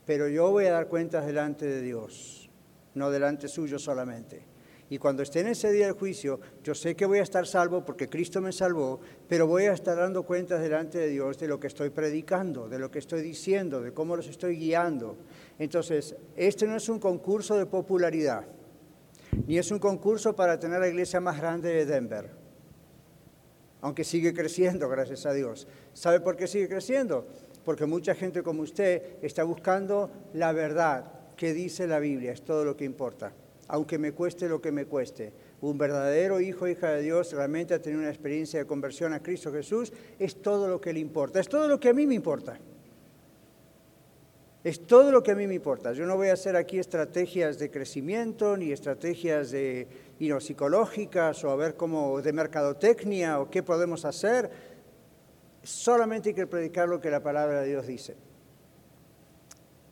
Pero 0.05 0.27
yo 0.27 0.51
voy 0.51 0.65
a 0.65 0.73
dar 0.73 0.87
cuentas 0.87 1.25
delante 1.25 1.65
de 1.65 1.81
Dios, 1.81 2.49
no 2.93 3.09
delante 3.09 3.47
suyo 3.47 3.79
solamente. 3.79 4.50
Y 4.91 4.97
cuando 4.97 5.23
esté 5.23 5.39
en 5.39 5.47
ese 5.47 5.71
día 5.71 5.85
del 5.85 5.95
juicio, 5.95 6.41
yo 6.65 6.75
sé 6.75 6.97
que 6.97 7.05
voy 7.05 7.19
a 7.19 7.23
estar 7.23 7.47
salvo 7.47 7.85
porque 7.85 8.09
Cristo 8.09 8.41
me 8.41 8.51
salvó, 8.51 8.99
pero 9.25 9.47
voy 9.47 9.63
a 9.63 9.71
estar 9.71 9.95
dando 9.95 10.23
cuentas 10.23 10.59
delante 10.61 10.97
de 10.97 11.07
Dios 11.07 11.39
de 11.39 11.47
lo 11.47 11.61
que 11.61 11.67
estoy 11.67 11.91
predicando, 11.91 12.67
de 12.67 12.77
lo 12.77 12.91
que 12.91 12.99
estoy 12.99 13.21
diciendo, 13.21 13.81
de 13.81 13.93
cómo 13.93 14.17
los 14.17 14.27
estoy 14.27 14.57
guiando. 14.57 15.15
Entonces, 15.57 16.17
este 16.35 16.67
no 16.67 16.75
es 16.75 16.89
un 16.89 16.99
concurso 16.99 17.55
de 17.55 17.67
popularidad, 17.67 18.43
ni 19.47 19.57
es 19.57 19.71
un 19.71 19.79
concurso 19.79 20.35
para 20.35 20.59
tener 20.59 20.81
la 20.81 20.89
iglesia 20.89 21.21
más 21.21 21.39
grande 21.39 21.69
de 21.69 21.85
Denver, 21.85 22.29
aunque 23.79 24.03
sigue 24.03 24.33
creciendo, 24.33 24.89
gracias 24.89 25.25
a 25.25 25.31
Dios. 25.31 25.69
¿Sabe 25.93 26.19
por 26.19 26.35
qué 26.35 26.47
sigue 26.47 26.67
creciendo? 26.67 27.25
Porque 27.63 27.85
mucha 27.85 28.13
gente 28.13 28.43
como 28.43 28.63
usted 28.63 29.19
está 29.21 29.45
buscando 29.45 30.11
la 30.33 30.51
verdad 30.51 31.13
que 31.37 31.53
dice 31.53 31.87
la 31.87 31.99
Biblia, 31.99 32.33
es 32.33 32.41
todo 32.43 32.65
lo 32.65 32.75
que 32.75 32.83
importa. 32.83 33.31
Aunque 33.71 33.97
me 33.97 34.11
cueste 34.11 34.49
lo 34.49 34.61
que 34.61 34.69
me 34.73 34.85
cueste. 34.85 35.31
Un 35.61 35.77
verdadero 35.77 36.41
hijo 36.41 36.67
hija 36.67 36.89
de 36.89 37.01
Dios 37.01 37.31
realmente 37.31 37.73
ha 37.73 37.81
tenido 37.81 38.01
una 38.01 38.09
experiencia 38.09 38.59
de 38.59 38.65
conversión 38.65 39.13
a 39.13 39.23
Cristo 39.23 39.49
Jesús, 39.49 39.93
es 40.19 40.41
todo 40.41 40.67
lo 40.67 40.81
que 40.81 40.91
le 40.91 40.99
importa, 40.99 41.39
es 41.39 41.47
todo 41.47 41.69
lo 41.69 41.79
que 41.79 41.87
a 41.87 41.93
mí 41.93 42.05
me 42.05 42.13
importa. 42.13 42.59
Es 44.65 44.85
todo 44.85 45.09
lo 45.11 45.23
que 45.23 45.31
a 45.31 45.35
mí 45.35 45.47
me 45.47 45.53
importa. 45.53 45.93
Yo 45.93 46.05
no 46.05 46.17
voy 46.17 46.27
a 46.27 46.33
hacer 46.33 46.57
aquí 46.57 46.79
estrategias 46.79 47.57
de 47.59 47.71
crecimiento 47.71 48.57
ni 48.57 48.73
estrategias 48.73 49.51
de, 49.51 49.87
psicológicas 50.39 51.41
o 51.45 51.49
a 51.49 51.55
ver 51.55 51.75
cómo 51.75 52.21
de 52.21 52.33
mercadotecnia 52.33 53.39
o 53.39 53.49
qué 53.49 53.63
podemos 53.63 54.03
hacer. 54.03 54.51
Solamente 55.63 56.29
hay 56.29 56.35
que 56.35 56.45
predicar 56.45 56.89
lo 56.89 56.99
que 56.99 57.09
la 57.09 57.23
palabra 57.23 57.61
de 57.61 57.69
Dios 57.69 57.87
dice. 57.87 58.17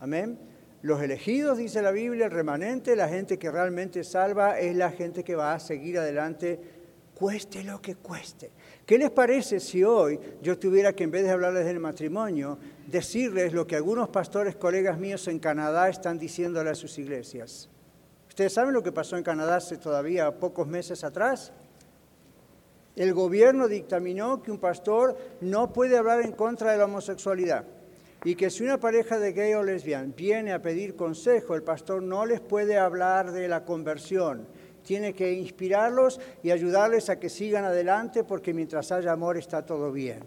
Amén. 0.01 0.48
Los 0.81 1.01
elegidos, 1.01 1.57
dice 1.57 1.81
la 1.81 1.91
Biblia, 1.91 2.25
el 2.25 2.31
remanente, 2.31 2.95
la 2.95 3.09
gente 3.09 3.37
que 3.37 3.51
realmente 3.51 4.03
salva, 4.05 4.59
es 4.59 4.75
la 4.75 4.91
gente 4.91 5.25
que 5.25 5.35
va 5.35 5.53
a 5.53 5.59
seguir 5.59 5.99
adelante, 5.99 6.57
cueste 7.13 7.65
lo 7.65 7.81
que 7.81 7.95
cueste. 7.95 8.49
¿Qué 8.85 8.97
les 8.97 9.11
parece 9.11 9.59
si 9.59 9.83
hoy 9.83 10.17
yo 10.41 10.57
tuviera 10.57 10.93
que, 10.93 11.03
en 11.03 11.11
vez 11.11 11.23
de 11.23 11.31
hablarles 11.31 11.65
del 11.65 11.81
matrimonio, 11.81 12.57
decirles 12.87 13.51
lo 13.51 13.67
que 13.67 13.75
algunos 13.75 14.07
pastores, 14.07 14.55
colegas 14.55 14.97
míos 14.97 15.27
en 15.27 15.39
Canadá 15.39 15.89
están 15.89 16.17
diciéndole 16.17 16.69
a 16.69 16.75
sus 16.75 16.97
iglesias? 16.97 17.69
¿Ustedes 18.29 18.53
saben 18.53 18.73
lo 18.73 18.81
que 18.81 18.93
pasó 18.93 19.17
en 19.17 19.23
Canadá 19.23 19.57
hace 19.57 19.77
todavía 19.77 20.31
pocos 20.39 20.65
meses 20.65 21.03
atrás? 21.03 21.51
El 22.95 23.13
gobierno 23.13 23.67
dictaminó 23.67 24.41
que 24.41 24.51
un 24.51 24.59
pastor 24.59 25.17
no 25.41 25.73
puede 25.73 25.97
hablar 25.97 26.21
en 26.21 26.31
contra 26.31 26.71
de 26.71 26.77
la 26.77 26.85
homosexualidad 26.85 27.65
y 28.23 28.35
que 28.35 28.49
si 28.49 28.63
una 28.63 28.79
pareja 28.79 29.17
de 29.17 29.33
gay 29.33 29.53
o 29.53 29.63
lesbiana 29.63 30.13
viene 30.15 30.51
a 30.53 30.61
pedir 30.61 30.95
consejo, 30.95 31.55
el 31.55 31.63
pastor 31.63 32.03
no 32.03 32.25
les 32.25 32.41
puede 32.41 32.77
hablar 32.77 33.31
de 33.31 33.47
la 33.47 33.63
conversión 33.63 34.47
tiene 34.89 35.13
que 35.13 35.33
inspirarlos 35.33 36.19
y 36.41 36.51
ayudarles 36.51 37.09
a 37.09 37.19
que 37.19 37.29
sigan 37.29 37.65
adelante 37.65 38.23
porque 38.23 38.53
mientras 38.53 38.91
haya 38.91 39.11
amor 39.11 39.37
está 39.37 39.65
todo 39.65 39.91
bien. 39.91 40.23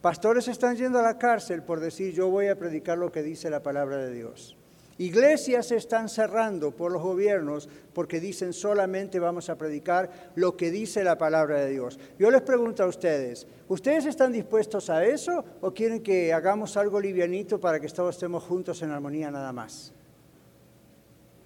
Pastores 0.00 0.48
están 0.48 0.76
yendo 0.76 0.98
a 0.98 1.02
la 1.02 1.18
cárcel 1.18 1.62
por 1.62 1.80
decir 1.80 2.12
yo 2.12 2.28
voy 2.28 2.48
a 2.48 2.58
predicar 2.58 2.98
lo 2.98 3.10
que 3.10 3.22
dice 3.22 3.50
la 3.50 3.62
palabra 3.62 3.96
de 3.96 4.12
Dios. 4.12 4.58
Iglesias 5.02 5.66
se 5.66 5.76
están 5.76 6.08
cerrando 6.08 6.70
por 6.70 6.92
los 6.92 7.02
gobiernos 7.02 7.68
porque 7.92 8.20
dicen 8.20 8.52
solamente 8.52 9.18
vamos 9.18 9.50
a 9.50 9.58
predicar 9.58 10.30
lo 10.36 10.56
que 10.56 10.70
dice 10.70 11.02
la 11.02 11.18
palabra 11.18 11.58
de 11.58 11.70
Dios. 11.70 11.98
Yo 12.20 12.30
les 12.30 12.40
pregunto 12.42 12.84
a 12.84 12.86
ustedes, 12.86 13.48
¿ustedes 13.66 14.06
están 14.06 14.30
dispuestos 14.30 14.90
a 14.90 15.04
eso 15.04 15.44
o 15.60 15.72
quieren 15.72 16.04
que 16.04 16.32
hagamos 16.32 16.76
algo 16.76 17.00
livianito 17.00 17.58
para 17.58 17.80
que 17.80 17.88
todos 17.88 18.14
estemos 18.14 18.44
juntos 18.44 18.80
en 18.82 18.92
armonía 18.92 19.28
nada 19.32 19.52
más? 19.52 19.92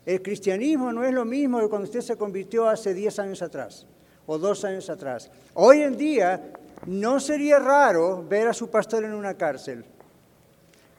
El 0.05 0.21
cristianismo 0.21 0.93
no 0.93 1.03
es 1.03 1.15
lo 1.15 1.25
mismo 1.25 1.59
que 1.59 1.69
cuando 1.69 1.87
usted 1.87 2.03
se 2.03 2.17
convirtió 2.17 2.69
hace 2.69 2.93
10 2.93 3.19
años 3.21 3.41
atrás 3.41 3.87
o 4.27 4.37
dos 4.37 4.67
años 4.67 4.91
atrás. 4.91 5.31
Hoy 5.55 5.81
en 5.81 5.97
día 5.97 6.53
no 6.85 7.19
sería 7.21 7.59
raro 7.59 8.23
ver 8.29 8.49
a 8.49 8.53
su 8.53 8.69
pastor 8.69 9.05
en 9.05 9.15
una 9.15 9.33
cárcel 9.33 9.83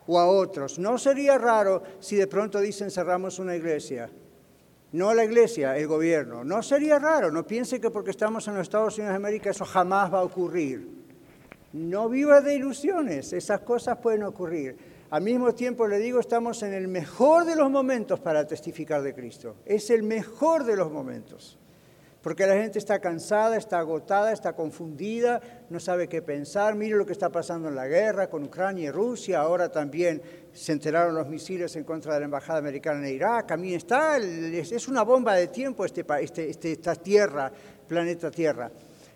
o 0.07 0.19
a 0.19 0.27
otros. 0.27 0.79
No 0.79 0.97
sería 0.97 1.37
raro 1.37 1.83
si 1.99 2.15
de 2.15 2.27
pronto 2.27 2.59
dicen 2.59 2.89
cerramos 2.89 3.39
una 3.39 3.55
iglesia. 3.55 4.09
No 4.93 5.13
la 5.13 5.25
iglesia, 5.25 5.77
el 5.77 5.87
gobierno. 5.87 6.43
No 6.43 6.63
sería 6.63 6.97
raro. 6.97 7.31
No 7.31 7.45
piense 7.45 7.79
que 7.81 7.91
porque 7.91 8.11
estamos 8.11 8.47
en 8.47 8.55
los 8.55 8.63
Estados 8.63 8.97
Unidos 8.97 9.13
de 9.13 9.17
América 9.17 9.49
eso 9.49 9.65
jamás 9.65 10.13
va 10.13 10.19
a 10.19 10.23
ocurrir. 10.23 10.87
No 11.73 12.07
viva 12.07 12.41
de 12.41 12.55
ilusiones. 12.55 13.33
Esas 13.33 13.59
cosas 13.61 13.97
pueden 13.97 14.23
ocurrir. 14.23 14.77
Al 15.09 15.21
mismo 15.21 15.53
tiempo 15.53 15.87
le 15.87 15.99
digo, 15.99 16.19
estamos 16.19 16.63
en 16.63 16.73
el 16.73 16.87
mejor 16.87 17.45
de 17.45 17.55
los 17.55 17.69
momentos 17.69 18.19
para 18.19 18.47
testificar 18.47 19.01
de 19.01 19.13
Cristo. 19.13 19.55
Es 19.65 19.89
el 19.89 20.03
mejor 20.03 20.63
de 20.63 20.75
los 20.75 20.91
momentos. 20.91 21.57
Porque 22.27 22.45
la 22.45 22.55
gente 22.55 22.77
está 22.77 22.99
cansada, 22.99 23.55
está 23.55 23.79
agotada, 23.79 24.33
está 24.33 24.51
confundida, 24.51 25.39
no 25.69 25.79
sabe 25.79 26.09
qué 26.09 26.21
pensar. 26.21 26.75
Mire 26.75 26.97
lo 26.97 27.05
que 27.05 27.13
está 27.13 27.29
pasando 27.29 27.69
en 27.69 27.75
la 27.75 27.87
guerra 27.87 28.29
con 28.29 28.43
Ucrania 28.43 28.89
y 28.89 28.91
Rusia. 28.91 29.39
Ahora 29.39 29.71
también 29.71 30.21
se 30.51 30.73
enteraron 30.73 31.15
los 31.15 31.29
misiles 31.29 31.73
en 31.77 31.85
contra 31.85 32.15
de 32.15 32.19
la 32.19 32.25
embajada 32.25 32.59
americana 32.59 32.99
en 33.07 33.15
Irak. 33.15 33.53
A 33.53 33.55
mí 33.55 33.73
está, 33.73 34.17
es 34.17 34.87
una 34.89 35.03
bomba 35.03 35.35
de 35.35 35.47
tiempo 35.47 35.85
este, 35.85 36.05
este, 36.19 36.49
este, 36.49 36.73
esta 36.73 36.95
tierra, 36.95 37.49
planeta 37.87 38.29
Tierra. 38.29 38.69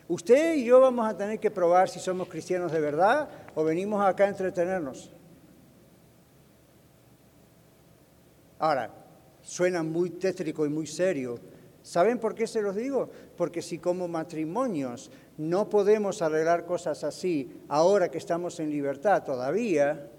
Usted 0.07 0.55
y 0.55 0.63
yo 0.63 0.79
vamos 0.79 1.05
a 1.05 1.17
tener 1.17 1.37
que 1.37 1.51
probar 1.51 1.89
si 1.89 1.99
somos 1.99 2.29
cristianos 2.29 2.71
de 2.71 2.79
verdad 2.79 3.27
o 3.55 3.65
venimos 3.65 4.01
acá 4.01 4.23
a 4.23 4.29
entretenernos. 4.29 5.11
Ahora, 8.57 8.89
suena 9.41 9.83
muy 9.83 10.11
tétrico 10.11 10.65
y 10.65 10.69
muy 10.69 10.87
serio. 10.87 11.50
¿Saben 11.83 12.19
por 12.19 12.35
qué 12.35 12.45
se 12.45 12.61
los 12.61 12.75
digo? 12.75 13.09
Porque 13.35 13.61
si 13.61 13.79
como 13.79 14.07
matrimonios 14.07 15.11
no 15.37 15.69
podemos 15.69 16.21
arreglar 16.21 16.65
cosas 16.65 17.03
así 17.03 17.63
ahora 17.67 18.09
que 18.09 18.19
estamos 18.19 18.59
en 18.59 18.69
libertad 18.69 19.23
todavía, 19.23 20.09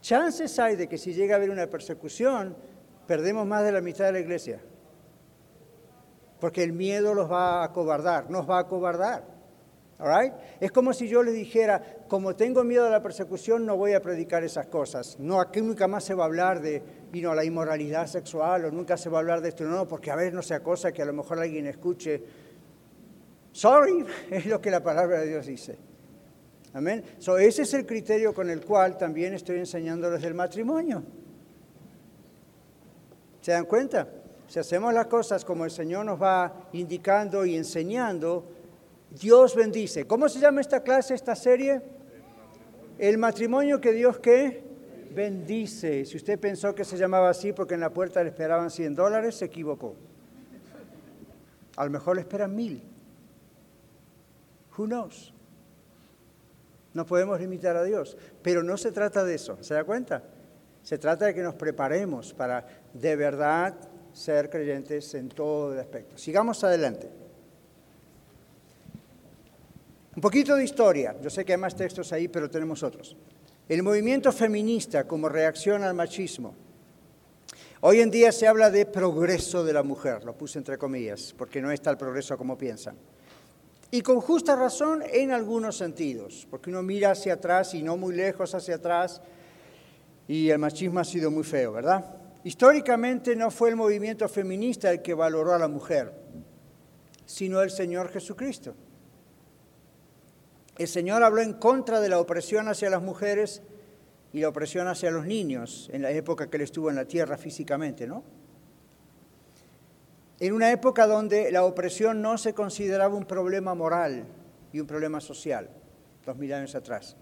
chances 0.00 0.58
hay 0.58 0.76
de 0.76 0.88
que 0.88 0.98
si 0.98 1.12
llega 1.12 1.34
a 1.34 1.38
haber 1.38 1.50
una 1.50 1.66
persecución, 1.66 2.56
perdemos 3.06 3.46
más 3.46 3.64
de 3.64 3.72
la 3.72 3.80
mitad 3.80 4.04
de 4.04 4.12
la 4.12 4.20
iglesia. 4.20 4.60
Porque 6.38 6.62
el 6.62 6.72
miedo 6.72 7.12
los 7.12 7.30
va 7.30 7.60
a 7.60 7.64
acobardar, 7.64 8.30
nos 8.30 8.48
va 8.48 8.58
a 8.58 8.60
acobardar. 8.60 9.39
Es 10.60 10.72
como 10.72 10.92
si 10.92 11.08
yo 11.08 11.22
le 11.22 11.32
dijera, 11.32 11.82
como 12.08 12.34
tengo 12.34 12.64
miedo 12.64 12.86
a 12.86 12.90
la 12.90 13.02
persecución, 13.02 13.66
no 13.66 13.76
voy 13.76 13.92
a 13.92 14.00
predicar 14.00 14.42
esas 14.44 14.66
cosas. 14.66 15.18
No, 15.18 15.40
aquí 15.40 15.60
nunca 15.60 15.88
más 15.88 16.04
se 16.04 16.14
va 16.14 16.24
a 16.24 16.26
hablar 16.26 16.62
de 16.62 16.82
la 17.12 17.44
inmoralidad 17.44 18.06
sexual 18.06 18.64
o 18.64 18.70
nunca 18.70 18.96
se 18.96 19.10
va 19.10 19.18
a 19.18 19.20
hablar 19.20 19.40
de 19.40 19.50
esto. 19.50 19.64
No, 19.64 19.86
porque 19.86 20.10
a 20.10 20.16
ver, 20.16 20.32
no 20.32 20.42
sea 20.42 20.60
cosa 20.60 20.92
que 20.92 21.02
a 21.02 21.04
lo 21.04 21.12
mejor 21.12 21.38
alguien 21.38 21.66
escuche. 21.66 22.22
Sorry, 23.52 24.04
es 24.30 24.46
lo 24.46 24.60
que 24.60 24.70
la 24.70 24.82
palabra 24.82 25.20
de 25.20 25.28
Dios 25.28 25.46
dice. 25.46 25.76
Amén. 26.72 27.04
So, 27.18 27.36
ese 27.36 27.62
es 27.62 27.74
el 27.74 27.84
criterio 27.84 28.32
con 28.32 28.48
el 28.48 28.64
cual 28.64 28.96
también 28.96 29.34
estoy 29.34 29.58
enseñándoles 29.58 30.22
del 30.22 30.34
matrimonio. 30.34 31.02
¿Se 33.40 33.52
dan 33.52 33.66
cuenta? 33.66 34.08
Si 34.46 34.58
hacemos 34.58 34.92
las 34.94 35.06
cosas 35.06 35.44
como 35.44 35.64
el 35.64 35.70
Señor 35.70 36.04
nos 36.04 36.20
va 36.20 36.68
indicando 36.72 37.44
y 37.44 37.56
enseñando, 37.56 38.59
Dios 39.10 39.54
bendice. 39.54 40.06
¿Cómo 40.06 40.28
se 40.28 40.38
llama 40.38 40.60
esta 40.60 40.82
clase, 40.82 41.14
esta 41.14 41.34
serie? 41.34 41.82
El 42.98 43.18
matrimonio 43.18 43.80
que 43.80 43.92
Dios 43.92 44.18
qué? 44.18 44.62
Bendice. 45.14 46.04
Si 46.04 46.16
usted 46.16 46.38
pensó 46.38 46.74
que 46.74 46.84
se 46.84 46.96
llamaba 46.96 47.30
así 47.30 47.52
porque 47.52 47.74
en 47.74 47.80
la 47.80 47.90
puerta 47.90 48.22
le 48.22 48.28
esperaban 48.28 48.70
100 48.70 48.94
dólares, 48.94 49.34
se 49.34 49.46
equivocó. 49.46 49.96
A 51.76 51.84
lo 51.84 51.90
mejor 51.90 52.16
le 52.16 52.22
esperan 52.22 52.54
mil. 52.54 52.82
Who 54.76 54.86
knows? 54.86 55.34
No 56.94 57.06
podemos 57.06 57.40
limitar 57.40 57.76
a 57.76 57.84
Dios. 57.84 58.16
Pero 58.42 58.62
no 58.62 58.76
se 58.76 58.92
trata 58.92 59.24
de 59.24 59.34
eso. 59.34 59.58
¿Se 59.62 59.74
da 59.74 59.84
cuenta? 59.84 60.22
Se 60.82 60.98
trata 60.98 61.26
de 61.26 61.34
que 61.34 61.42
nos 61.42 61.54
preparemos 61.54 62.32
para 62.32 62.66
de 62.94 63.16
verdad 63.16 63.74
ser 64.12 64.50
creyentes 64.50 65.14
en 65.14 65.28
todo 65.28 65.72
el 65.72 65.80
aspecto. 65.80 66.16
Sigamos 66.16 66.62
adelante. 66.64 67.10
Un 70.20 70.22
poquito 70.22 70.54
de 70.54 70.64
historia, 70.64 71.16
yo 71.22 71.30
sé 71.30 71.46
que 71.46 71.52
hay 71.52 71.58
más 71.58 71.74
textos 71.74 72.12
ahí, 72.12 72.28
pero 72.28 72.50
tenemos 72.50 72.82
otros. 72.82 73.16
El 73.66 73.82
movimiento 73.82 74.30
feminista 74.32 75.04
como 75.04 75.30
reacción 75.30 75.82
al 75.82 75.94
machismo. 75.94 76.54
Hoy 77.80 78.00
en 78.00 78.10
día 78.10 78.30
se 78.30 78.46
habla 78.46 78.70
de 78.70 78.84
progreso 78.84 79.64
de 79.64 79.72
la 79.72 79.82
mujer, 79.82 80.22
lo 80.24 80.36
puse 80.36 80.58
entre 80.58 80.76
comillas, 80.76 81.34
porque 81.38 81.62
no 81.62 81.70
está 81.70 81.90
el 81.90 81.96
progreso 81.96 82.36
como 82.36 82.58
piensan. 82.58 82.98
Y 83.90 84.02
con 84.02 84.20
justa 84.20 84.54
razón 84.56 85.02
en 85.10 85.30
algunos 85.30 85.78
sentidos, 85.78 86.46
porque 86.50 86.68
uno 86.68 86.82
mira 86.82 87.12
hacia 87.12 87.32
atrás 87.32 87.72
y 87.72 87.82
no 87.82 87.96
muy 87.96 88.14
lejos 88.14 88.54
hacia 88.54 88.74
atrás, 88.74 89.22
y 90.28 90.50
el 90.50 90.58
machismo 90.58 91.00
ha 91.00 91.04
sido 91.04 91.30
muy 91.30 91.44
feo, 91.44 91.72
¿verdad? 91.72 92.04
Históricamente 92.44 93.34
no 93.34 93.50
fue 93.50 93.70
el 93.70 93.76
movimiento 93.76 94.28
feminista 94.28 94.90
el 94.90 95.00
que 95.00 95.14
valoró 95.14 95.54
a 95.54 95.58
la 95.58 95.68
mujer, 95.68 96.12
sino 97.24 97.62
el 97.62 97.70
Señor 97.70 98.10
Jesucristo. 98.10 98.74
El 100.80 100.88
Señor 100.88 101.22
habló 101.22 101.42
en 101.42 101.52
contra 101.52 102.00
de 102.00 102.08
la 102.08 102.18
opresión 102.18 102.66
hacia 102.66 102.88
las 102.88 103.02
mujeres 103.02 103.60
y 104.32 104.40
la 104.40 104.48
opresión 104.48 104.88
hacia 104.88 105.10
los 105.10 105.26
niños 105.26 105.90
en 105.92 106.00
la 106.00 106.10
época 106.10 106.48
que 106.48 106.56
Él 106.56 106.62
estuvo 106.62 106.88
en 106.88 106.96
la 106.96 107.04
tierra 107.04 107.36
físicamente, 107.36 108.06
¿no? 108.06 108.24
En 110.38 110.54
una 110.54 110.72
época 110.72 111.06
donde 111.06 111.52
la 111.52 111.64
opresión 111.64 112.22
no 112.22 112.38
se 112.38 112.54
consideraba 112.54 113.14
un 113.14 113.26
problema 113.26 113.74
moral 113.74 114.24
y 114.72 114.80
un 114.80 114.86
problema 114.86 115.20
social, 115.20 115.68
dos 116.24 116.38
mil 116.38 116.50
años 116.50 116.74
atrás. 116.74 117.14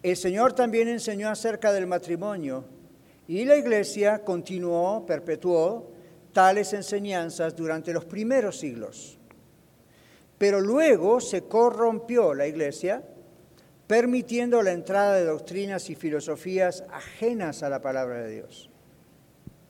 El 0.00 0.16
Señor 0.16 0.52
también 0.52 0.86
enseñó 0.86 1.28
acerca 1.28 1.72
del 1.72 1.88
matrimonio 1.88 2.66
y 3.26 3.44
la 3.46 3.56
Iglesia 3.56 4.22
continuó, 4.22 5.04
perpetuó 5.04 5.90
tales 6.32 6.72
enseñanzas 6.72 7.56
durante 7.56 7.92
los 7.92 8.04
primeros 8.04 8.60
siglos. 8.60 9.15
Pero 10.38 10.60
luego 10.60 11.20
se 11.20 11.42
corrompió 11.44 12.34
la 12.34 12.46
iglesia, 12.46 13.02
permitiendo 13.86 14.62
la 14.62 14.72
entrada 14.72 15.14
de 15.14 15.24
doctrinas 15.24 15.88
y 15.90 15.94
filosofías 15.94 16.84
ajenas 16.90 17.62
a 17.62 17.70
la 17.70 17.80
palabra 17.80 18.22
de 18.22 18.34
Dios, 18.34 18.70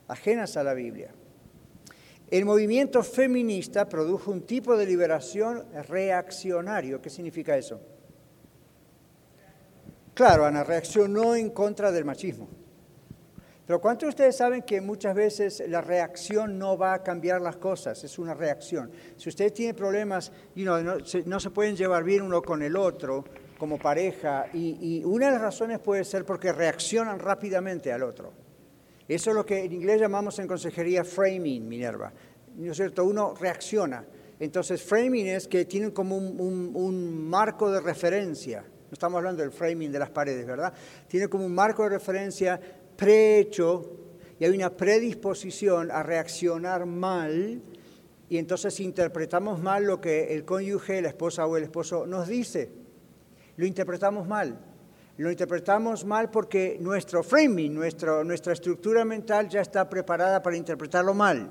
ajenas 0.07 0.57
a 0.57 0.63
la 0.63 0.73
Biblia. 0.73 1.13
El 2.29 2.43
movimiento 2.43 3.03
feminista 3.03 3.87
produjo 3.87 4.31
un 4.31 4.41
tipo 4.41 4.75
de 4.75 4.85
liberación 4.85 5.65
reaccionario. 5.87 7.01
¿Qué 7.01 7.09
significa 7.09 7.57
eso? 7.57 7.79
Claro, 10.13 10.45
Ana 10.45 10.63
reaccionó 10.63 11.35
en 11.35 11.51
contra 11.51 11.91
del 11.91 12.03
machismo. 12.03 12.49
Pero 13.67 13.81
¿cuántos 13.81 14.07
de 14.07 14.09
ustedes 14.11 14.37
saben 14.37 14.61
que 14.61 14.79
muchas 14.79 15.13
veces 15.13 15.61
la 15.67 15.81
reacción 15.81 16.57
no 16.57 16.77
va 16.77 16.93
a 16.93 17.03
cambiar 17.03 17.41
las 17.41 17.57
cosas? 17.57 18.01
Es 18.01 18.17
una 18.17 18.33
reacción. 18.33 18.89
Si 19.17 19.27
usted 19.27 19.51
tiene 19.51 19.73
problemas, 19.73 20.31
y 20.55 20.63
no, 20.63 20.79
se, 21.03 21.49
pueden 21.49 21.75
llevar 21.75 22.05
bien 22.05 22.21
uno 22.21 22.41
con 22.41 22.63
el 22.63 22.77
otro 22.77 23.25
como 23.57 23.77
pareja, 23.77 24.45
y, 24.53 25.03
una 25.03 25.25
de 25.25 25.31
las 25.33 25.41
razones 25.41 25.79
puede 25.79 26.05
ser 26.05 26.23
porque 26.23 26.53
reaccionan 26.53 27.19
rápidamente 27.19 27.91
al 27.91 28.03
otro. 28.03 28.31
Eso 29.05 29.31
es 29.31 29.35
lo 29.35 29.45
que 29.45 29.65
en 29.65 29.73
inglés 29.73 29.99
llamamos 29.99 30.39
en 30.39 30.47
consejería 30.47 31.03
framing, 31.03 31.67
Minerva. 31.67 32.13
¿No 32.55 32.71
es 32.71 32.77
cierto? 32.77 33.03
Uno 33.03 33.33
reacciona. 33.37 34.05
Entonces, 34.39 34.81
framing 34.81 35.27
es 35.27 35.45
que 35.45 35.65
tienen 35.65 35.91
como 35.91 36.15
un, 36.15 36.71
un 36.73 37.29
marco 37.29 37.69
de 37.69 37.81
referencia. 37.81 38.61
No 38.61 38.93
estamos 38.93 39.17
hablando 39.17 39.41
del 39.41 39.51
framing 39.51 39.91
de 39.91 39.99
las 39.99 40.09
paredes, 40.09 40.45
¿verdad? 40.45 40.73
Tiene 41.09 41.27
como 41.27 41.45
un 41.45 41.53
marco 41.53 41.83
de 41.83 41.89
referencia 41.89 42.59
prehecho 42.97 43.93
y 44.39 44.45
hay 44.45 44.51
una 44.51 44.75
predisposición 44.75 45.91
a 45.91 46.03
reaccionar 46.03 46.85
mal 46.85 47.61
y 48.29 48.37
entonces 48.37 48.79
interpretamos 48.79 49.61
mal 49.61 49.85
lo 49.85 50.01
que 50.01 50.33
el 50.33 50.43
cónyuge, 50.43 51.01
la 51.01 51.07
esposa 51.07 51.45
o 51.45 51.55
el 51.55 51.63
esposo 51.63 52.05
nos 52.05 52.27
dice. 52.27 52.69
Lo 53.55 53.65
interpretamos 53.65 54.27
mal. 54.27 54.59
Lo 55.17 55.31
interpretamos 55.31 56.05
mal 56.05 56.29
porque 56.29 56.77
nuestro 56.79 57.23
framing, 57.23 57.73
nuestra 57.73 58.53
estructura 58.53 59.05
mental 59.05 59.49
ya 59.49 59.61
está 59.61 59.89
preparada 59.89 60.43
para 60.43 60.57
interpretarlo 60.57 61.13
mal. 61.13 61.49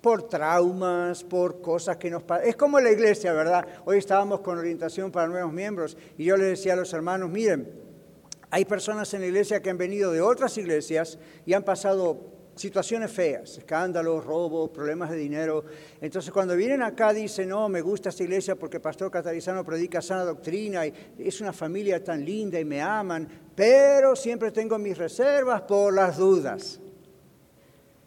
Por 0.00 0.28
traumas, 0.28 1.24
por 1.24 1.60
cosas 1.62 1.96
que 1.96 2.10
nos 2.10 2.22
pasan. 2.22 2.48
Es 2.48 2.56
como 2.56 2.78
la 2.80 2.90
iglesia, 2.90 3.32
¿verdad? 3.32 3.66
Hoy 3.86 3.98
estábamos 3.98 4.40
con 4.40 4.58
orientación 4.58 5.10
para 5.10 5.28
nuevos 5.28 5.52
miembros 5.52 5.96
y 6.18 6.24
yo 6.24 6.36
les 6.36 6.48
decía 6.48 6.74
a 6.74 6.76
los 6.76 6.92
hermanos, 6.92 7.30
miren, 7.30 7.85
hay 8.56 8.64
personas 8.64 9.12
en 9.12 9.20
la 9.20 9.26
iglesia 9.26 9.60
que 9.60 9.68
han 9.68 9.76
venido 9.76 10.12
de 10.12 10.22
otras 10.22 10.56
iglesias 10.56 11.18
y 11.44 11.52
han 11.52 11.62
pasado 11.62 12.18
situaciones 12.54 13.12
feas, 13.12 13.58
escándalos, 13.58 14.24
robos, 14.24 14.70
problemas 14.70 15.10
de 15.10 15.16
dinero. 15.18 15.62
Entonces 16.00 16.32
cuando 16.32 16.56
vienen 16.56 16.82
acá 16.82 17.12
dicen, 17.12 17.50
no, 17.50 17.68
me 17.68 17.82
gusta 17.82 18.08
esta 18.08 18.22
iglesia 18.22 18.56
porque 18.56 18.78
el 18.78 18.82
pastor 18.82 19.10
catarizano 19.10 19.62
predica 19.62 20.00
sana 20.00 20.24
doctrina 20.24 20.86
y 20.86 20.94
es 21.18 21.38
una 21.42 21.52
familia 21.52 22.02
tan 22.02 22.24
linda 22.24 22.58
y 22.58 22.64
me 22.64 22.80
aman, 22.80 23.28
pero 23.54 24.16
siempre 24.16 24.50
tengo 24.50 24.78
mis 24.78 24.96
reservas 24.96 25.60
por 25.60 25.92
las 25.92 26.16
dudas. 26.16 26.80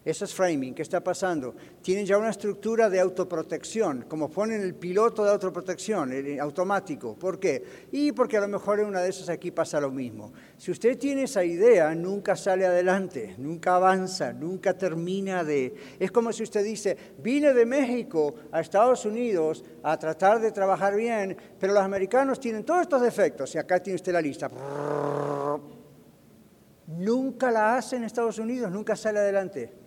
Eso 0.02 0.24
es 0.24 0.34
framing. 0.34 0.74
¿Qué 0.74 0.80
está 0.80 1.04
pasando? 1.04 1.54
Tienen 1.82 2.06
ya 2.06 2.16
una 2.16 2.30
estructura 2.30 2.88
de 2.88 2.98
autoprotección, 3.00 4.06
como 4.08 4.30
ponen 4.30 4.62
el 4.62 4.74
piloto 4.74 5.22
de 5.22 5.30
autoprotección, 5.30 6.10
el 6.12 6.40
automático. 6.40 7.14
¿Por 7.14 7.38
qué? 7.38 7.62
Y 7.92 8.12
porque 8.12 8.38
a 8.38 8.40
lo 8.40 8.48
mejor 8.48 8.80
en 8.80 8.86
una 8.86 9.00
de 9.00 9.10
esas 9.10 9.28
aquí 9.28 9.50
pasa 9.50 9.78
lo 9.78 9.90
mismo. 9.90 10.32
Si 10.56 10.70
usted 10.70 10.96
tiene 10.96 11.24
esa 11.24 11.44
idea, 11.44 11.94
nunca 11.94 12.34
sale 12.34 12.64
adelante, 12.64 13.34
nunca 13.36 13.76
avanza, 13.76 14.32
nunca 14.32 14.72
termina 14.72 15.44
de... 15.44 15.74
Es 15.98 16.10
como 16.10 16.32
si 16.32 16.44
usted 16.44 16.64
dice, 16.64 16.96
vine 17.18 17.52
de 17.52 17.66
México 17.66 18.36
a 18.52 18.60
Estados 18.62 19.04
Unidos 19.04 19.62
a 19.82 19.98
tratar 19.98 20.40
de 20.40 20.50
trabajar 20.50 20.96
bien, 20.96 21.36
pero 21.58 21.74
los 21.74 21.82
americanos 21.82 22.40
tienen 22.40 22.64
todos 22.64 22.80
estos 22.80 23.02
defectos 23.02 23.54
y 23.54 23.58
acá 23.58 23.82
tiene 23.82 23.96
usted 23.96 24.14
la 24.14 24.22
lista. 24.22 24.50
Nunca 26.86 27.50
la 27.50 27.76
hace 27.76 27.96
en 27.96 28.04
Estados 28.04 28.38
Unidos, 28.38 28.72
nunca 28.72 28.96
sale 28.96 29.18
adelante 29.18 29.80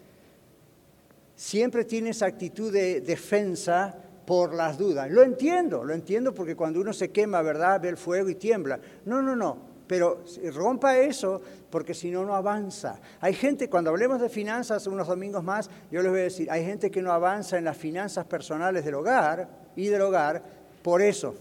siempre 1.35 1.85
tiene 1.85 2.11
esa 2.11 2.25
actitud 2.25 2.71
de 2.71 3.01
defensa 3.01 3.95
por 4.25 4.53
las 4.53 4.77
dudas. 4.77 5.09
Lo 5.09 5.23
entiendo, 5.23 5.83
lo 5.83 5.93
entiendo 5.93 6.33
porque 6.33 6.55
cuando 6.55 6.79
uno 6.79 6.93
se 6.93 7.11
quema, 7.11 7.41
¿verdad? 7.41 7.81
Ve 7.81 7.89
el 7.89 7.97
fuego 7.97 8.29
y 8.29 8.35
tiembla. 8.35 8.79
No, 9.05 9.21
no, 9.21 9.35
no. 9.35 9.73
Pero 9.87 10.23
rompa 10.53 10.97
eso 10.97 11.41
porque 11.69 11.93
si 11.93 12.09
no, 12.09 12.23
no 12.23 12.35
avanza. 12.35 12.99
Hay 13.19 13.33
gente, 13.33 13.69
cuando 13.69 13.89
hablemos 13.89 14.21
de 14.21 14.29
finanzas 14.29 14.87
unos 14.87 15.07
domingos 15.07 15.43
más, 15.43 15.69
yo 15.91 16.01
les 16.01 16.11
voy 16.11 16.21
a 16.21 16.23
decir, 16.23 16.49
hay 16.49 16.65
gente 16.65 16.89
que 16.89 17.01
no 17.01 17.11
avanza 17.11 17.57
en 17.57 17.65
las 17.65 17.77
finanzas 17.77 18.25
personales 18.25 18.85
del 18.85 18.95
hogar 18.95 19.49
y 19.75 19.87
del 19.87 20.01
hogar 20.01 20.43
por 20.81 21.01
eso. 21.01 21.35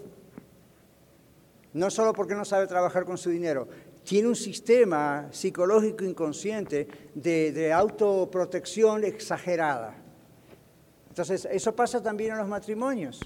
No 1.73 1.91
solo 1.91 2.13
porque 2.13 2.35
no 2.35 2.45
sabe 2.45 2.67
trabajar 2.67 3.05
con 3.05 3.17
su 3.17 3.31
dinero, 3.31 3.69
tiene 4.05 4.29
un 4.29 4.37
sistema 4.37 5.29
psicológico 5.31 6.05
inconsciente 6.05 6.89
de, 7.15 7.73
autoprotección 7.73 9.05
exagerada. 9.05 9.97
Entonces, 11.09 11.47
eso 11.51 11.75
pasa 11.75 12.03
también 12.03 12.33
en 12.33 12.39
los 12.39 12.49
matrimonios. 12.49 13.21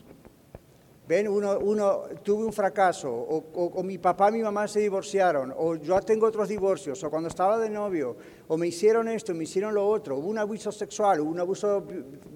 Ven, 1.08 1.28
uno, 1.28 1.56
uno 1.60 2.02
tuve 2.24 2.44
un 2.44 2.52
fracaso, 2.52 3.08
o, 3.08 3.82
mi 3.84 3.96
papá 3.96 4.32
mi 4.32 4.42
mamá 4.42 4.66
se 4.66 4.80
divorciaron, 4.80 5.54
o 5.56 5.76
yo 5.76 6.00
tengo 6.00 6.26
otros 6.26 6.48
divorcios, 6.48 7.02
o 7.04 7.10
cuando 7.10 7.28
estaba 7.28 7.58
de 7.58 7.70
novio, 7.70 8.16
o 8.48 8.56
me 8.56 8.66
hicieron 8.66 9.06
esto, 9.06 9.32
me 9.32 9.44
hicieron 9.44 9.72
lo 9.72 9.86
otro, 9.86 10.16
hubo 10.16 10.28
un 10.28 10.38
abuso 10.38 10.72
sexual, 10.72 11.20
hubo 11.20 11.30
un 11.30 11.38
abuso 11.38 11.86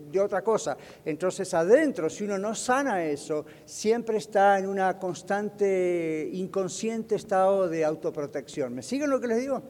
de 0.09 0.21
otra 0.21 0.43
cosa. 0.43 0.77
Entonces 1.05 1.53
adentro, 1.53 2.09
si 2.09 2.23
uno 2.23 2.39
no 2.39 2.55
sana 2.55 3.05
eso, 3.05 3.45
siempre 3.65 4.19
está 4.19 4.61
en 4.61 4.69
una 4.69 4.97
constante, 5.01 6.31
inconsciente 6.33 7.17
estado 7.17 7.69
de 7.69 7.85
autoprotección. 7.85 8.73
¿Me 8.73 8.83
siguen 8.83 9.11
lo 9.11 9.21
que 9.21 9.27
les 9.27 9.41
digo? 9.41 9.63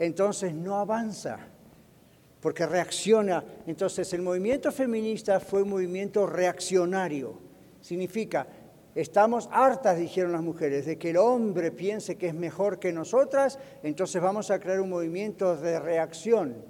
Entonces 0.00 0.52
no 0.52 0.78
avanza 0.78 1.38
porque 2.40 2.66
reacciona. 2.66 3.44
Entonces 3.68 4.12
el 4.14 4.22
movimiento 4.22 4.72
feminista 4.72 5.38
fue 5.38 5.62
un 5.62 5.70
movimiento 5.70 6.26
reaccionario 6.26 7.51
Significa, 7.82 8.46
estamos 8.94 9.48
hartas, 9.52 9.98
dijeron 9.98 10.32
las 10.32 10.42
mujeres, 10.42 10.86
de 10.86 10.96
que 10.96 11.10
el 11.10 11.16
hombre 11.18 11.72
piense 11.72 12.16
que 12.16 12.28
es 12.28 12.34
mejor 12.34 12.78
que 12.78 12.92
nosotras, 12.92 13.58
entonces 13.82 14.22
vamos 14.22 14.50
a 14.50 14.60
crear 14.60 14.80
un 14.80 14.88
movimiento 14.88 15.56
de 15.56 15.78
reacción. 15.80 16.64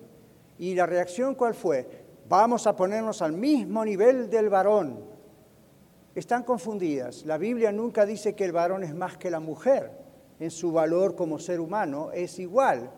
¿Y 0.58 0.74
la 0.74 0.86
reacción 0.86 1.34
cuál 1.34 1.54
fue? 1.54 1.86
Vamos 2.28 2.66
a 2.66 2.74
ponernos 2.74 3.20
al 3.20 3.32
mismo 3.32 3.84
nivel 3.84 4.30
del 4.30 4.48
varón. 4.48 5.04
Están 6.14 6.44
confundidas. 6.44 7.26
La 7.26 7.36
Biblia 7.36 7.72
nunca 7.72 8.06
dice 8.06 8.34
que 8.34 8.44
el 8.44 8.52
varón 8.52 8.84
es 8.84 8.94
más 8.94 9.18
que 9.18 9.30
la 9.30 9.40
mujer. 9.40 9.90
En 10.38 10.50
su 10.50 10.72
valor 10.72 11.14
como 11.14 11.38
ser 11.38 11.60
humano 11.60 12.10
es 12.12 12.38
igual. 12.38 12.90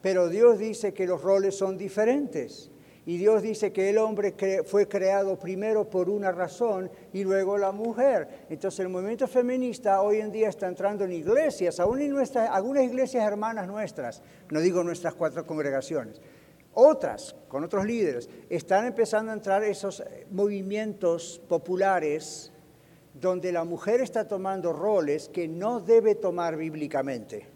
Pero 0.00 0.28
Dios 0.28 0.58
dice 0.58 0.92
que 0.92 1.06
los 1.06 1.22
roles 1.22 1.56
son 1.56 1.78
diferentes. 1.78 2.71
Y 3.04 3.16
Dios 3.16 3.42
dice 3.42 3.72
que 3.72 3.90
el 3.90 3.98
hombre 3.98 4.34
fue 4.64 4.86
creado 4.86 5.36
primero 5.36 5.90
por 5.90 6.08
una 6.08 6.30
razón 6.30 6.88
y 7.12 7.24
luego 7.24 7.58
la 7.58 7.72
mujer. 7.72 8.46
Entonces 8.48 8.78
el 8.80 8.88
movimiento 8.88 9.26
feminista 9.26 10.00
hoy 10.02 10.20
en 10.20 10.30
día 10.30 10.48
está 10.48 10.68
entrando 10.68 11.04
en 11.04 11.12
iglesias, 11.12 11.80
aún 11.80 12.00
en 12.00 12.10
nuestras, 12.10 12.48
algunas 12.50 12.84
iglesias 12.84 13.24
hermanas 13.24 13.66
nuestras, 13.66 14.22
no 14.50 14.60
digo 14.60 14.84
nuestras 14.84 15.14
cuatro 15.14 15.44
congregaciones, 15.44 16.20
otras, 16.74 17.34
con 17.48 17.64
otros 17.64 17.84
líderes, 17.84 18.30
están 18.48 18.86
empezando 18.86 19.32
a 19.32 19.34
entrar 19.34 19.64
esos 19.64 20.00
eh, 20.00 20.26
movimientos 20.30 21.40
populares 21.48 22.52
donde 23.14 23.52
la 23.52 23.64
mujer 23.64 24.00
está 24.00 24.26
tomando 24.26 24.72
roles 24.72 25.28
que 25.28 25.48
no 25.48 25.80
debe 25.80 26.14
tomar 26.14 26.56
bíblicamente, 26.56 27.46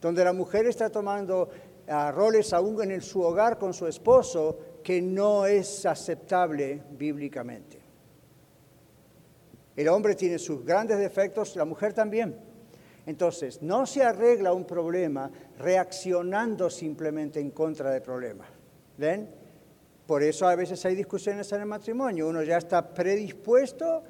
donde 0.00 0.22
la 0.22 0.32
mujer 0.32 0.66
está 0.66 0.90
tomando 0.90 1.48
roles 1.86 2.52
aún 2.52 2.90
en 2.90 3.00
su 3.00 3.20
hogar 3.22 3.58
con 3.58 3.74
su 3.74 3.86
esposo 3.86 4.58
que 4.82 5.00
no 5.00 5.46
es 5.46 5.86
aceptable 5.86 6.82
bíblicamente. 6.90 7.80
El 9.76 9.88
hombre 9.88 10.14
tiene 10.14 10.38
sus 10.38 10.64
grandes 10.64 10.98
defectos, 10.98 11.56
la 11.56 11.64
mujer 11.64 11.92
también. 11.92 12.36
Entonces, 13.06 13.60
no 13.60 13.86
se 13.86 14.02
arregla 14.02 14.52
un 14.52 14.64
problema 14.64 15.30
reaccionando 15.58 16.70
simplemente 16.70 17.40
en 17.40 17.50
contra 17.50 17.90
del 17.90 18.00
problema. 18.00 18.46
¿Ven? 18.96 19.28
Por 20.06 20.22
eso 20.22 20.46
a 20.46 20.54
veces 20.54 20.84
hay 20.84 20.94
discusiones 20.94 21.50
en 21.52 21.60
el 21.60 21.66
matrimonio. 21.66 22.28
Uno 22.28 22.42
ya 22.42 22.58
está 22.58 22.94
predispuesto 22.94 24.04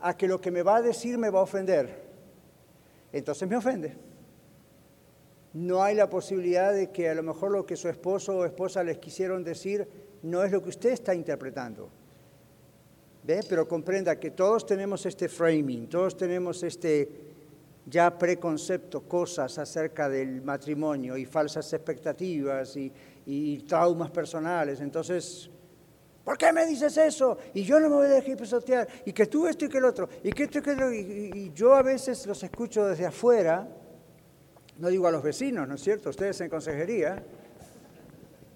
a 0.00 0.16
que 0.16 0.26
lo 0.26 0.40
que 0.40 0.50
me 0.50 0.62
va 0.62 0.76
a 0.76 0.82
decir 0.82 1.16
me 1.16 1.30
va 1.30 1.40
a 1.40 1.42
ofender. 1.42 2.08
Entonces 3.12 3.48
me 3.48 3.56
ofende 3.56 4.07
no 5.54 5.82
hay 5.82 5.94
la 5.94 6.10
posibilidad 6.10 6.72
de 6.72 6.90
que 6.90 7.08
a 7.08 7.14
lo 7.14 7.22
mejor 7.22 7.50
lo 7.50 7.64
que 7.64 7.76
su 7.76 7.88
esposo 7.88 8.36
o 8.36 8.44
esposa 8.44 8.84
les 8.84 8.98
quisieron 8.98 9.42
decir 9.42 9.88
no 10.22 10.42
es 10.42 10.52
lo 10.52 10.62
que 10.62 10.68
usted 10.68 10.90
está 10.90 11.14
interpretando. 11.14 11.88
¿Ve? 13.24 13.40
Pero 13.48 13.66
comprenda 13.66 14.18
que 14.18 14.30
todos 14.30 14.66
tenemos 14.66 15.04
este 15.06 15.28
framing, 15.28 15.88
todos 15.88 16.16
tenemos 16.16 16.62
este 16.62 17.28
ya 17.86 18.16
preconcepto, 18.18 19.02
cosas 19.02 19.58
acerca 19.58 20.08
del 20.08 20.42
matrimonio 20.42 21.16
y 21.16 21.24
falsas 21.24 21.72
expectativas 21.72 22.76
y, 22.76 23.58
traumas 23.66 24.10
personales. 24.10 24.80
Entonces, 24.80 25.50
¿por 26.24 26.36
qué 26.38 26.52
me 26.52 26.66
dices 26.66 26.96
eso? 26.96 27.36
Y 27.54 27.62
yo 27.62 27.78
no 27.80 27.88
me 27.88 27.96
voy 27.96 28.06
a 28.06 28.10
dejar 28.10 28.36
pisotear. 28.36 28.88
Y 29.04 29.12
que 29.12 29.26
tú 29.26 29.46
esto 29.46 29.66
y 29.66 29.68
que 29.68 29.78
el 29.78 29.84
otro. 29.84 30.08
Y 30.22 30.32
que 30.32 30.44
esto 30.44 30.58
y 30.58 30.62
que 30.62 30.70
el 30.70 30.76
otro. 30.76 30.94
y 30.94 31.52
yo 31.54 31.74
a 31.74 31.82
veces 31.82 32.26
los 32.26 32.42
escucho 32.42 32.86
desde 32.86 33.06
afuera 33.06 33.68
no 34.78 34.88
digo 34.88 35.06
a 35.06 35.10
los 35.10 35.22
vecinos, 35.22 35.68
¿no 35.68 35.74
es 35.74 35.82
cierto? 35.82 36.10
Ustedes 36.10 36.40
en 36.40 36.48
consejería. 36.48 37.22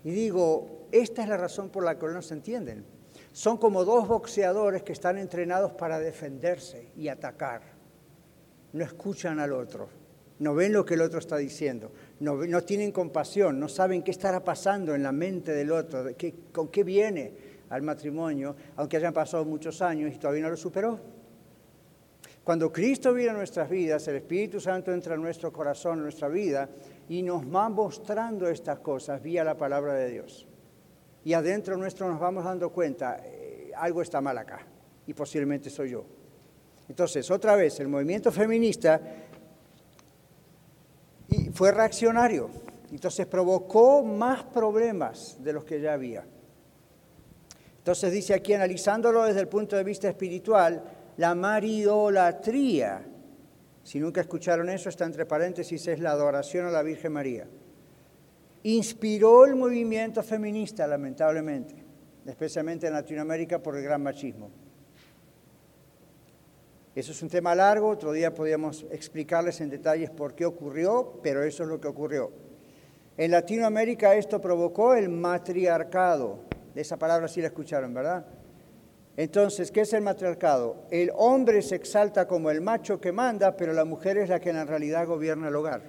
Y 0.05 0.11
digo, 0.11 0.87
esta 0.93 1.23
es 1.23 1.29
la 1.29 1.37
razón 1.37 1.71
por 1.71 1.85
la 1.85 1.99
que 1.99 2.07
no 2.07 2.23
se 2.23 2.35
entienden. 2.35 2.85
Son 3.33 3.57
como 3.57 3.85
dos 3.85 4.07
boxeadores 4.09 4.83
que 4.83 4.93
están 4.93 5.19
entrenados 5.19 5.73
para 5.73 5.99
defenderse 5.99 6.91
y 6.97 7.09
atacar. 7.09 7.63
No 8.73 8.85
escuchan 8.85 9.39
al 9.39 9.53
otro, 9.53 9.89
no 10.39 10.55
ven 10.55 10.73
lo 10.73 10.85
que 10.85 10.95
el 10.95 11.03
otro 11.03 11.19
está 11.19 11.37
diciendo, 11.37 11.93
no, 12.21 12.37
no 12.37 12.63
tienen 12.63 12.91
compasión, 12.91 13.61
no 13.61 13.69
saben 13.69 14.03
qué 14.03 14.11
estará 14.11 14.43
pasando 14.43 14.95
en 14.95 15.03
la 15.03 15.13
mente 15.13 15.53
del 15.53 15.73
otro, 15.73 16.17
qué, 16.17 16.35
con 16.53 16.69
qué 16.69 16.83
viene 16.83 17.33
al 17.69 17.83
matrimonio, 17.83 18.57
aunque 18.77 18.97
hayan 18.97 19.13
pasado 19.13 19.45
muchos 19.45 19.83
años 19.83 20.13
y 20.15 20.19
todavía 20.19 20.43
no 20.43 20.51
lo 20.51 20.57
superó. 20.57 20.99
Cuando 22.45 22.73
Cristo 22.73 23.15
viene 23.15 23.31
a 23.31 23.35
nuestras 23.35 23.71
vidas, 23.71 24.07
el 24.09 24.17
Espíritu 24.17 24.59
Santo 24.61 24.93
entra 24.93 25.15
en 25.15 25.23
nuestro 25.23 25.53
corazón, 25.53 25.99
en 25.99 26.03
nuestra 26.03 26.29
vida, 26.29 26.69
y 27.09 27.23
nos 27.23 27.45
va 27.45 27.69
mostrando 27.69 28.49
estas 28.49 28.81
cosas 28.81 29.23
vía 29.23 29.45
la 29.45 29.57
palabra 29.57 29.95
de 29.95 30.11
Dios. 30.11 30.49
Y 31.25 31.35
adentro 31.35 31.77
nuestro 31.77 32.09
nos 32.09 32.19
vamos 32.19 32.45
dando 32.45 32.71
cuenta, 32.71 33.21
eh, 33.25 33.71
algo 33.77 34.03
está 34.03 34.21
mal 34.21 34.37
acá, 34.39 34.67
y 35.07 35.15
posiblemente 35.15 35.71
soy 35.71 35.91
yo. 35.91 36.05
Entonces, 36.89 37.31
otra 37.31 37.55
vez, 37.55 37.79
el 37.79 37.87
movimiento 37.87 38.33
feminista 38.33 39.01
fue 41.55 41.71
reaccionario, 41.71 42.51
entonces 42.91 43.25
provocó 43.27 44.03
más 44.03 44.43
problemas 44.43 45.37
de 45.41 45.53
los 45.53 45.65
que 45.65 45.81
ya 45.81 45.93
había. 45.93 46.27
Entonces 47.79 48.13
dice 48.13 48.35
aquí, 48.35 48.53
analizándolo 48.53 49.25
desde 49.25 49.41
el 49.41 49.49
punto 49.49 49.77
de 49.77 49.85
vista 49.85 50.09
espiritual, 50.09 50.83
la 51.17 51.35
maridolatría, 51.35 53.03
si 53.83 53.99
nunca 53.99 54.21
escucharon 54.21 54.69
eso, 54.69 54.89
está 54.89 55.05
entre 55.05 55.27
paréntesis, 55.27 55.87
es 55.89 56.01
la 56.01 56.13
adoración 56.13 56.67
a 56.67 56.71
la 56.71 56.83
Virgen 56.83 57.13
María. 57.13 57.47
Inspiró 58.65 59.45
el 59.45 59.57
movimiento 59.57 60.23
feminista, 60.23 60.87
lamentablemente, 60.87 61.75
especialmente 62.25 62.87
en 62.87 62.93
Latinoamérica 62.93 63.61
por 63.61 63.77
el 63.77 63.83
gran 63.83 64.03
machismo. 64.03 64.51
Eso 66.95 67.13
es 67.13 67.23
un 67.23 67.29
tema 67.29 67.55
largo, 67.55 67.89
otro 67.89 68.13
día 68.13 68.35
podríamos 68.35 68.87
explicarles 68.91 69.61
en 69.61 69.71
detalles 69.71 70.11
por 70.11 70.35
qué 70.35 70.45
ocurrió, 70.45 71.19
pero 71.23 71.43
eso 71.43 71.63
es 71.63 71.69
lo 71.69 71.81
que 71.81 71.89
ocurrió. 71.89 72.31
En 73.17 73.31
Latinoamérica 73.31 74.15
esto 74.15 74.41
provocó 74.41 74.95
el 74.95 75.09
matriarcado, 75.09 76.41
esa 76.75 76.99
palabra 76.99 77.29
sí 77.29 77.41
la 77.41 77.49
escucharon, 77.49 77.93
¿verdad? 77.93 78.27
Entonces, 79.17 79.71
¿qué 79.71 79.83
es 79.83 79.93
el 79.93 80.03
matriarcado? 80.03 80.87
El 80.91 81.13
hombre 81.15 81.61
se 81.63 81.75
exalta 81.75 82.27
como 82.27 82.51
el 82.51 82.61
macho 82.61 83.01
que 83.01 83.13
manda, 83.13 83.57
pero 83.57 83.73
la 83.73 83.85
mujer 83.85 84.17
es 84.17 84.31
la 84.31 84.41
que 84.41 84.51
en 84.51 84.67
realidad 84.67 85.07
gobierna 85.07 85.49
el 85.49 85.57
hogar. 85.57 85.83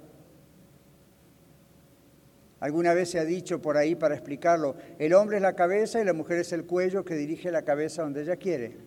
Alguna 2.59 2.93
vez 2.93 3.09
se 3.09 3.19
ha 3.19 3.25
dicho 3.25 3.61
por 3.61 3.75
ahí 3.75 3.95
para 3.95 4.15
explicarlo, 4.15 4.75
el 4.97 5.13
hombre 5.13 5.37
es 5.37 5.41
la 5.41 5.53
cabeza 5.53 5.99
y 5.99 6.05
la 6.05 6.13
mujer 6.13 6.39
es 6.39 6.53
el 6.53 6.65
cuello 6.65 7.03
que 7.03 7.15
dirige 7.15 7.51
la 7.51 7.63
cabeza 7.63 8.03
donde 8.03 8.21
ella 8.21 8.37
quiere. 8.37 8.77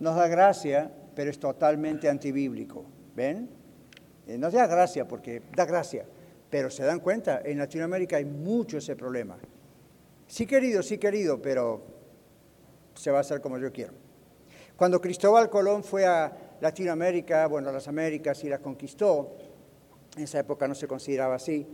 Nos 0.00 0.16
da 0.16 0.28
gracia, 0.28 0.90
pero 1.14 1.30
es 1.30 1.38
totalmente 1.38 2.08
antibíblico. 2.08 2.84
¿Ven? 3.16 3.48
Eh, 4.26 4.38
nos 4.38 4.52
da 4.52 4.66
gracia 4.66 5.06
porque 5.06 5.42
da 5.54 5.64
gracia, 5.64 6.04
pero 6.50 6.70
se 6.70 6.84
dan 6.84 7.00
cuenta, 7.00 7.40
en 7.44 7.58
Latinoamérica 7.58 8.16
hay 8.16 8.24
mucho 8.24 8.78
ese 8.78 8.96
problema. 8.96 9.36
Sí 10.26 10.46
querido, 10.46 10.82
sí 10.82 10.98
querido, 10.98 11.42
pero 11.42 11.93
se 12.94 13.10
va 13.10 13.18
a 13.18 13.20
hacer 13.20 13.40
como 13.40 13.58
yo 13.58 13.72
quiero. 13.72 13.92
Cuando 14.76 15.00
Cristóbal 15.00 15.48
Colón 15.50 15.84
fue 15.84 16.04
a 16.04 16.56
Latinoamérica, 16.60 17.46
bueno, 17.46 17.68
a 17.68 17.72
las 17.72 17.86
Américas 17.86 18.42
y 18.44 18.48
las 18.48 18.60
conquistó, 18.60 19.36
en 20.16 20.24
esa 20.24 20.40
época 20.40 20.66
no 20.66 20.74
se 20.74 20.88
consideraba 20.88 21.36
así, 21.36 21.66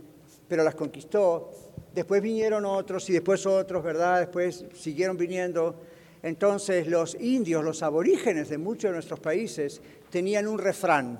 pero 0.47 0.63
las 0.63 0.75
conquistó, 0.75 1.51
después 1.93 2.21
vinieron 2.21 2.65
otros 2.65 3.09
y 3.09 3.13
después 3.13 3.45
otros, 3.45 3.83
¿verdad? 3.83 4.19
Después 4.19 4.65
siguieron 4.73 5.17
viniendo. 5.17 5.75
Entonces 6.21 6.87
los 6.87 7.15
indios, 7.15 7.63
los 7.63 7.81
aborígenes 7.81 8.49
de 8.49 8.57
muchos 8.57 8.89
de 8.89 8.93
nuestros 8.93 9.19
países, 9.19 9.81
tenían 10.09 10.47
un 10.47 10.59
refrán. 10.59 11.19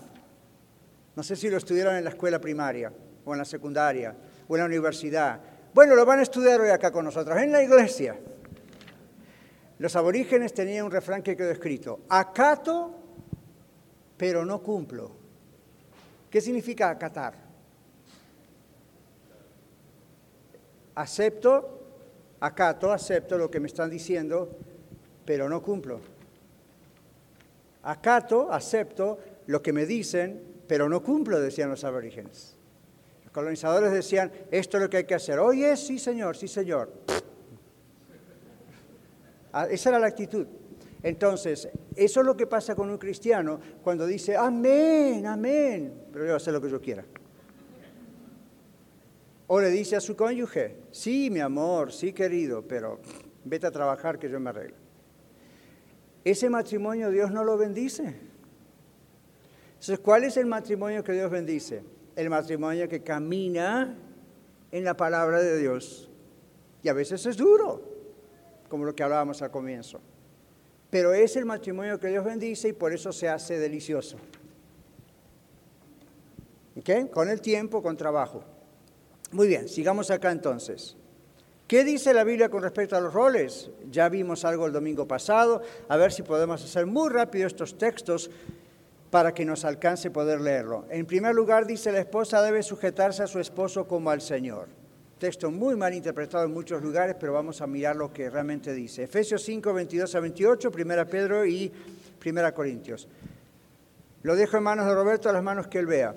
No 1.16 1.24
sé 1.24 1.36
si 1.36 1.50
lo 1.50 1.58
estudiaron 1.58 1.96
en 1.96 2.04
la 2.04 2.12
escuela 2.12 2.40
primaria 2.40 2.94
o 3.26 3.34
en 3.34 3.40
la 3.40 3.46
secundaria 3.46 4.16
o 4.48 4.56
en 4.56 4.60
la 4.60 4.66
universidad. 4.66 5.40
Bueno, 5.74 5.96
lo 5.96 6.06
van 6.06 6.20
a 6.20 6.24
estudiar 6.24 6.62
hoy 6.62 6.70
acá 6.70 6.92
con 6.92 7.06
nosotros, 7.06 7.38
en 7.38 7.52
la 7.52 7.64
iglesia. 7.64 8.20
Los 9.82 9.96
aborígenes 9.96 10.54
tenían 10.54 10.86
un 10.86 10.92
refrán 10.92 11.24
que 11.24 11.36
quedó 11.36 11.50
escrito, 11.50 12.02
acato, 12.08 12.94
pero 14.16 14.46
no 14.46 14.62
cumplo. 14.62 15.10
¿Qué 16.30 16.40
significa 16.40 16.92
acatar? 16.92 17.34
Acepto, 20.94 21.80
acato, 22.42 22.92
acepto 22.92 23.40
lo 23.40 23.50
que 23.50 23.60
me 23.60 23.66
están 23.66 23.90
diciendo, 23.90 24.56
pero 25.26 25.50
no 25.50 25.64
cumplo. 25.64 26.00
Acato, 27.82 28.54
acepto 28.54 29.18
lo 29.48 29.64
que 29.64 29.74
me 29.74 29.88
dicen, 29.88 30.62
pero 30.68 30.88
no 30.88 31.02
cumplo, 31.02 31.40
decían 31.40 31.72
los 31.72 31.84
aborígenes 31.84 32.56
colonizadores 33.32 33.94
decían, 33.94 34.30
esto 34.52 34.76
es 34.76 34.84
lo 34.84 34.90
que 34.90 34.98
hay 34.98 35.04
que 35.06 35.16
hacer. 35.16 35.40
Oye, 35.40 35.76
sí 35.78 35.98
señor, 35.98 36.36
sí 36.36 36.50
señor. 36.50 36.92
Ah, 39.54 39.68
esa 39.70 39.90
era 39.90 40.00
la 40.00 40.08
actitud. 40.08 40.48
Entonces, 41.04 41.70
eso 41.96 42.20
es 42.20 42.26
lo 42.26 42.38
que 42.38 42.48
pasa 42.48 42.76
con 42.76 42.90
un 42.90 42.98
cristiano 42.98 43.60
cuando 43.84 44.06
dice, 44.06 44.36
amén, 44.36 45.26
amén, 45.26 46.06
pero 46.12 46.26
yo 46.26 46.30
voy 46.30 46.34
a 46.34 46.38
hacer 46.38 46.54
lo 46.54 46.62
que 46.62 46.70
yo 46.70 46.80
quiera. 46.80 47.04
O 49.48 49.60
le 49.60 49.70
dice 49.70 49.96
a 49.96 50.00
su 50.00 50.16
cónyuge, 50.16 50.78
sí, 50.92 51.30
mi 51.32 51.40
amor, 51.40 51.92
sí, 51.92 52.14
querido, 52.14 52.62
pero 52.68 53.00
vete 53.44 53.68
a 53.68 53.72
trabajar 53.72 54.20
que 54.20 54.30
yo 54.30 54.40
me 54.40 54.52
arreglo. 54.52 54.78
Ese 56.24 56.50
matrimonio 56.50 57.10
Dios 57.10 57.32
no 57.32 57.44
lo 57.44 57.58
bendice. 57.58 58.16
Entonces, 59.72 60.00
¿cuál 60.00 60.24
es 60.24 60.38
el 60.38 60.46
matrimonio 60.46 61.04
que 61.04 61.14
Dios 61.14 61.32
bendice? 61.32 61.84
el 62.16 62.30
matrimonio 62.30 62.88
que 62.88 63.02
camina 63.02 63.96
en 64.72 64.84
la 64.84 64.96
palabra 64.96 65.42
de 65.42 65.58
Dios. 65.58 66.10
Y 66.84 66.90
a 66.90 66.94
veces 66.94 67.26
es 67.26 67.38
duro, 67.38 67.91
como 68.72 68.86
lo 68.86 68.96
que 68.96 69.04
hablábamos 69.04 69.42
al 69.42 69.52
comienzo. 69.52 70.00
Pero 70.90 71.14
es 71.14 71.36
el 71.36 71.44
matrimonio 71.44 72.00
que 72.00 72.08
Dios 72.08 72.24
bendice 72.24 72.70
y 72.70 72.74
por 72.74 72.94
eso 72.94 73.12
se 73.12 73.28
hace 73.28 73.60
delicioso. 73.60 74.16
¿Ok? 76.78 77.12
Con 77.12 77.30
el 77.30 77.42
tiempo, 77.42 77.84
con 77.84 77.98
trabajo. 77.98 78.46
Muy 79.34 79.50
bien, 79.50 79.68
sigamos 79.68 80.10
acá 80.10 80.32
entonces. 80.32 80.96
¿Qué 81.68 81.84
dice 81.84 82.14
la 82.14 82.24
Biblia 82.24 82.48
con 82.48 82.64
respecto 82.64 82.96
a 82.96 83.02
los 83.02 83.14
roles? 83.14 83.72
Ya 83.92 84.08
vimos 84.08 84.46
algo 84.46 84.66
el 84.66 84.72
domingo 84.72 85.06
pasado, 85.06 85.62
a 85.90 85.98
ver 85.98 86.14
si 86.14 86.24
podemos 86.24 86.64
hacer 86.64 86.86
muy 86.86 87.10
rápido 87.10 87.48
estos 87.48 87.78
textos 87.78 88.32
para 89.10 89.34
que 89.34 89.44
nos 89.44 89.66
alcance 89.66 90.12
poder 90.12 90.40
leerlo. 90.40 90.86
En 90.90 91.06
primer 91.06 91.36
lugar, 91.36 91.68
dice 91.68 91.92
la 91.92 92.00
esposa 92.00 92.42
debe 92.42 92.64
sujetarse 92.64 93.24
a 93.24 93.28
su 93.28 93.40
esposo 93.40 93.86
como 93.86 94.10
al 94.10 94.22
Señor. 94.22 94.81
Texto 95.22 95.52
muy 95.52 95.76
mal 95.76 95.94
interpretado 95.94 96.46
en 96.46 96.52
muchos 96.52 96.82
lugares, 96.82 97.16
pero 97.20 97.32
vamos 97.32 97.62
a 97.62 97.68
mirar 97.68 97.96
lo 97.96 98.12
que 98.12 98.28
realmente 98.28 98.74
dice. 98.74 99.04
Efesios 99.04 99.44
5, 99.44 99.72
22 99.72 100.16
a 100.16 100.20
28, 100.20 100.72
1 100.76 101.06
Pedro 101.06 101.46
y 101.46 101.72
1 102.26 102.54
Corintios. 102.56 103.08
Lo 104.24 104.36
dejo 104.36 104.58
en 104.58 104.64
manos 104.64 104.88
de 104.88 104.96
Roberto, 104.96 105.30
a 105.30 105.34
las 105.34 105.44
manos 105.44 105.68
que 105.68 105.78
él 105.78 105.86
vea. 105.86 106.16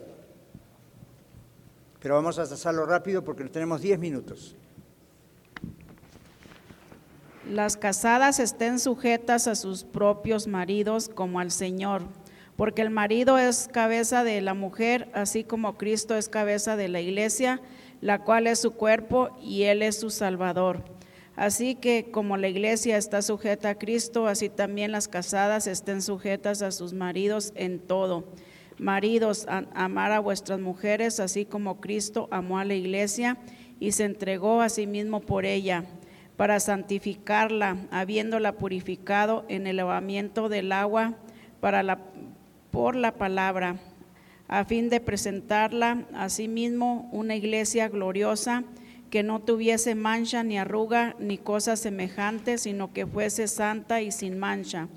Pero 2.00 2.14
vamos 2.14 2.38
a 2.38 2.42
hacerlo 2.44 2.86
rápido 2.86 3.22
porque 3.22 3.44
tenemos 3.44 3.82
10 3.82 3.98
minutos. 3.98 4.56
Las 7.46 7.76
casadas 7.76 8.40
estén 8.40 8.78
sujetas 8.78 9.48
a 9.48 9.54
sus 9.54 9.84
propios 9.84 10.46
maridos 10.46 11.10
como 11.10 11.40
al 11.40 11.50
Señor 11.50 12.04
porque 12.56 12.82
el 12.82 12.90
marido 12.90 13.38
es 13.38 13.68
cabeza 13.72 14.22
de 14.22 14.40
la 14.40 14.54
mujer, 14.54 15.08
así 15.12 15.44
como 15.44 15.76
Cristo 15.76 16.16
es 16.16 16.28
cabeza 16.28 16.76
de 16.76 16.88
la 16.88 17.00
iglesia, 17.00 17.60
la 18.04 18.18
cual 18.18 18.46
es 18.46 18.58
su 18.58 18.72
cuerpo 18.72 19.30
y 19.42 19.62
Él 19.62 19.80
es 19.80 19.98
su 19.98 20.10
Salvador. 20.10 20.84
Así 21.36 21.74
que 21.74 22.10
como 22.10 22.36
la 22.36 22.48
iglesia 22.48 22.98
está 22.98 23.22
sujeta 23.22 23.70
a 23.70 23.74
Cristo, 23.76 24.26
así 24.26 24.50
también 24.50 24.92
las 24.92 25.08
casadas 25.08 25.66
estén 25.66 26.02
sujetas 26.02 26.60
a 26.60 26.70
sus 26.70 26.92
maridos 26.92 27.54
en 27.54 27.78
todo. 27.80 28.24
Maridos, 28.76 29.46
amar 29.48 30.12
a 30.12 30.20
vuestras 30.20 30.60
mujeres, 30.60 31.18
así 31.18 31.46
como 31.46 31.80
Cristo 31.80 32.28
amó 32.30 32.58
a 32.58 32.66
la 32.66 32.74
iglesia 32.74 33.38
y 33.80 33.92
se 33.92 34.04
entregó 34.04 34.60
a 34.60 34.68
sí 34.68 34.86
mismo 34.86 35.20
por 35.20 35.46
ella, 35.46 35.86
para 36.36 36.60
santificarla, 36.60 37.86
habiéndola 37.90 38.52
purificado 38.52 39.46
en 39.48 39.66
el 39.66 39.76
lavamiento 39.76 40.50
del 40.50 40.72
agua 40.72 41.14
para 41.60 41.82
la 41.82 42.00
por 42.70 42.96
la 42.96 43.12
palabra, 43.12 43.76
a 44.48 44.64
fin 44.64 44.90
de 44.90 45.00
presentarla 45.00 46.06
a 46.14 46.28
sí 46.28 46.48
mismo 46.48 47.08
una 47.12 47.36
iglesia 47.36 47.88
gloriosa 47.88 48.64
que 49.10 49.22
no 49.22 49.40
tuviese 49.40 49.94
mancha 49.94 50.42
ni 50.42 50.58
arruga 50.58 51.14
ni 51.18 51.38
cosa 51.38 51.76
semejante, 51.76 52.58
sino 52.58 52.92
que 52.92 53.06
fuese 53.06 53.46
santa 53.46 54.02
y 54.02 54.10
sin 54.10 54.38
mancha. 54.38 54.88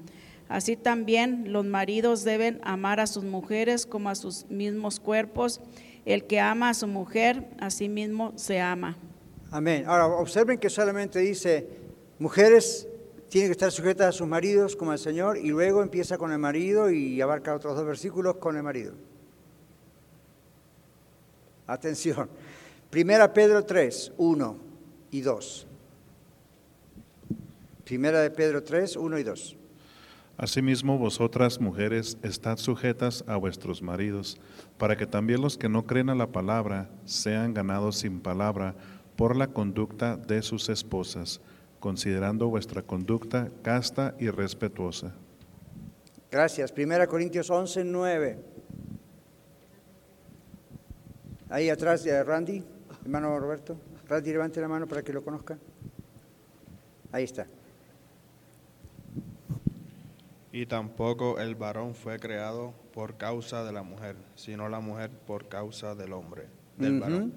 Así 0.50 0.76
también 0.76 1.52
los 1.52 1.66
maridos 1.66 2.24
deben 2.24 2.60
amar 2.64 3.00
a 3.00 3.08
sus 3.08 3.24
mujeres 3.24 3.86
como 3.86 4.10
a 4.10 4.16
sus 4.16 4.46
mismos 4.50 5.00
cuerpos. 5.00 5.62
El 6.06 6.26
que 6.26 6.40
ama 6.40 6.70
a 6.70 6.74
su 6.74 6.88
mujer, 6.88 7.50
a 7.60 7.70
sí 7.70 7.90
mismo 7.90 8.34
se 8.38 8.62
ama. 8.62 8.98
Amén. 9.52 9.84
Ahora, 9.86 10.08
observen 10.08 10.58
que 10.58 10.70
solamente 10.70 11.20
dice, 11.20 11.68
mujeres 12.18 12.88
tienen 13.30 13.50
que 13.50 13.54
estar 13.54 13.72
sujetas 13.72 14.08
a 14.08 14.12
sus 14.14 14.28
maridos 14.28 14.76
como 14.76 14.92
al 14.92 15.00
Señor, 15.00 15.38
y 15.38 15.50
luego 15.50 15.84
empieza 15.84 16.18
con 16.18 16.32
el 16.32 16.40
marido 16.40 16.90
y 16.90 17.20
abarca 17.22 17.54
otros 17.54 17.76
dos 17.76 17.86
versículos 17.86 18.38
con 18.38 18.56
el 18.56 18.64
marido. 18.64 18.94
Atención. 21.68 22.30
Primera 22.90 23.34
Pedro 23.34 23.66
3, 23.66 24.14
1 24.18 24.58
y 25.12 25.22
2. 25.22 25.68
Primera 27.84 28.22
de 28.22 28.32
Pedro 28.32 28.64
3, 28.64 28.96
1 28.96 29.18
y 29.20 29.24
2. 29.24 29.58
Asimismo, 30.38 30.98
vosotras 30.98 31.60
mujeres, 31.60 32.18
estad 32.22 32.58
sujetas 32.58 33.24
a 33.28 33.38
vuestros 33.38 33.82
maridos, 33.82 34.38
para 34.78 34.96
que 34.96 35.08
también 35.08 35.42
los 35.42 35.58
que 35.58 35.68
no 35.68 35.86
creen 35.86 36.10
a 36.10 36.16
la 36.16 36.28
palabra 36.28 36.90
sean 37.06 37.54
ganados 37.54 37.98
sin 37.98 38.20
palabra 38.20 38.76
por 39.16 39.36
la 39.36 39.48
conducta 39.48 40.16
de 40.16 40.44
sus 40.44 40.70
esposas, 40.70 41.42
considerando 41.80 42.50
vuestra 42.50 42.84
conducta 42.84 43.50
casta 43.64 44.16
y 44.20 44.30
respetuosa. 44.30 45.14
Gracias. 46.30 46.72
Primera 46.72 47.08
Corintios 47.08 47.50
11, 47.50 47.84
9. 47.84 48.57
Ahí 51.50 51.70
atrás 51.70 52.04
de 52.04 52.24
Randy, 52.24 52.64
hermano 53.04 53.40
Roberto. 53.40 53.78
Randy, 54.08 54.32
levante 54.32 54.60
la 54.60 54.68
mano 54.68 54.88
para 54.88 55.02
que 55.02 55.14
lo 55.14 55.24
conozca. 55.24 55.58
Ahí 57.12 57.24
está. 57.24 57.48
Y 60.52 60.66
tampoco 60.66 61.40
el 61.40 61.56
varón 61.56 61.96
fue 61.96 62.20
creado 62.20 62.74
por 62.94 63.16
causa 63.18 63.64
de 63.64 63.72
la 63.72 63.84
mujer, 63.84 64.16
sino 64.36 64.68
la 64.68 64.80
mujer 64.80 65.12
por 65.12 65.48
causa 65.48 65.96
del 65.96 66.14
hombre, 66.14 66.48
del 66.78 67.00
varón. 67.00 67.34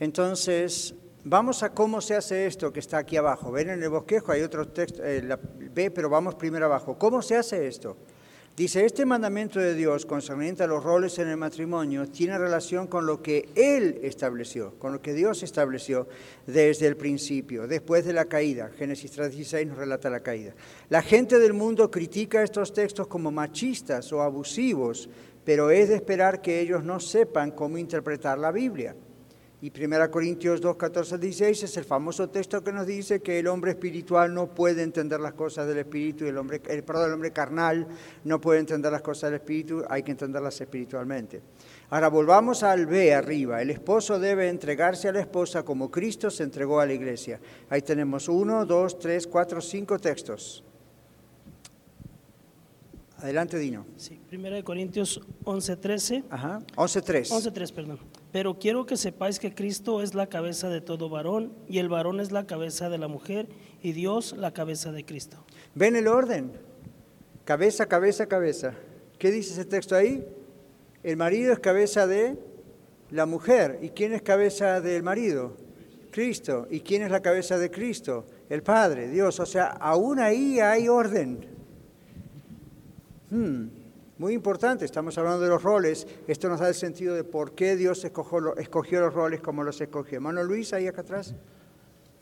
Entonces, 0.00 0.94
vamos 1.24 1.62
a 1.62 1.72
cómo 1.72 2.00
se 2.00 2.16
hace 2.16 2.46
esto 2.46 2.72
que 2.72 2.80
está 2.80 2.98
aquí 2.98 3.16
abajo. 3.16 3.52
Ven 3.52 3.70
en 3.70 3.82
el 3.82 3.88
bosquejo, 3.88 4.32
hay 4.32 4.42
otro 4.42 4.68
texto, 4.68 5.02
eh, 5.04 5.22
la, 5.22 5.38
ve, 5.38 5.90
pero 5.90 6.10
vamos 6.10 6.34
primero 6.34 6.66
abajo. 6.66 6.98
¿Cómo 6.98 7.22
se 7.22 7.36
hace 7.36 7.66
esto? 7.66 7.96
Dice, 8.56 8.84
este 8.84 9.04
mandamiento 9.04 9.58
de 9.58 9.74
Dios 9.74 10.06
concerniente 10.06 10.62
a 10.62 10.68
los 10.68 10.84
roles 10.84 11.18
en 11.18 11.26
el 11.26 11.36
matrimonio 11.36 12.06
tiene 12.06 12.38
relación 12.38 12.86
con 12.86 13.04
lo 13.04 13.20
que 13.20 13.48
Él 13.56 13.98
estableció, 14.04 14.78
con 14.78 14.92
lo 14.92 15.02
que 15.02 15.12
Dios 15.12 15.42
estableció 15.42 16.06
desde 16.46 16.86
el 16.86 16.96
principio, 16.96 17.66
después 17.66 18.04
de 18.04 18.12
la 18.12 18.26
caída. 18.26 18.70
Génesis 18.78 19.18
3.16 19.18 19.66
nos 19.66 19.78
relata 19.78 20.08
la 20.08 20.20
caída. 20.20 20.54
La 20.88 21.02
gente 21.02 21.40
del 21.40 21.52
mundo 21.52 21.90
critica 21.90 22.44
estos 22.44 22.72
textos 22.72 23.08
como 23.08 23.32
machistas 23.32 24.12
o 24.12 24.22
abusivos, 24.22 25.08
pero 25.44 25.72
es 25.72 25.88
de 25.88 25.96
esperar 25.96 26.40
que 26.40 26.60
ellos 26.60 26.84
no 26.84 27.00
sepan 27.00 27.50
cómo 27.50 27.76
interpretar 27.76 28.38
la 28.38 28.52
Biblia. 28.52 28.94
Y 29.64 29.72
1 29.82 30.10
Corintios 30.10 30.60
2, 30.60 30.76
14, 30.76 31.16
16 31.16 31.62
es 31.62 31.76
el 31.78 31.86
famoso 31.86 32.28
texto 32.28 32.62
que 32.62 32.70
nos 32.70 32.86
dice 32.86 33.22
que 33.22 33.38
el 33.38 33.46
hombre 33.46 33.70
espiritual 33.70 34.34
no 34.34 34.54
puede 34.54 34.82
entender 34.82 35.18
las 35.20 35.32
cosas 35.32 35.66
del 35.66 35.78
espíritu, 35.78 36.26
y 36.26 36.28
el 36.28 36.36
hombre, 36.36 36.60
el, 36.68 36.84
perdón, 36.84 37.06
el 37.06 37.14
hombre 37.14 37.32
carnal 37.32 37.86
no 38.24 38.42
puede 38.42 38.60
entender 38.60 38.92
las 38.92 39.00
cosas 39.00 39.30
del 39.30 39.40
espíritu, 39.40 39.82
hay 39.88 40.02
que 40.02 40.10
entenderlas 40.10 40.60
espiritualmente. 40.60 41.40
Ahora 41.88 42.08
volvamos 42.08 42.62
al 42.62 42.84
B 42.84 43.14
arriba. 43.14 43.62
El 43.62 43.70
esposo 43.70 44.18
debe 44.18 44.50
entregarse 44.50 45.08
a 45.08 45.12
la 45.12 45.20
esposa 45.20 45.62
como 45.62 45.90
Cristo 45.90 46.30
se 46.30 46.42
entregó 46.42 46.78
a 46.78 46.84
la 46.84 46.92
iglesia. 46.92 47.40
Ahí 47.70 47.80
tenemos 47.80 48.28
uno, 48.28 48.66
dos, 48.66 48.98
tres, 48.98 49.26
cuatro, 49.26 49.62
cinco 49.62 49.98
textos. 49.98 50.62
Adelante, 53.16 53.56
Dino. 53.58 53.86
Sí, 53.96 54.20
1 54.30 54.62
Corintios 54.62 55.22
11, 55.44 55.76
13. 55.78 56.24
Ajá, 56.28 56.60
11, 56.76 57.00
3. 57.00 57.30
11, 57.32 57.50
3, 57.50 57.72
perdón. 57.72 58.23
Pero 58.34 58.58
quiero 58.58 58.84
que 58.84 58.96
sepáis 58.96 59.38
que 59.38 59.54
Cristo 59.54 60.02
es 60.02 60.16
la 60.16 60.26
cabeza 60.26 60.68
de 60.68 60.80
todo 60.80 61.08
varón, 61.08 61.52
y 61.68 61.78
el 61.78 61.88
varón 61.88 62.18
es 62.18 62.32
la 62.32 62.48
cabeza 62.48 62.88
de 62.88 62.98
la 62.98 63.06
mujer, 63.06 63.46
y 63.80 63.92
Dios 63.92 64.34
la 64.36 64.50
cabeza 64.50 64.90
de 64.90 65.04
Cristo. 65.04 65.36
¿Ven 65.76 65.94
el 65.94 66.08
orden? 66.08 66.50
Cabeza, 67.44 67.86
cabeza, 67.86 68.26
cabeza. 68.26 68.74
¿Qué 69.20 69.30
dice 69.30 69.52
ese 69.52 69.64
texto 69.64 69.94
ahí? 69.94 70.26
El 71.04 71.16
marido 71.16 71.52
es 71.52 71.60
cabeza 71.60 72.08
de 72.08 72.36
la 73.12 73.24
mujer. 73.24 73.78
¿Y 73.82 73.90
quién 73.90 74.12
es 74.12 74.22
cabeza 74.22 74.80
del 74.80 75.04
marido? 75.04 75.56
Cristo. 76.10 76.66
¿Y 76.72 76.80
quién 76.80 77.02
es 77.02 77.12
la 77.12 77.22
cabeza 77.22 77.56
de 77.56 77.70
Cristo? 77.70 78.26
El 78.50 78.64
Padre, 78.64 79.10
Dios. 79.10 79.38
O 79.38 79.46
sea, 79.46 79.66
aún 79.66 80.18
ahí 80.18 80.58
hay 80.58 80.88
orden. 80.88 81.38
Hmm, 83.30 83.66
muy 84.16 84.32
importante, 84.32 84.84
estamos 84.84 85.18
hablando 85.18 85.40
de 85.40 85.48
los 85.48 85.62
roles. 85.62 86.06
Esto 86.28 86.48
nos 86.48 86.60
da 86.60 86.68
el 86.68 86.74
sentido 86.74 87.14
de 87.14 87.24
por 87.24 87.54
qué 87.54 87.76
Dios 87.76 88.04
escogió, 88.04 88.56
escogió 88.56 89.00
los 89.00 89.12
roles 89.12 89.40
como 89.40 89.64
los 89.64 89.80
escogió. 89.80 90.16
Hermano 90.16 90.44
Luis, 90.44 90.72
ahí 90.72 90.86
acá 90.86 91.00
atrás. 91.00 91.34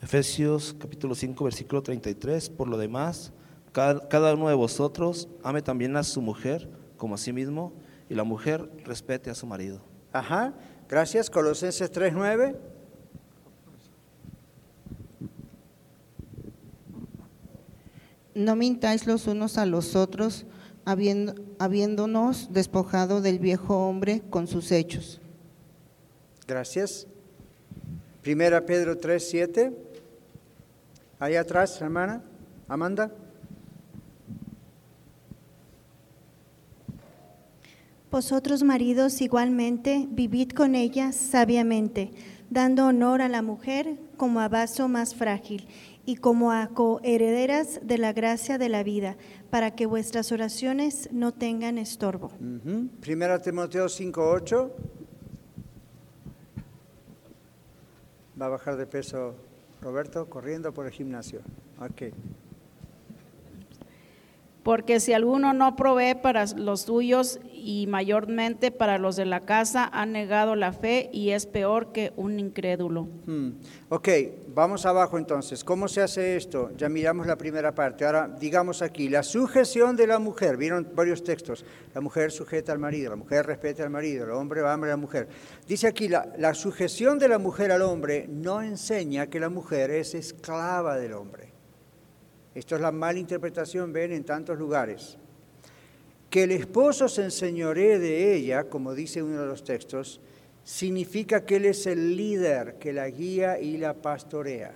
Efesios 0.01 0.75
capítulo 0.79 1.15
5, 1.15 1.45
versículo 1.45 1.83
33. 1.83 2.49
Por 2.51 2.69
lo 2.69 2.79
demás, 2.79 3.33
cada, 3.73 4.09
cada 4.09 4.35
uno 4.35 4.49
de 4.49 4.55
vosotros 4.55 5.29
ame 5.43 5.61
también 5.61 5.97
a 5.97 6.03
su 6.03 6.23
mujer 6.23 6.69
como 6.97 7.15
a 7.15 7.19
sí 7.19 7.33
mismo 7.33 7.75
y 8.09 8.15
la 8.15 8.25
mujer 8.25 8.71
respete 8.85 9.29
a 9.29 9.35
su 9.35 9.47
marido. 9.47 9.83
Ajá, 10.13 10.55
gracias. 10.89 11.29
Colosenses 11.29 11.93
3.9. 11.93 12.57
No 18.35 18.57
mintáis 18.57 19.07
los 19.07 19.27
unos 19.27 19.59
a 19.59 19.67
los 19.67 19.95
otros, 19.95 20.47
habiendo, 20.85 21.35
habiéndonos 21.59 22.53
despojado 22.53 23.21
del 23.21 23.39
viejo 23.39 23.89
hombre 23.89 24.23
con 24.31 24.47
sus 24.47 24.73
hechos. 24.73 25.21
Gracias. 26.47 27.07
Primera 28.23 28.65
Pedro 28.65 28.97
3.7. 28.97 29.73
Ahí 31.19 31.37
atrás, 31.37 31.81
hermana. 31.81 32.23
Amanda. 32.69 33.11
Vosotros 38.11 38.63
maridos 38.63 39.23
igualmente 39.23 40.07
vivid 40.11 40.51
con 40.51 40.75
ella 40.75 41.13
sabiamente, 41.13 42.11
dando 42.51 42.87
honor 42.87 43.23
a 43.23 43.29
la 43.29 43.41
mujer 43.41 43.97
como 44.19 44.41
a 44.41 44.49
vaso 44.49 44.87
más 44.87 45.15
frágil 45.15 45.67
y 46.05 46.17
como 46.17 46.53
a 46.53 46.69
coherederas 46.69 47.81
de 47.83 47.99
la 47.99 48.13
gracia 48.13 48.59
de 48.59 48.69
la 48.69 48.83
vida, 48.83 49.17
para 49.51 49.73
que 49.75 49.87
vuestras 49.87 50.33
oraciones 50.33 51.09
no 51.13 51.33
tengan 51.33 51.79
estorbo. 51.79 52.33
Ujú. 52.41 52.89
Primera 53.01 53.41
Timoteo 53.41 53.87
5.8. 53.87 54.71
Va 58.41 58.47
a 58.47 58.49
bajar 58.49 58.77
de 58.77 58.87
peso 58.87 59.35
Roberto 59.81 60.27
corriendo 60.29 60.73
por 60.73 60.87
el 60.87 60.93
gimnasio. 60.93 61.41
Ok. 61.81 62.15
Porque 64.63 65.01
si 65.01 65.13
alguno 65.13 65.53
no 65.53 65.75
provee 65.75 66.15
para 66.15 66.47
los 66.57 66.83
suyos 66.83 67.41
y 67.53 67.87
mayormente 67.89 68.71
para 68.71 68.99
los 68.99 69.17
de 69.17 69.25
la 69.25 69.41
casa, 69.41 69.89
ha 69.93 70.07
negado 70.07 70.57
la 70.57 70.73
fe 70.73 71.11
y 71.13 71.31
es 71.31 71.47
peor 71.47 71.93
que 71.93 72.13
un 72.17 72.39
incrédulo. 72.39 73.09
Hmm. 73.27 73.53
Ok, 73.89 74.09
vamos 74.49 74.87
abajo 74.87 75.19
entonces. 75.19 75.65
¿Cómo 75.65 75.89
se 75.89 76.03
hace 76.03 76.37
esto? 76.37 76.71
Ya 76.77 76.89
miramos 76.89 77.27
la 77.27 77.37
primera 77.37 77.75
parte. 77.75 78.05
Ahora, 78.05 78.29
digamos 78.29 78.83
aquí, 78.83 79.09
la 79.09 79.23
sujeción 79.23 79.97
de 79.97 80.07
la 80.07 80.19
mujer. 80.19 80.57
Vieron 80.57 80.89
varios 80.95 81.25
textos. 81.25 81.65
La 81.95 82.01
mujer 82.01 82.31
sujeta 82.31 82.73
al 82.73 82.79
marido, 82.79 83.11
la 83.11 83.17
mujer 83.17 83.47
respeta 83.47 83.83
al 83.83 83.91
marido, 83.91 84.25
el 84.25 84.31
hombre 84.31 84.63
va 84.63 84.75
a 84.75 84.77
la 84.79 84.97
mujer. 84.97 85.29
Dice 85.69 85.87
aquí, 85.87 86.09
la 86.09 86.55
sujeción 86.55 87.19
de 87.19 87.29
la 87.29 87.39
mujer 87.39 87.71
al 87.71 87.83
hombre 87.83 88.27
no 88.29 88.63
enseña 88.63 89.29
que 89.29 89.39
la 89.39 89.49
mujer 89.49 89.91
es 89.91 90.15
esclava 90.15 90.97
del 90.97 91.13
hombre. 91.13 91.52
Esto 92.55 92.77
es 92.77 92.83
la 92.83 92.93
mala 92.93 93.19
interpretación, 93.19 93.93
ven, 93.93 94.13
en 94.13 94.25
tantos 94.25 94.59
lugares. 94.59 95.17
Que 96.29 96.45
el 96.45 96.53
esposo 96.53 97.09
se 97.09 97.25
enseñoree 97.25 97.99
de 97.99 98.35
ella, 98.35 98.65
como 98.65 98.95
dice 98.95 99.23
uno 99.23 99.41
de 99.41 99.47
los 99.47 99.65
textos, 99.65 100.21
significa 100.65 101.45
que 101.45 101.57
él 101.57 101.67
es 101.67 101.87
el 101.87 102.17
líder 102.17 102.77
que 102.79 102.93
la 102.93 103.09
guía 103.09 103.59
y 103.59 103.79
la 103.79 103.95
pastorea. 103.95 104.73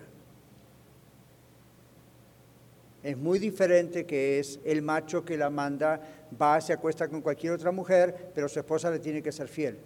Es 3.03 3.17
muy 3.17 3.39
diferente 3.39 4.05
que 4.05 4.41
es 4.41 4.59
el 4.65 4.83
macho 4.83 5.25
que 5.25 5.37
la 5.37 5.49
manda, 5.49 6.01
va, 6.41 6.61
se 6.61 6.73
acuesta 6.73 7.07
con 7.09 7.21
cualquier 7.21 7.53
otra 7.53 7.71
mujer, 7.71 8.33
pero 8.35 8.49
su 8.49 8.59
esposa 8.59 8.91
le 8.91 8.99
tiene 8.99 9.23
que 9.23 9.31
ser 9.31 9.49
fiel. 9.49 9.79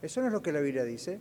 Eso 0.00 0.20
no 0.20 0.28
es 0.28 0.32
lo 0.32 0.40
que 0.40 0.52
la 0.52 0.60
Biblia 0.60 0.84
dice. 0.84 1.18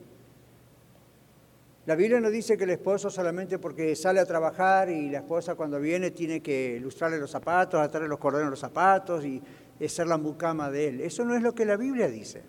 La 1.86 1.96
Biblia 1.96 2.22
no 2.22 2.30
dice 2.30 2.58
que 2.58 2.64
el 2.64 2.70
esposo 2.70 3.10
solamente 3.10 3.60
porque 3.60 3.94
sale 3.98 4.22
a 4.22 4.26
trabajar 4.26 4.90
y 4.90 5.10
la 5.10 5.18
esposa 5.18 5.56
cuando 5.56 5.82
viene 5.82 6.12
tiene 6.12 6.42
que 6.42 6.78
ilustrarle 6.78 7.18
los 7.18 7.30
zapatos, 7.30 7.82
atarle 7.82 8.08
los 8.08 8.20
cordones 8.20 8.48
a 8.48 8.50
los 8.52 8.60
zapatos 8.60 9.26
y 9.26 9.42
ser 9.86 10.08
la 10.08 10.18
mucama 10.18 10.72
de 10.72 10.88
él. 10.88 11.02
Eso 11.02 11.26
no 11.26 11.36
es 11.36 11.42
lo 11.42 11.54
que 11.54 11.66
la 11.66 11.76
Biblia 11.76 12.08
dice. 12.08 12.42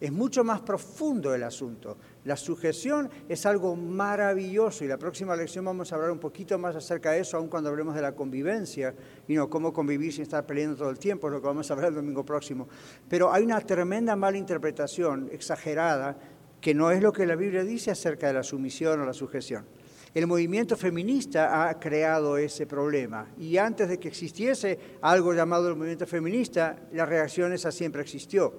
Es 0.00 0.10
mucho 0.10 0.42
más 0.42 0.60
profundo 0.62 1.32
el 1.32 1.44
asunto. 1.44 1.96
La 2.24 2.36
sujeción 2.36 3.08
es 3.28 3.46
algo 3.46 3.76
maravilloso 3.76 4.84
y 4.84 4.88
la 4.88 4.98
próxima 4.98 5.36
lección 5.36 5.64
vamos 5.64 5.92
a 5.92 5.94
hablar 5.94 6.10
un 6.10 6.18
poquito 6.18 6.58
más 6.58 6.74
acerca 6.74 7.12
de 7.12 7.20
eso, 7.20 7.36
aun 7.36 7.46
cuando 7.46 7.70
hablemos 7.70 7.94
de 7.94 8.02
la 8.02 8.10
convivencia 8.10 8.96
y 9.28 9.34
no 9.36 9.48
cómo 9.48 9.72
convivir 9.72 10.12
sin 10.12 10.22
estar 10.22 10.44
peleando 10.44 10.76
todo 10.76 10.90
el 10.90 10.98
tiempo, 10.98 11.28
es 11.28 11.34
lo 11.34 11.40
que 11.40 11.46
vamos 11.46 11.70
a 11.70 11.74
hablar 11.74 11.90
el 11.90 11.94
domingo 11.94 12.24
próximo. 12.24 12.66
Pero 13.08 13.32
hay 13.32 13.44
una 13.44 13.60
tremenda 13.60 14.16
mala 14.16 14.38
interpretación, 14.38 15.28
exagerada, 15.30 16.16
que 16.62 16.74
no 16.74 16.92
es 16.92 17.02
lo 17.02 17.12
que 17.12 17.26
la 17.26 17.34
Biblia 17.34 17.64
dice 17.64 17.90
acerca 17.90 18.28
de 18.28 18.34
la 18.34 18.44
sumisión 18.44 19.00
o 19.00 19.04
la 19.04 19.12
sujeción. 19.12 19.66
El 20.14 20.28
movimiento 20.28 20.76
feminista 20.76 21.68
ha 21.68 21.80
creado 21.80 22.36
ese 22.36 22.66
problema 22.66 23.26
y 23.36 23.56
antes 23.56 23.88
de 23.88 23.98
que 23.98 24.08
existiese 24.08 24.78
algo 25.00 25.34
llamado 25.34 25.68
el 25.68 25.74
movimiento 25.74 26.06
feminista, 26.06 26.76
la 26.92 27.04
reacción 27.04 27.52
esa 27.52 27.72
siempre 27.72 28.02
existió, 28.02 28.54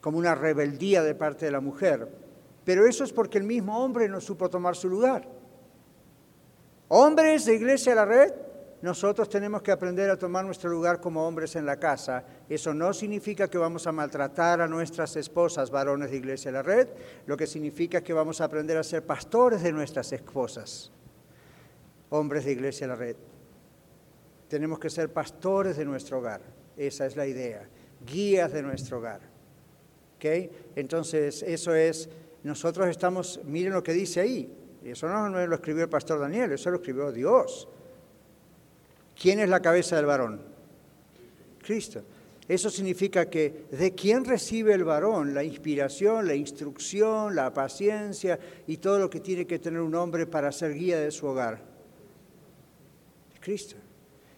como 0.00 0.16
una 0.16 0.36
rebeldía 0.36 1.02
de 1.02 1.16
parte 1.16 1.46
de 1.46 1.52
la 1.52 1.60
mujer. 1.60 2.08
Pero 2.64 2.86
eso 2.86 3.02
es 3.02 3.12
porque 3.12 3.38
el 3.38 3.44
mismo 3.44 3.82
hombre 3.82 4.08
no 4.08 4.20
supo 4.20 4.48
tomar 4.48 4.76
su 4.76 4.88
lugar. 4.88 5.28
Hombres 6.86 7.46
de 7.46 7.56
Iglesia 7.56 7.94
a 7.94 7.96
la 7.96 8.04
Red, 8.04 8.32
nosotros 8.82 9.28
tenemos 9.28 9.62
que 9.62 9.70
aprender 9.70 10.10
a 10.10 10.18
tomar 10.18 10.44
nuestro 10.44 10.68
lugar 10.68 11.00
como 11.00 11.24
hombres 11.24 11.54
en 11.54 11.64
la 11.64 11.78
casa. 11.78 12.24
Eso 12.48 12.74
no 12.74 12.92
significa 12.92 13.48
que 13.48 13.56
vamos 13.56 13.86
a 13.86 13.92
maltratar 13.92 14.60
a 14.60 14.66
nuestras 14.66 15.14
esposas, 15.14 15.70
varones 15.70 16.10
de 16.10 16.16
Iglesia 16.16 16.50
de 16.50 16.58
la 16.58 16.62
Red, 16.64 16.88
lo 17.26 17.36
que 17.36 17.46
significa 17.46 18.02
que 18.02 18.12
vamos 18.12 18.40
a 18.40 18.44
aprender 18.44 18.76
a 18.76 18.82
ser 18.82 19.06
pastores 19.06 19.62
de 19.62 19.70
nuestras 19.70 20.12
esposas, 20.12 20.90
hombres 22.10 22.44
de 22.44 22.52
Iglesia 22.52 22.88
de 22.88 22.92
la 22.92 22.98
Red. 22.98 23.16
Tenemos 24.48 24.80
que 24.80 24.90
ser 24.90 25.12
pastores 25.12 25.76
de 25.76 25.84
nuestro 25.84 26.18
hogar, 26.18 26.40
esa 26.76 27.06
es 27.06 27.14
la 27.14 27.26
idea, 27.26 27.68
guías 28.04 28.52
de 28.52 28.62
nuestro 28.62 28.98
hogar. 28.98 29.20
¿Okay? 30.16 30.50
Entonces, 30.74 31.44
eso 31.44 31.72
es, 31.72 32.08
nosotros 32.42 32.88
estamos, 32.88 33.40
miren 33.44 33.74
lo 33.74 33.82
que 33.84 33.92
dice 33.92 34.20
ahí, 34.20 34.52
eso 34.82 35.08
no 35.08 35.46
lo 35.46 35.54
escribió 35.54 35.84
el 35.84 35.88
pastor 35.88 36.18
Daniel, 36.18 36.50
eso 36.50 36.68
lo 36.70 36.78
escribió 36.78 37.12
Dios. 37.12 37.68
¿Quién 39.22 39.38
es 39.38 39.48
la 39.48 39.62
cabeza 39.62 39.94
del 39.94 40.06
varón? 40.06 40.40
Cristo. 41.62 42.02
Eso 42.48 42.68
significa 42.68 43.30
que 43.30 43.66
de 43.70 43.94
quién 43.94 44.24
recibe 44.24 44.74
el 44.74 44.82
varón 44.82 45.32
la 45.32 45.44
inspiración, 45.44 46.26
la 46.26 46.34
instrucción, 46.34 47.36
la 47.36 47.54
paciencia 47.54 48.36
y 48.66 48.78
todo 48.78 48.98
lo 48.98 49.08
que 49.08 49.20
tiene 49.20 49.46
que 49.46 49.60
tener 49.60 49.80
un 49.80 49.94
hombre 49.94 50.26
para 50.26 50.50
ser 50.50 50.74
guía 50.74 50.98
de 50.98 51.12
su 51.12 51.24
hogar. 51.28 51.62
Cristo. 53.38 53.76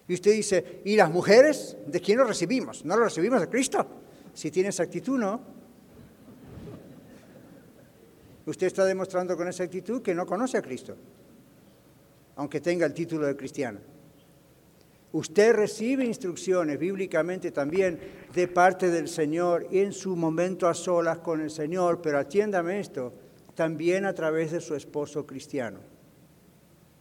Y 0.06 0.12
usted 0.12 0.32
dice, 0.32 0.82
¿y 0.84 0.96
las 0.96 1.10
mujeres? 1.10 1.78
¿De 1.86 2.02
quién 2.02 2.18
lo 2.18 2.24
recibimos? 2.24 2.84
¿No 2.84 2.94
lo 2.94 3.04
recibimos 3.04 3.40
de 3.40 3.48
Cristo? 3.48 3.86
Si 4.34 4.50
tiene 4.50 4.68
esa 4.68 4.82
actitud, 4.82 5.18
no. 5.18 5.40
Usted 8.44 8.66
está 8.66 8.84
demostrando 8.84 9.34
con 9.34 9.48
esa 9.48 9.62
actitud 9.62 10.02
que 10.02 10.14
no 10.14 10.26
conoce 10.26 10.58
a 10.58 10.62
Cristo, 10.62 10.94
aunque 12.36 12.60
tenga 12.60 12.84
el 12.84 12.92
título 12.92 13.26
de 13.26 13.34
cristiano. 13.34 13.93
Usted 15.14 15.54
recibe 15.54 16.04
instrucciones 16.04 16.76
bíblicamente 16.76 17.52
también 17.52 18.00
de 18.34 18.48
parte 18.48 18.90
del 18.90 19.06
Señor 19.06 19.68
en 19.70 19.92
su 19.92 20.16
momento 20.16 20.66
a 20.66 20.74
solas 20.74 21.18
con 21.18 21.40
el 21.40 21.52
Señor, 21.52 22.02
pero 22.02 22.18
atiéndame 22.18 22.80
esto, 22.80 23.12
también 23.54 24.06
a 24.06 24.12
través 24.12 24.50
de 24.50 24.60
su 24.60 24.74
esposo 24.74 25.24
cristiano. 25.24 25.78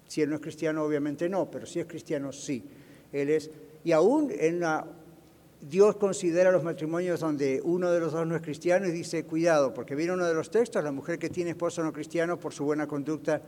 Si 0.07 0.21
él 0.21 0.29
no 0.29 0.35
es 0.35 0.41
cristiano, 0.41 0.83
obviamente 0.83 1.27
no, 1.27 1.49
pero 1.49 1.65
si 1.65 1.79
es 1.79 1.87
cristiano, 1.87 2.31
sí. 2.31 2.63
Él 3.11 3.31
es, 3.31 3.49
y 3.83 3.91
aún 3.93 4.31
Dios 5.59 5.95
considera 5.95 6.51
los 6.51 6.63
matrimonios 6.63 7.19
donde 7.19 7.61
uno 7.63 7.91
de 7.91 7.99
los 7.99 8.13
dos 8.13 8.27
no 8.27 8.35
es 8.35 8.43
cristiano 8.43 8.87
y 8.87 8.91
dice, 8.91 9.25
cuidado, 9.25 9.73
porque 9.73 9.95
viene 9.95 10.13
uno 10.13 10.27
de 10.27 10.35
los 10.35 10.51
textos, 10.51 10.83
la 10.83 10.91
mujer 10.91 11.17
que 11.17 11.31
tiene 11.31 11.49
esposo 11.49 11.81
no 11.81 11.91
cristiano 11.91 12.39
por 12.39 12.53
su 12.53 12.63
buena 12.63 12.85
conducta 12.85 13.41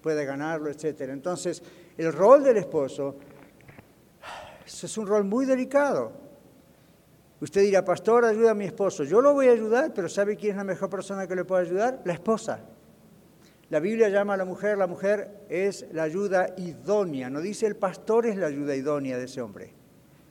puede 0.00 0.24
ganarlo, 0.24 0.70
etc. 0.70 1.00
Entonces, 1.08 1.62
el 1.96 2.12
rol 2.12 2.44
del 2.44 2.58
esposo 2.58 3.16
ese 4.66 4.86
es 4.86 4.98
un 4.98 5.06
rol 5.06 5.24
muy 5.24 5.46
delicado. 5.46 6.12
Usted 7.40 7.62
dirá, 7.62 7.84
pastor, 7.84 8.24
ayuda 8.24 8.52
a 8.52 8.54
mi 8.54 8.64
esposo. 8.64 9.04
Yo 9.04 9.20
lo 9.20 9.34
voy 9.34 9.48
a 9.48 9.52
ayudar, 9.52 9.92
pero 9.94 10.08
¿sabe 10.08 10.36
quién 10.36 10.52
es 10.52 10.56
la 10.56 10.64
mejor 10.64 10.88
persona 10.88 11.26
que 11.26 11.36
le 11.36 11.44
puede 11.44 11.66
ayudar? 11.66 12.00
La 12.04 12.14
esposa. 12.14 12.60
La 13.70 13.80
Biblia 13.80 14.08
llama 14.08 14.34
a 14.34 14.36
la 14.36 14.44
mujer, 14.44 14.78
la 14.78 14.86
mujer 14.86 15.46
es 15.48 15.86
la 15.92 16.04
ayuda 16.04 16.54
idónea. 16.56 17.28
No 17.28 17.40
dice 17.40 17.66
el 17.66 17.76
pastor 17.76 18.26
es 18.26 18.36
la 18.36 18.46
ayuda 18.46 18.74
idónea 18.76 19.18
de 19.18 19.24
ese 19.24 19.40
hombre. 19.40 19.74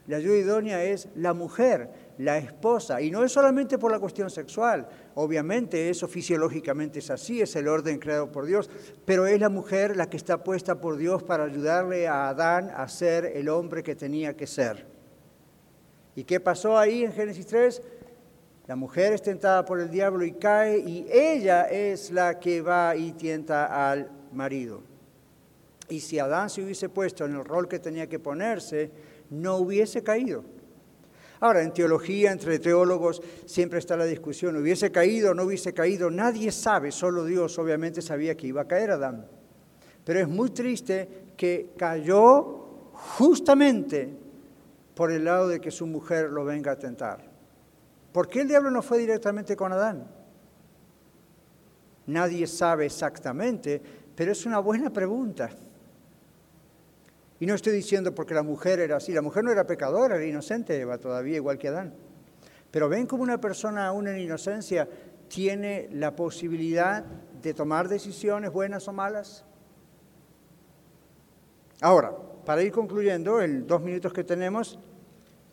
La 0.08 0.18
ayuda 0.18 0.38
idónea 0.38 0.84
es 0.84 1.08
la 1.16 1.34
mujer, 1.34 1.90
la 2.18 2.38
esposa. 2.38 3.02
Y 3.02 3.10
no 3.10 3.24
es 3.24 3.32
solamente 3.32 3.78
por 3.78 3.92
la 3.92 4.00
cuestión 4.00 4.30
sexual. 4.30 4.88
Obviamente 5.16 5.90
eso 5.90 6.08
fisiológicamente 6.08 7.00
es 7.00 7.10
así, 7.10 7.42
es 7.42 7.56
el 7.56 7.70
orden 7.70 8.00
creado 8.00 8.30
por 8.32 8.46
Dios. 8.46 8.70
Pero 9.06 9.26
es 9.28 9.40
la 9.40 9.50
mujer 9.50 9.96
la 9.96 10.10
que 10.10 10.18
está 10.18 10.44
puesta 10.44 10.82
por 10.82 10.98
Dios 10.98 11.24
para 11.24 11.46
ayudarle 11.46 12.08
a 12.08 12.30
Adán 12.30 12.70
a 12.76 12.88
ser 12.90 13.26
el 13.26 13.48
hombre 13.48 13.82
que 13.82 13.96
tenía 13.96 14.36
que 14.36 14.46
ser. 14.46 14.86
¿Y 16.16 16.26
qué 16.26 16.40
pasó 16.40 16.78
ahí 16.78 17.04
en 17.04 17.14
Génesis 17.14 17.48
3? 17.48 17.82
La 18.68 18.76
mujer 18.76 19.14
es 19.14 19.22
tentada 19.22 19.66
por 19.66 19.80
el 19.80 19.90
diablo 19.90 20.24
y 20.26 20.34
cae 20.34 20.80
y 20.80 21.06
ella 21.12 21.64
es 21.64 22.12
la 22.12 22.40
que 22.40 22.62
va 22.62 22.96
y 22.96 23.14
tienta 23.14 23.90
al 23.90 24.10
marido. 24.32 24.82
Y 25.90 26.00
si 26.00 26.18
Adán 26.20 26.50
se 26.50 26.62
hubiese 26.62 26.88
puesto 26.88 27.26
en 27.26 27.36
el 27.36 27.44
rol 27.44 27.68
que 27.68 27.80
tenía 27.80 28.08
que 28.08 28.20
ponerse, 28.20 28.90
no 29.34 29.58
hubiese 29.58 30.04
caído. 30.04 30.44
Ahora, 31.40 31.62
en 31.62 31.74
teología, 31.74 32.32
entre 32.32 32.58
teólogos, 32.60 33.22
siempre 33.46 33.80
está 33.80 33.98
la 33.98 34.06
discusión, 34.06 34.56
hubiese 34.56 34.92
caído 34.92 35.32
o 35.32 35.34
no 35.34 35.44
hubiese 35.44 35.74
caído, 35.74 36.10
nadie 36.10 36.52
sabe, 36.52 36.92
solo 36.92 37.26
Dios 37.26 37.60
obviamente 37.60 38.02
sabía 38.02 38.38
que 38.38 38.48
iba 38.48 38.62
a 38.62 38.68
caer 38.68 38.92
Adán. 38.92 39.28
Pero 40.06 40.20
es 40.20 40.28
muy 40.28 40.52
triste 40.52 41.26
que 41.36 41.72
cayó 41.76 42.92
justamente 42.94 44.14
por 44.96 45.12
el 45.12 45.26
lado 45.26 45.50
de 45.50 45.60
que 45.60 45.72
su 45.72 45.86
mujer 45.86 46.30
lo 46.30 46.46
venga 46.46 46.72
a 46.72 46.80
tentar. 46.80 47.30
¿Por 48.14 48.30
qué 48.30 48.42
el 48.42 48.48
diablo 48.48 48.72
no 48.72 48.82
fue 48.82 49.00
directamente 49.00 49.56
con 49.56 49.74
Adán? 49.74 50.08
Nadie 52.06 52.48
sabe 52.48 52.86
exactamente, 52.86 53.82
pero 54.16 54.32
es 54.32 54.46
una 54.46 54.60
buena 54.60 54.92
pregunta. 54.92 55.50
Y 57.44 57.46
no 57.46 57.56
estoy 57.56 57.74
diciendo 57.74 58.16
porque 58.16 58.34
la 58.34 58.42
mujer 58.42 58.80
era 58.80 58.96
así, 58.96 59.12
la 59.12 59.22
mujer 59.22 59.44
no 59.44 59.52
era 59.52 59.68
pecadora, 59.68 60.16
era 60.16 60.26
inocente, 60.26 60.80
Eva 60.80 60.98
todavía 60.98 61.36
igual 61.36 61.58
que 61.58 61.68
Adán. 61.68 61.94
Pero 62.72 62.88
ven 62.88 63.06
como 63.06 63.22
una 63.22 63.42
persona 63.42 63.86
aún 63.86 64.08
en 64.08 64.18
inocencia 64.18 64.88
tiene 65.28 65.90
la 65.92 66.16
posibilidad 66.16 67.04
de 67.04 67.54
tomar 67.54 67.90
decisiones 67.90 68.50
buenas 68.50 68.88
o 68.88 68.94
malas. 68.94 69.44
Ahora, 71.82 72.16
para 72.46 72.64
ir 72.64 72.72
concluyendo, 72.72 73.42
en 73.42 73.68
dos 73.68 73.82
minutos 73.82 74.14
que 74.14 74.24
tenemos, 74.24 74.80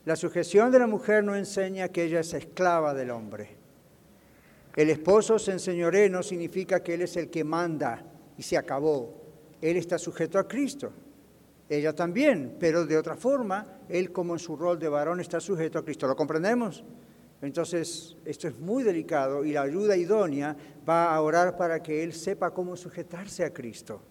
la 0.04 0.14
sujeción 0.14 0.70
de 0.70 0.78
la 0.78 0.86
mujer 0.86 1.24
no 1.24 1.34
enseña 1.34 1.88
que 1.88 2.04
ella 2.04 2.20
es 2.20 2.32
esclava 2.34 2.94
del 2.94 3.10
hombre. 3.10 3.56
El 4.76 4.90
esposo 4.90 5.40
se 5.40 5.50
enseñoré 5.50 6.08
no 6.08 6.22
significa 6.22 6.84
que 6.84 6.94
él 6.94 7.02
es 7.02 7.16
el 7.16 7.30
que 7.30 7.42
manda 7.42 8.04
y 8.38 8.44
se 8.44 8.56
acabó. 8.56 9.12
Él 9.60 9.76
está 9.76 9.98
sujeto 9.98 10.38
a 10.38 10.46
Cristo 10.46 10.92
ella 11.70 11.94
también, 11.94 12.56
pero 12.58 12.84
de 12.84 12.98
otra 12.98 13.14
forma, 13.14 13.64
él 13.88 14.10
como 14.10 14.34
en 14.34 14.40
su 14.40 14.56
rol 14.56 14.80
de 14.80 14.88
varón 14.88 15.20
está 15.20 15.38
sujeto 15.38 15.78
a 15.78 15.84
Cristo. 15.84 16.08
¿Lo 16.08 16.16
comprendemos? 16.16 16.84
Entonces, 17.40 18.16
esto 18.24 18.48
es 18.48 18.58
muy 18.58 18.82
delicado 18.82 19.44
y 19.44 19.52
la 19.52 19.62
ayuda 19.62 19.96
idónea 19.96 20.56
va 20.86 21.14
a 21.14 21.20
orar 21.22 21.56
para 21.56 21.80
que 21.80 22.02
él 22.02 22.12
sepa 22.12 22.50
cómo 22.50 22.76
sujetarse 22.76 23.44
a 23.44 23.52
Cristo. 23.52 24.02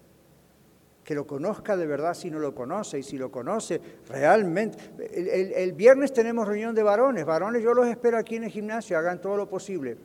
Que 1.04 1.14
lo 1.14 1.28
conozca 1.28 1.76
de 1.76 1.86
verdad 1.86 2.14
si 2.14 2.32
no 2.32 2.40
lo 2.40 2.56
conoce 2.56 3.00
y 3.00 3.04
si 3.04 3.18
lo 3.18 3.30
conoce 3.30 3.82
realmente. 4.08 4.78
El, 5.12 5.74
viernes 5.74 6.14
tenemos 6.14 6.48
reunión 6.48 6.74
de 6.74 6.82
varones. 6.82 7.26
Varones, 7.26 7.62
yo 7.62 7.74
los 7.74 7.88
espero 7.88 8.18
aquí 8.18 8.38
en 8.38 8.46
el 8.46 8.52
gimnasio, 8.52 8.98
hagan 8.98 9.20
todo 9.20 9.36
lo 9.36 9.50
posible. 9.50 9.98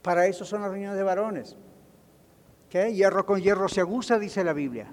Para 0.00 0.26
eso 0.26 0.46
son 0.46 0.62
las 0.62 0.70
reuniones 0.70 0.96
de 0.96 1.02
varones. 1.02 1.56
¿Qué? 2.70 2.94
Hierro 2.94 3.26
con 3.26 3.42
hierro 3.42 3.68
se 3.68 3.82
aguza, 3.82 4.18
dice 4.18 4.42
la 4.42 4.54
Biblia. 4.54 4.90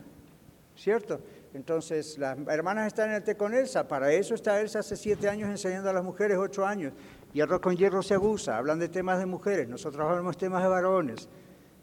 ¿Cierto? 0.82 1.20
Entonces, 1.54 2.18
las 2.18 2.38
hermanas 2.48 2.88
están 2.88 3.10
en 3.10 3.18
el 3.18 3.24
té 3.24 3.36
con 3.36 3.54
Elsa, 3.54 3.88
para 3.88 4.12
eso 4.12 4.34
está 4.34 4.60
Elsa 4.60 4.80
hace 4.80 4.96
siete 4.96 5.30
años 5.30 5.50
enseñando 5.50 5.90
a 5.90 5.94
las 5.94 6.04
mujeres, 6.04 6.38
ocho 6.38 6.66
años. 6.66 6.94
Hierro 7.34 7.62
con 7.62 7.78
hierro 7.78 8.02
se 8.02 8.16
abusa, 8.16 8.58
hablan 8.58 8.80
de 8.80 8.90
temas 8.90 9.20
de 9.20 9.26
mujeres, 9.26 9.70
nosotros 9.70 10.06
hablamos 10.08 10.38
temas 10.38 10.64
de 10.64 10.70
varones. 10.70 11.30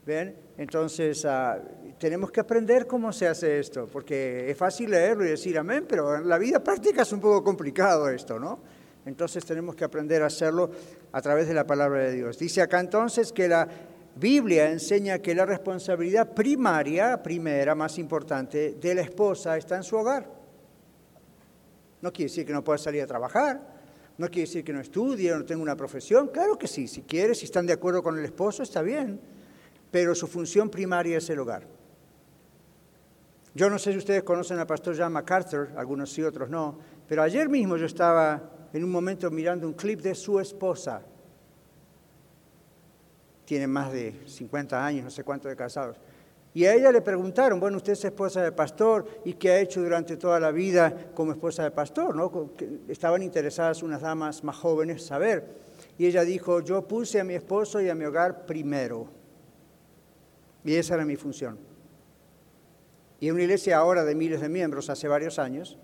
¿Ven? 0.05 0.35
Entonces, 0.57 1.25
ah, 1.27 1.59
tenemos 1.99 2.31
que 2.31 2.41
aprender 2.41 2.87
cómo 2.87 3.13
se 3.13 3.29
hace 3.29 3.59
esto, 3.59 3.87
porque 3.87 4.51
es 4.51 4.57
fácil 4.57 4.91
leerlo 4.91 5.25
y 5.25 5.29
decir 5.29 5.59
amén, 5.59 5.85
pero 5.87 6.17
en 6.17 6.29
la 6.29 6.39
vida 6.39 6.65
práctica 6.65 7.03
es 7.03 7.13
un 7.13 7.21
poco 7.21 7.45
complicado 7.45 8.09
esto, 8.09 8.39
¿no? 8.39 8.59
Entonces 9.05 9.45
tenemos 9.45 9.77
que 9.77 9.85
aprender 9.85 10.23
a 10.23 10.27
hacerlo 10.27 10.71
a 11.13 11.23
través 11.23 11.47
de 11.47 11.55
la 11.55 11.67
palabra 11.67 12.01
de 12.05 12.13
Dios. 12.13 12.39
Dice 12.39 12.63
acá 12.63 12.81
entonces 12.81 13.33
que 13.33 13.49
la 13.49 13.69
Biblia 14.19 14.71
enseña 14.71 15.21
que 15.21 15.35
la 15.35 15.47
responsabilidad 15.47 16.35
primaria, 16.35 17.23
primera, 17.23 17.77
más 17.77 17.99
importante, 17.99 18.75
de 18.81 18.95
la 18.95 19.03
esposa 19.03 19.57
está 19.57 19.77
en 19.77 19.85
su 19.85 19.97
hogar. 19.97 20.29
No 22.03 22.13
quiere 22.13 22.29
decir 22.29 22.45
que 22.45 22.53
no 22.53 22.65
pueda 22.65 22.79
salir 22.79 23.03
a 23.03 23.07
trabajar, 23.07 23.61
no 24.17 24.27
quiere 24.27 24.49
decir 24.49 24.65
que 24.65 24.73
no 24.73 24.81
estudie 24.81 25.31
no 25.31 25.45
tenga 25.45 25.63
una 25.63 25.77
profesión. 25.77 26.29
Claro 26.29 26.59
que 26.59 26.67
sí, 26.67 26.89
si 26.89 27.03
quiere, 27.03 27.35
si 27.37 27.45
están 27.45 27.67
de 27.67 27.73
acuerdo 27.73 28.03
con 28.03 28.19
el 28.19 28.25
esposo, 28.25 28.65
está 28.65 28.83
bien. 28.83 29.21
Pero 29.93 30.15
su 30.17 30.27
función 30.27 30.69
primaria 30.69 31.19
es 31.19 31.31
el 31.31 31.39
hogar. 31.39 31.63
Yo 33.55 33.71
no 33.71 33.79
sé 33.79 33.93
si 33.93 33.99
ustedes 33.99 34.25
conocen 34.25 34.59
al 34.59 34.67
pastor 34.67 34.97
John 34.99 35.13
MacArthur, 35.13 35.71
algunos 35.77 36.13
sí, 36.13 36.23
otros 36.23 36.51
no, 36.51 36.79
pero 37.07 37.23
ayer 37.23 37.49
mismo 37.49 37.77
yo 37.77 37.87
estaba 37.87 38.69
en 38.73 38.83
un 38.83 38.91
momento 38.91 39.31
mirando 39.31 39.67
un 39.67 39.75
clip 39.75 40.01
de 40.01 40.15
su 40.15 40.41
esposa 40.41 41.03
tienen 43.49 43.71
más 43.71 43.91
de 43.91 44.15
50 44.27 44.85
años, 44.85 45.05
no 45.05 45.11
sé 45.11 45.25
cuántos 45.25 45.49
de 45.49 45.57
casados. 45.57 45.97
Y 46.53 46.67
a 46.67 46.75
ella 46.75 46.93
le 46.93 47.01
preguntaron, 47.01 47.59
bueno, 47.59 47.79
usted 47.79 47.95
es 47.95 48.05
esposa 48.05 48.43
de 48.43 48.53
pastor 48.53 49.07
y 49.25 49.33
qué 49.33 49.53
ha 49.53 49.59
hecho 49.59 49.81
durante 49.81 50.19
toda 50.19 50.39
la 50.39 50.51
vida 50.51 50.95
como 51.15 51.33
esposa 51.33 51.63
de 51.63 51.71
pastor, 51.71 52.15
¿no? 52.15 52.51
Estaban 52.89 53.23
interesadas 53.23 53.83
unas 53.83 54.03
damas 54.03 54.45
más 54.45 54.55
jóvenes 54.55 55.03
saber. 55.03 55.47
Y 55.97 56.05
ella 56.05 56.25
dijo, 56.25 56.61
yo 56.61 56.87
puse 56.87 57.21
a 57.21 57.25
mi 57.25 57.33
esposo 57.33 57.81
y 57.81 57.89
a 57.89 57.95
mi 57.95 58.05
hogar 58.05 58.45
primero. 58.45 59.07
Y 60.63 60.75
esa 60.75 60.97
era 60.97 61.07
mi 61.07 61.17
función. 61.17 61.59
Y 63.19 63.29
en 63.29 63.35
una 63.35 63.45
iglesia 63.45 63.79
ahora 63.79 64.05
de 64.05 64.15
miles 64.15 64.43
de 64.43 64.51
miembros, 64.51 64.91
hace 64.91 65.09
varios 65.09 65.39
años, 65.39 65.79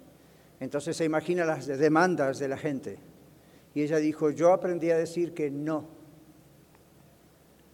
entonces 0.60 0.98
se 0.98 1.06
imagina 1.06 1.46
las 1.46 1.66
demandas 1.66 2.38
de 2.38 2.48
la 2.48 2.58
gente. 2.58 2.98
Y 3.72 3.80
ella 3.80 3.96
dijo, 3.96 4.28
yo 4.28 4.52
aprendí 4.52 4.90
a 4.90 4.98
decir 4.98 5.32
que 5.32 5.50
no 5.50 6.03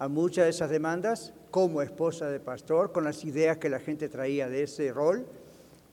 a 0.00 0.08
muchas 0.08 0.44
de 0.44 0.50
esas 0.50 0.70
demandas 0.70 1.32
como 1.50 1.82
esposa 1.82 2.28
de 2.30 2.40
pastor, 2.40 2.90
con 2.90 3.04
las 3.04 3.22
ideas 3.22 3.58
que 3.58 3.68
la 3.68 3.78
gente 3.78 4.08
traía 4.08 4.48
de 4.48 4.62
ese 4.64 4.92
rol. 4.92 5.26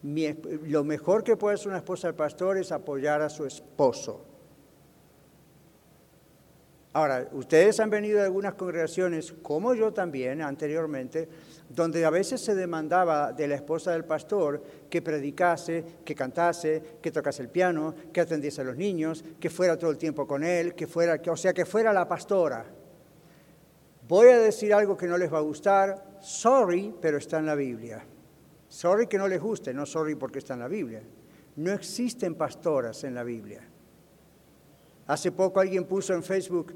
lo 0.02 0.84
mejor 0.86 1.24
que 1.24 1.36
puede 1.36 1.56
hacer 1.56 1.68
una 1.68 1.80
esposa 1.80 2.08
de 2.08 2.14
pastor 2.14 2.58
es 2.58 2.72
apoyar 2.72 3.22
a 3.22 3.30
su 3.30 3.46
esposo. 3.46 4.22
Ahora, 6.94 7.28
ustedes 7.34 7.80
han 7.82 7.90
venido 7.90 8.20
de 8.20 8.24
algunas 8.24 8.54
congregaciones, 8.54 9.34
como 9.42 9.76
yo 9.76 9.92
también 9.92 10.42
anteriormente, 10.42 11.28
donde 11.70 12.06
a 12.06 12.10
veces 12.10 12.40
se 12.40 12.56
demandaba 12.56 13.34
de 13.34 13.48
la 13.48 13.56
esposa 13.56 13.92
del 13.92 14.06
pastor 14.06 14.64
que 14.90 15.02
predicase, 15.02 15.84
que 16.06 16.16
cantase, 16.16 16.82
que 17.02 17.12
tocase 17.12 17.42
el 17.42 17.50
piano, 17.50 17.94
que 18.14 18.22
atendiese 18.22 18.62
a 18.62 18.64
los 18.64 18.78
niños, 18.78 19.24
que 19.38 19.50
fuera 19.50 19.78
todo 19.78 19.92
el 19.92 19.98
tiempo 19.98 20.26
con 20.26 20.46
él, 20.46 20.76
que 20.76 20.88
fuera, 20.88 21.22
o 21.30 21.36
sea, 21.36 21.54
que 21.54 21.66
fuera 21.66 21.92
la 21.92 22.08
pastora. 22.08 22.77
Voy 24.08 24.28
a 24.28 24.40
decir 24.40 24.74
algo 24.74 24.96
que 24.96 25.08
no 25.08 25.18
les 25.18 25.32
va 25.32 25.40
a 25.40 25.42
gustar, 25.42 26.20
sorry, 26.22 26.94
pero 27.02 27.18
está 27.18 27.40
en 27.40 27.46
la 27.46 27.56
Biblia. 27.56 28.06
Sorry 28.70 29.08
que 29.08 29.18
no 29.18 29.28
les 29.28 29.42
guste, 29.42 29.74
no 29.74 29.86
sorry 29.86 30.16
porque 30.16 30.40
está 30.40 30.54
en 30.54 30.60
la 30.60 30.68
Biblia. 30.68 31.04
No 31.58 31.72
existen 31.72 32.36
pastoras 32.36 33.04
en 33.04 33.16
la 33.16 33.24
Biblia. 33.24 33.62
Hace 35.08 35.32
poco 35.32 35.60
alguien 35.60 35.86
puso 35.86 36.14
en 36.14 36.24
Facebook, 36.24 36.74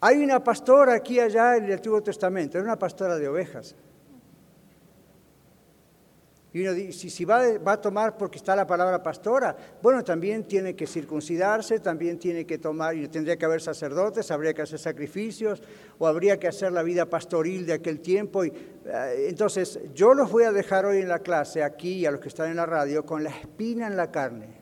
hay 0.00 0.24
una 0.24 0.42
pastora 0.42 0.94
aquí 0.94 1.20
allá 1.20 1.56
en 1.56 1.64
el 1.64 1.72
Antiguo 1.72 2.02
Testamento, 2.02 2.56
era 2.56 2.64
una 2.64 2.78
pastora 2.78 3.16
de 3.16 3.28
ovejas. 3.28 3.74
Y 6.52 6.62
uno 6.62 6.74
dice, 6.74 7.08
si, 7.08 7.24
va, 7.24 7.42
a 7.64 7.80
tomar 7.80 8.16
porque 8.16 8.38
está 8.38 8.56
la 8.56 8.66
palabra 8.66 9.00
pastora, 9.00 9.56
bueno, 9.80 10.02
también 10.02 10.44
tiene 10.44 10.74
que 10.74 10.84
circuncidarse, 10.84 11.78
también 11.78 12.18
tiene 12.18 12.44
que 12.44 12.58
tomar, 12.58 12.96
y 12.96 13.06
tendría 13.06 13.36
que 13.36 13.44
haber 13.44 13.60
sacerdotes, 13.60 14.32
habría 14.32 14.52
que 14.52 14.62
hacer 14.62 14.80
sacrificios, 14.80 15.62
o 15.98 16.08
habría 16.08 16.40
que 16.40 16.48
hacer 16.48 16.72
la 16.72 16.82
vida 16.82 17.06
pastoril 17.06 17.66
de 17.66 17.74
aquel 17.74 18.00
tiempo. 18.00 18.44
Y, 18.44 18.48
eh, 18.48 19.26
entonces, 19.28 19.78
yo 19.94 20.12
los 20.12 20.32
voy 20.32 20.42
a 20.42 20.50
dejar 20.50 20.86
hoy 20.86 20.98
en 20.98 21.08
la 21.08 21.20
clase, 21.20 21.62
aquí, 21.62 22.04
a 22.04 22.10
los 22.10 22.20
que 22.20 22.28
están 22.28 22.50
en 22.50 22.56
la 22.56 22.66
radio, 22.66 23.06
con 23.06 23.22
la 23.22 23.30
espina 23.30 23.86
en 23.86 23.96
la 23.96 24.10
carne. 24.10 24.58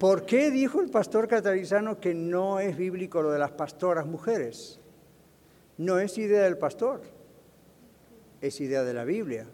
¿Por 0.00 0.26
qué 0.26 0.50
dijo 0.50 0.80
el 0.80 0.90
pastor 0.90 1.28
catarizano 1.28 2.00
que 2.00 2.12
no 2.12 2.58
es 2.58 2.76
bíblico 2.76 3.22
lo 3.22 3.30
de 3.30 3.38
las 3.38 3.52
pastoras 3.52 4.04
mujeres? 4.04 4.80
No 5.78 6.00
es 6.00 6.18
idea 6.18 6.42
del 6.42 6.58
pastor 6.58 7.21
es 8.42 8.60
idea 8.60 8.82
de 8.82 8.92
la 8.92 9.04
Biblia 9.04 9.46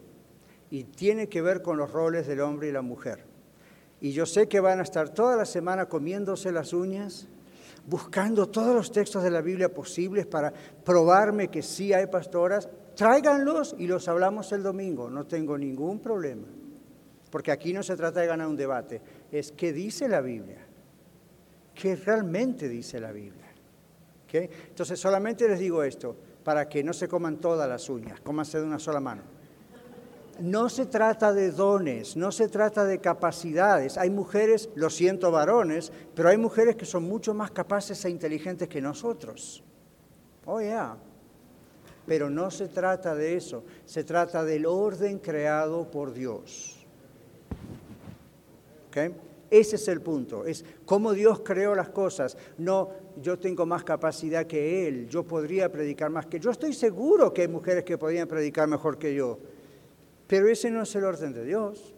y 0.69 0.83
tiene 0.83 1.29
que 1.29 1.41
ver 1.41 1.61
con 1.61 1.77
los 1.77 1.91
roles 1.91 2.27
del 2.27 2.41
hombre 2.41 2.67
y 2.67 2.71
la 2.71 2.81
mujer. 2.81 3.23
Y 4.01 4.11
yo 4.11 4.25
sé 4.25 4.47
que 4.47 4.59
van 4.59 4.79
a 4.79 4.83
estar 4.83 5.09
toda 5.09 5.35
la 5.35 5.45
semana 5.45 5.87
comiéndose 5.87 6.51
las 6.51 6.73
uñas, 6.73 7.27
buscando 7.85 8.49
todos 8.49 8.75
los 8.75 8.91
textos 8.91 9.23
de 9.23 9.31
la 9.31 9.41
Biblia 9.41 9.73
posibles 9.73 10.25
para 10.25 10.51
probarme 10.83 11.49
que 11.49 11.61
sí 11.61 11.93
hay 11.93 12.07
pastoras. 12.07 12.67
Tráiganlos 12.95 13.75
y 13.77 13.87
los 13.87 14.07
hablamos 14.07 14.51
el 14.51 14.63
domingo, 14.63 15.09
no 15.09 15.25
tengo 15.25 15.57
ningún 15.57 15.99
problema. 15.99 16.47
Porque 17.29 17.51
aquí 17.51 17.73
no 17.73 17.83
se 17.83 17.95
trata 17.95 18.21
de 18.21 18.27
ganar 18.27 18.47
un 18.47 18.57
debate, 18.57 19.01
es 19.31 19.51
qué 19.51 19.71
dice 19.71 20.07
la 20.07 20.21
Biblia, 20.21 20.65
qué 21.75 21.95
realmente 21.95 22.67
dice 22.67 22.99
la 22.99 23.11
Biblia. 23.11 23.45
Entonces 24.31 24.99
solamente 24.99 25.47
les 25.47 25.59
digo 25.59 25.83
esto, 25.83 26.15
para 26.49 26.67
que 26.67 26.83
no 26.83 26.93
se 26.93 27.07
coman 27.07 27.37
todas 27.37 27.69
las 27.69 27.89
uñas, 27.89 28.21
cómanse 28.21 28.57
de 28.57 28.63
una 28.63 28.79
sola 28.79 28.99
mano. 28.99 29.21
No 30.39 30.67
se 30.67 30.87
trata 30.87 31.31
de 31.31 31.51
dones, 31.51 32.17
no 32.17 32.31
se 32.31 32.47
trata 32.47 32.85
de 32.85 32.97
capacidades. 32.97 33.99
Hay 33.99 34.09
mujeres, 34.09 34.67
lo 34.73 34.89
siento 34.89 35.29
varones, 35.29 35.91
pero 36.15 36.29
hay 36.29 36.37
mujeres 36.39 36.75
que 36.75 36.87
son 36.87 37.03
mucho 37.03 37.35
más 37.35 37.51
capaces 37.51 38.03
e 38.03 38.09
inteligentes 38.09 38.67
que 38.67 38.81
nosotros. 38.81 39.63
Oh, 40.47 40.59
ya. 40.59 40.97
Pero 42.07 42.31
no 42.31 42.49
se 42.49 42.67
trata 42.67 43.13
de 43.13 43.35
eso, 43.35 43.63
se 43.85 44.03
trata 44.03 44.43
del 44.43 44.65
orden 44.65 45.19
creado 45.19 45.91
por 45.91 46.13
Dios. 46.13 46.83
¿Okay? 48.87 49.13
Ese 49.51 49.77
es 49.77 49.87
el 49.87 50.01
punto, 50.01 50.45
es 50.45 50.63
cómo 50.85 51.13
Dios 51.13 51.41
creó 51.43 51.73
las 51.73 51.89
cosas. 51.89 52.37
No, 52.57 52.91
yo 53.21 53.39
tengo 53.39 53.65
más 53.65 53.83
capacidad 53.83 54.45
que 54.45 54.87
Él, 54.87 55.07
yo 55.07 55.23
podría 55.23 55.71
predicar 55.71 56.11
más 56.11 56.27
que 56.27 56.39
Yo 56.39 56.51
estoy 56.51 56.73
seguro 56.73 57.33
que 57.33 57.41
hay 57.41 57.47
mujeres 57.47 57.83
que 57.83 57.97
podrían 57.97 58.27
predicar 58.27 58.67
mejor 58.67 58.99
que 58.99 59.15
yo, 59.15 59.39
pero 60.27 60.47
ese 60.47 60.69
no 60.69 60.83
es 60.83 60.95
el 60.95 61.03
orden 61.03 61.33
de 61.33 61.45
Dios. 61.45 61.95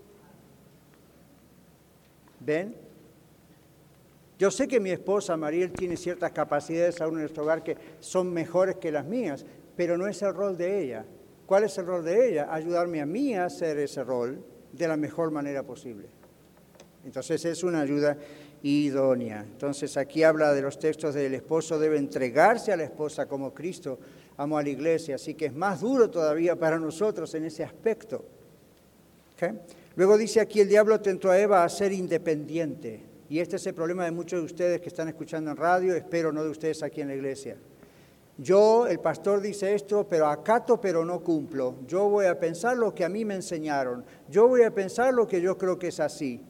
¿Ven? 2.39 2.75
Yo 4.39 4.49
sé 4.49 4.67
que 4.67 4.79
mi 4.79 4.89
esposa 4.89 5.37
Mariel 5.37 5.71
tiene 5.71 5.95
ciertas 5.97 6.31
capacidades 6.31 6.99
aún 7.01 7.15
en 7.15 7.21
nuestro 7.21 7.43
hogar 7.43 7.63
que 7.63 7.77
son 7.99 8.33
mejores 8.33 8.77
que 8.77 8.91
las 8.91 9.05
mías, 9.05 9.45
pero 9.75 9.97
no 9.97 10.07
es 10.07 10.21
el 10.21 10.33
rol 10.33 10.57
de 10.57 10.81
ella. 10.81 11.05
¿Cuál 11.45 11.65
es 11.65 11.77
el 11.77 11.85
rol 11.85 12.03
de 12.03 12.29
ella? 12.29 12.47
Ayudarme 12.51 13.01
a 13.01 13.05
mí 13.05 13.35
a 13.35 13.45
hacer 13.45 13.77
ese 13.77 14.03
rol 14.03 14.43
de 14.71 14.87
la 14.87 14.97
mejor 14.97 15.29
manera 15.31 15.61
posible. 15.63 16.20
Entonces 17.05 17.43
es 17.45 17.63
una 17.63 17.81
ayuda 17.81 18.17
idónea. 18.63 19.41
Entonces 19.41 19.97
aquí 19.97 20.23
habla 20.23 20.53
de 20.53 20.61
los 20.61 20.77
textos 20.77 21.15
del 21.15 21.33
esposo 21.33 21.79
debe 21.79 21.97
entregarse 21.97 22.71
a 22.71 22.77
la 22.77 22.83
esposa 22.83 23.25
como 23.25 23.53
Cristo 23.53 23.99
amó 24.37 24.57
a 24.57 24.63
la 24.63 24.69
iglesia, 24.69 25.15
así 25.15 25.33
que 25.33 25.47
es 25.47 25.53
más 25.53 25.81
duro 25.81 26.09
todavía 26.09 26.55
para 26.55 26.79
nosotros 26.79 27.33
en 27.35 27.45
ese 27.45 27.63
aspecto. 27.63 28.23
Luego 29.95 30.17
dice 30.17 30.39
aquí 30.39 30.59
el 30.59 30.69
diablo 30.69 31.01
tentó 31.01 31.31
a 31.31 31.39
Eva 31.39 31.63
a 31.63 31.69
ser 31.69 31.91
independiente. 31.91 33.03
Y 33.27 33.39
este 33.39 33.55
es 33.55 33.65
el 33.65 33.73
problema 33.73 34.05
de 34.05 34.11
muchos 34.11 34.39
de 34.39 34.45
ustedes 34.45 34.81
que 34.81 34.89
están 34.89 35.07
escuchando 35.07 35.51
en 35.51 35.57
radio, 35.57 35.95
espero 35.95 36.31
no 36.31 36.43
de 36.43 36.49
ustedes 36.49 36.83
aquí 36.83 37.01
en 37.01 37.07
la 37.07 37.15
iglesia. 37.15 37.57
Yo, 38.37 38.87
el 38.87 38.99
pastor 38.99 39.41
dice 39.41 39.73
esto, 39.73 40.07
pero 40.07 40.27
acato, 40.27 40.79
pero 40.79 41.05
no 41.05 41.21
cumplo. 41.21 41.75
Yo 41.87 42.09
voy 42.09 42.25
a 42.25 42.39
pensar 42.39 42.77
lo 42.77 42.93
que 42.93 43.05
a 43.05 43.09
mí 43.09 43.25
me 43.25 43.35
enseñaron. 43.35 44.03
Yo 44.29 44.47
voy 44.47 44.63
a 44.63 44.73
pensar 44.73 45.13
lo 45.13 45.27
que 45.27 45.41
yo 45.41 45.57
creo 45.57 45.79
que 45.79 45.87
es 45.87 45.99
así 45.99 46.41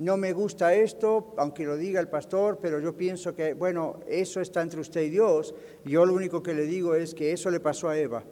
no 0.00 0.16
me 0.16 0.32
gusta 0.32 0.72
esto, 0.72 1.34
aunque 1.36 1.66
lo 1.66 1.76
diga 1.76 2.00
el 2.00 2.08
pastor, 2.08 2.58
pero 2.62 2.80
yo 2.80 2.96
pienso 2.96 3.34
que, 3.34 3.52
bueno, 3.52 4.00
eso 4.08 4.40
está 4.40 4.62
entre 4.62 4.80
usted 4.80 5.02
y 5.02 5.10
Dios. 5.10 5.54
Yo 5.84 6.06
lo 6.06 6.14
único 6.14 6.42
que 6.42 6.54
le 6.54 6.64
digo 6.64 6.94
es 6.94 7.14
que 7.14 7.32
eso 7.32 7.50
le 7.50 7.60
pasó 7.60 7.90
a 7.90 7.98
Eva, 7.98 8.24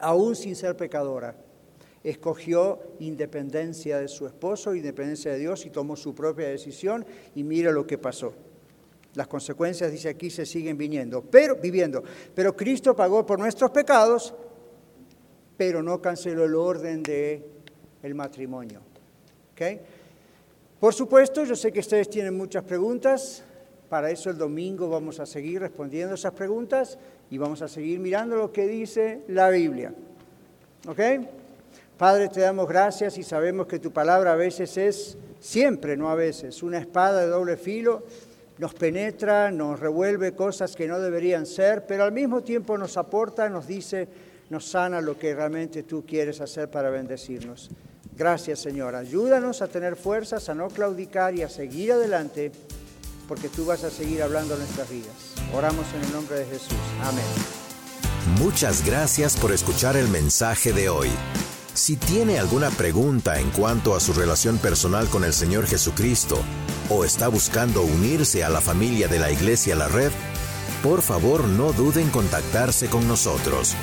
aún 0.00 0.34
sin 0.34 0.56
ser 0.56 0.76
pecadora. 0.76 1.36
Escogió 2.02 2.80
independencia 2.98 4.00
de 4.00 4.08
su 4.08 4.26
esposo, 4.26 4.74
independencia 4.74 5.30
de 5.30 5.38
Dios 5.38 5.64
y 5.66 5.70
tomó 5.70 5.94
su 5.94 6.16
propia 6.16 6.48
decisión 6.48 7.06
y 7.36 7.44
mira 7.44 7.70
lo 7.70 7.86
que 7.86 7.96
pasó. 7.96 8.34
Las 9.14 9.28
consecuencias, 9.28 9.92
dice 9.92 10.08
aquí, 10.08 10.30
se 10.30 10.44
siguen 10.44 10.76
viniendo, 10.76 11.22
pero 11.22 11.54
viviendo. 11.54 12.02
Pero 12.34 12.56
Cristo 12.56 12.96
pagó 12.96 13.24
por 13.24 13.38
nuestros 13.38 13.70
pecados, 13.70 14.34
pero 15.56 15.80
no 15.80 16.02
canceló 16.02 16.44
el 16.44 16.56
orden 16.56 17.04
del 17.04 17.44
el 18.02 18.16
matrimonio. 18.16 18.80
¿Okay? 19.52 20.01
Por 20.82 20.92
supuesto, 20.92 21.44
yo 21.44 21.54
sé 21.54 21.70
que 21.70 21.78
ustedes 21.78 22.10
tienen 22.10 22.36
muchas 22.36 22.64
preguntas. 22.64 23.44
Para 23.88 24.10
eso 24.10 24.30
el 24.30 24.36
domingo 24.36 24.90
vamos 24.90 25.20
a 25.20 25.26
seguir 25.26 25.60
respondiendo 25.60 26.16
esas 26.16 26.32
preguntas 26.32 26.98
y 27.30 27.38
vamos 27.38 27.62
a 27.62 27.68
seguir 27.68 28.00
mirando 28.00 28.34
lo 28.34 28.50
que 28.50 28.66
dice 28.66 29.20
la 29.28 29.48
Biblia. 29.50 29.94
¿Ok? 30.88 30.98
Padre, 31.96 32.28
te 32.30 32.40
damos 32.40 32.68
gracias 32.68 33.16
y 33.16 33.22
sabemos 33.22 33.68
que 33.68 33.78
tu 33.78 33.92
palabra 33.92 34.32
a 34.32 34.34
veces 34.34 34.76
es, 34.76 35.16
siempre, 35.38 35.96
no 35.96 36.10
a 36.10 36.16
veces, 36.16 36.64
una 36.64 36.78
espada 36.78 37.20
de 37.20 37.28
doble 37.28 37.56
filo. 37.56 38.02
Nos 38.58 38.74
penetra, 38.74 39.52
nos 39.52 39.78
revuelve 39.78 40.32
cosas 40.32 40.74
que 40.74 40.88
no 40.88 40.98
deberían 40.98 41.46
ser, 41.46 41.86
pero 41.86 42.02
al 42.02 42.10
mismo 42.10 42.42
tiempo 42.42 42.76
nos 42.76 42.96
aporta, 42.96 43.48
nos 43.48 43.68
dice, 43.68 44.08
nos 44.50 44.64
sana 44.64 45.00
lo 45.00 45.16
que 45.16 45.32
realmente 45.32 45.84
tú 45.84 46.04
quieres 46.04 46.40
hacer 46.40 46.68
para 46.68 46.90
bendecirnos. 46.90 47.70
Gracias, 48.16 48.60
Señor. 48.60 48.94
Ayúdanos 48.94 49.62
a 49.62 49.68
tener 49.68 49.96
fuerzas, 49.96 50.48
a 50.48 50.54
no 50.54 50.68
claudicar 50.68 51.34
y 51.34 51.42
a 51.42 51.48
seguir 51.48 51.92
adelante, 51.92 52.52
porque 53.26 53.48
tú 53.48 53.64
vas 53.64 53.84
a 53.84 53.90
seguir 53.90 54.22
hablando 54.22 54.56
nuestras 54.56 54.90
vidas. 54.90 55.14
Oramos 55.54 55.86
en 55.94 56.02
el 56.02 56.12
nombre 56.12 56.38
de 56.38 56.46
Jesús. 56.46 56.76
Amén. 57.02 57.24
Muchas 58.38 58.84
gracias 58.84 59.36
por 59.36 59.52
escuchar 59.52 59.96
el 59.96 60.08
mensaje 60.08 60.72
de 60.72 60.88
hoy. 60.88 61.10
Si 61.74 61.96
tiene 61.96 62.38
alguna 62.38 62.70
pregunta 62.70 63.40
en 63.40 63.50
cuanto 63.50 63.96
a 63.96 64.00
su 64.00 64.12
relación 64.12 64.58
personal 64.58 65.08
con 65.08 65.24
el 65.24 65.32
Señor 65.32 65.66
Jesucristo 65.66 66.38
o 66.90 67.04
está 67.04 67.28
buscando 67.28 67.82
unirse 67.82 68.44
a 68.44 68.50
la 68.50 68.60
familia 68.60 69.08
de 69.08 69.18
la 69.18 69.30
Iglesia 69.30 69.74
La 69.74 69.88
Red, 69.88 70.12
por 70.82 71.00
favor 71.00 71.48
no 71.48 71.72
duden 71.72 72.04
en 72.04 72.10
contactarse 72.10 72.88
con 72.88 73.08
nosotros. 73.08 73.74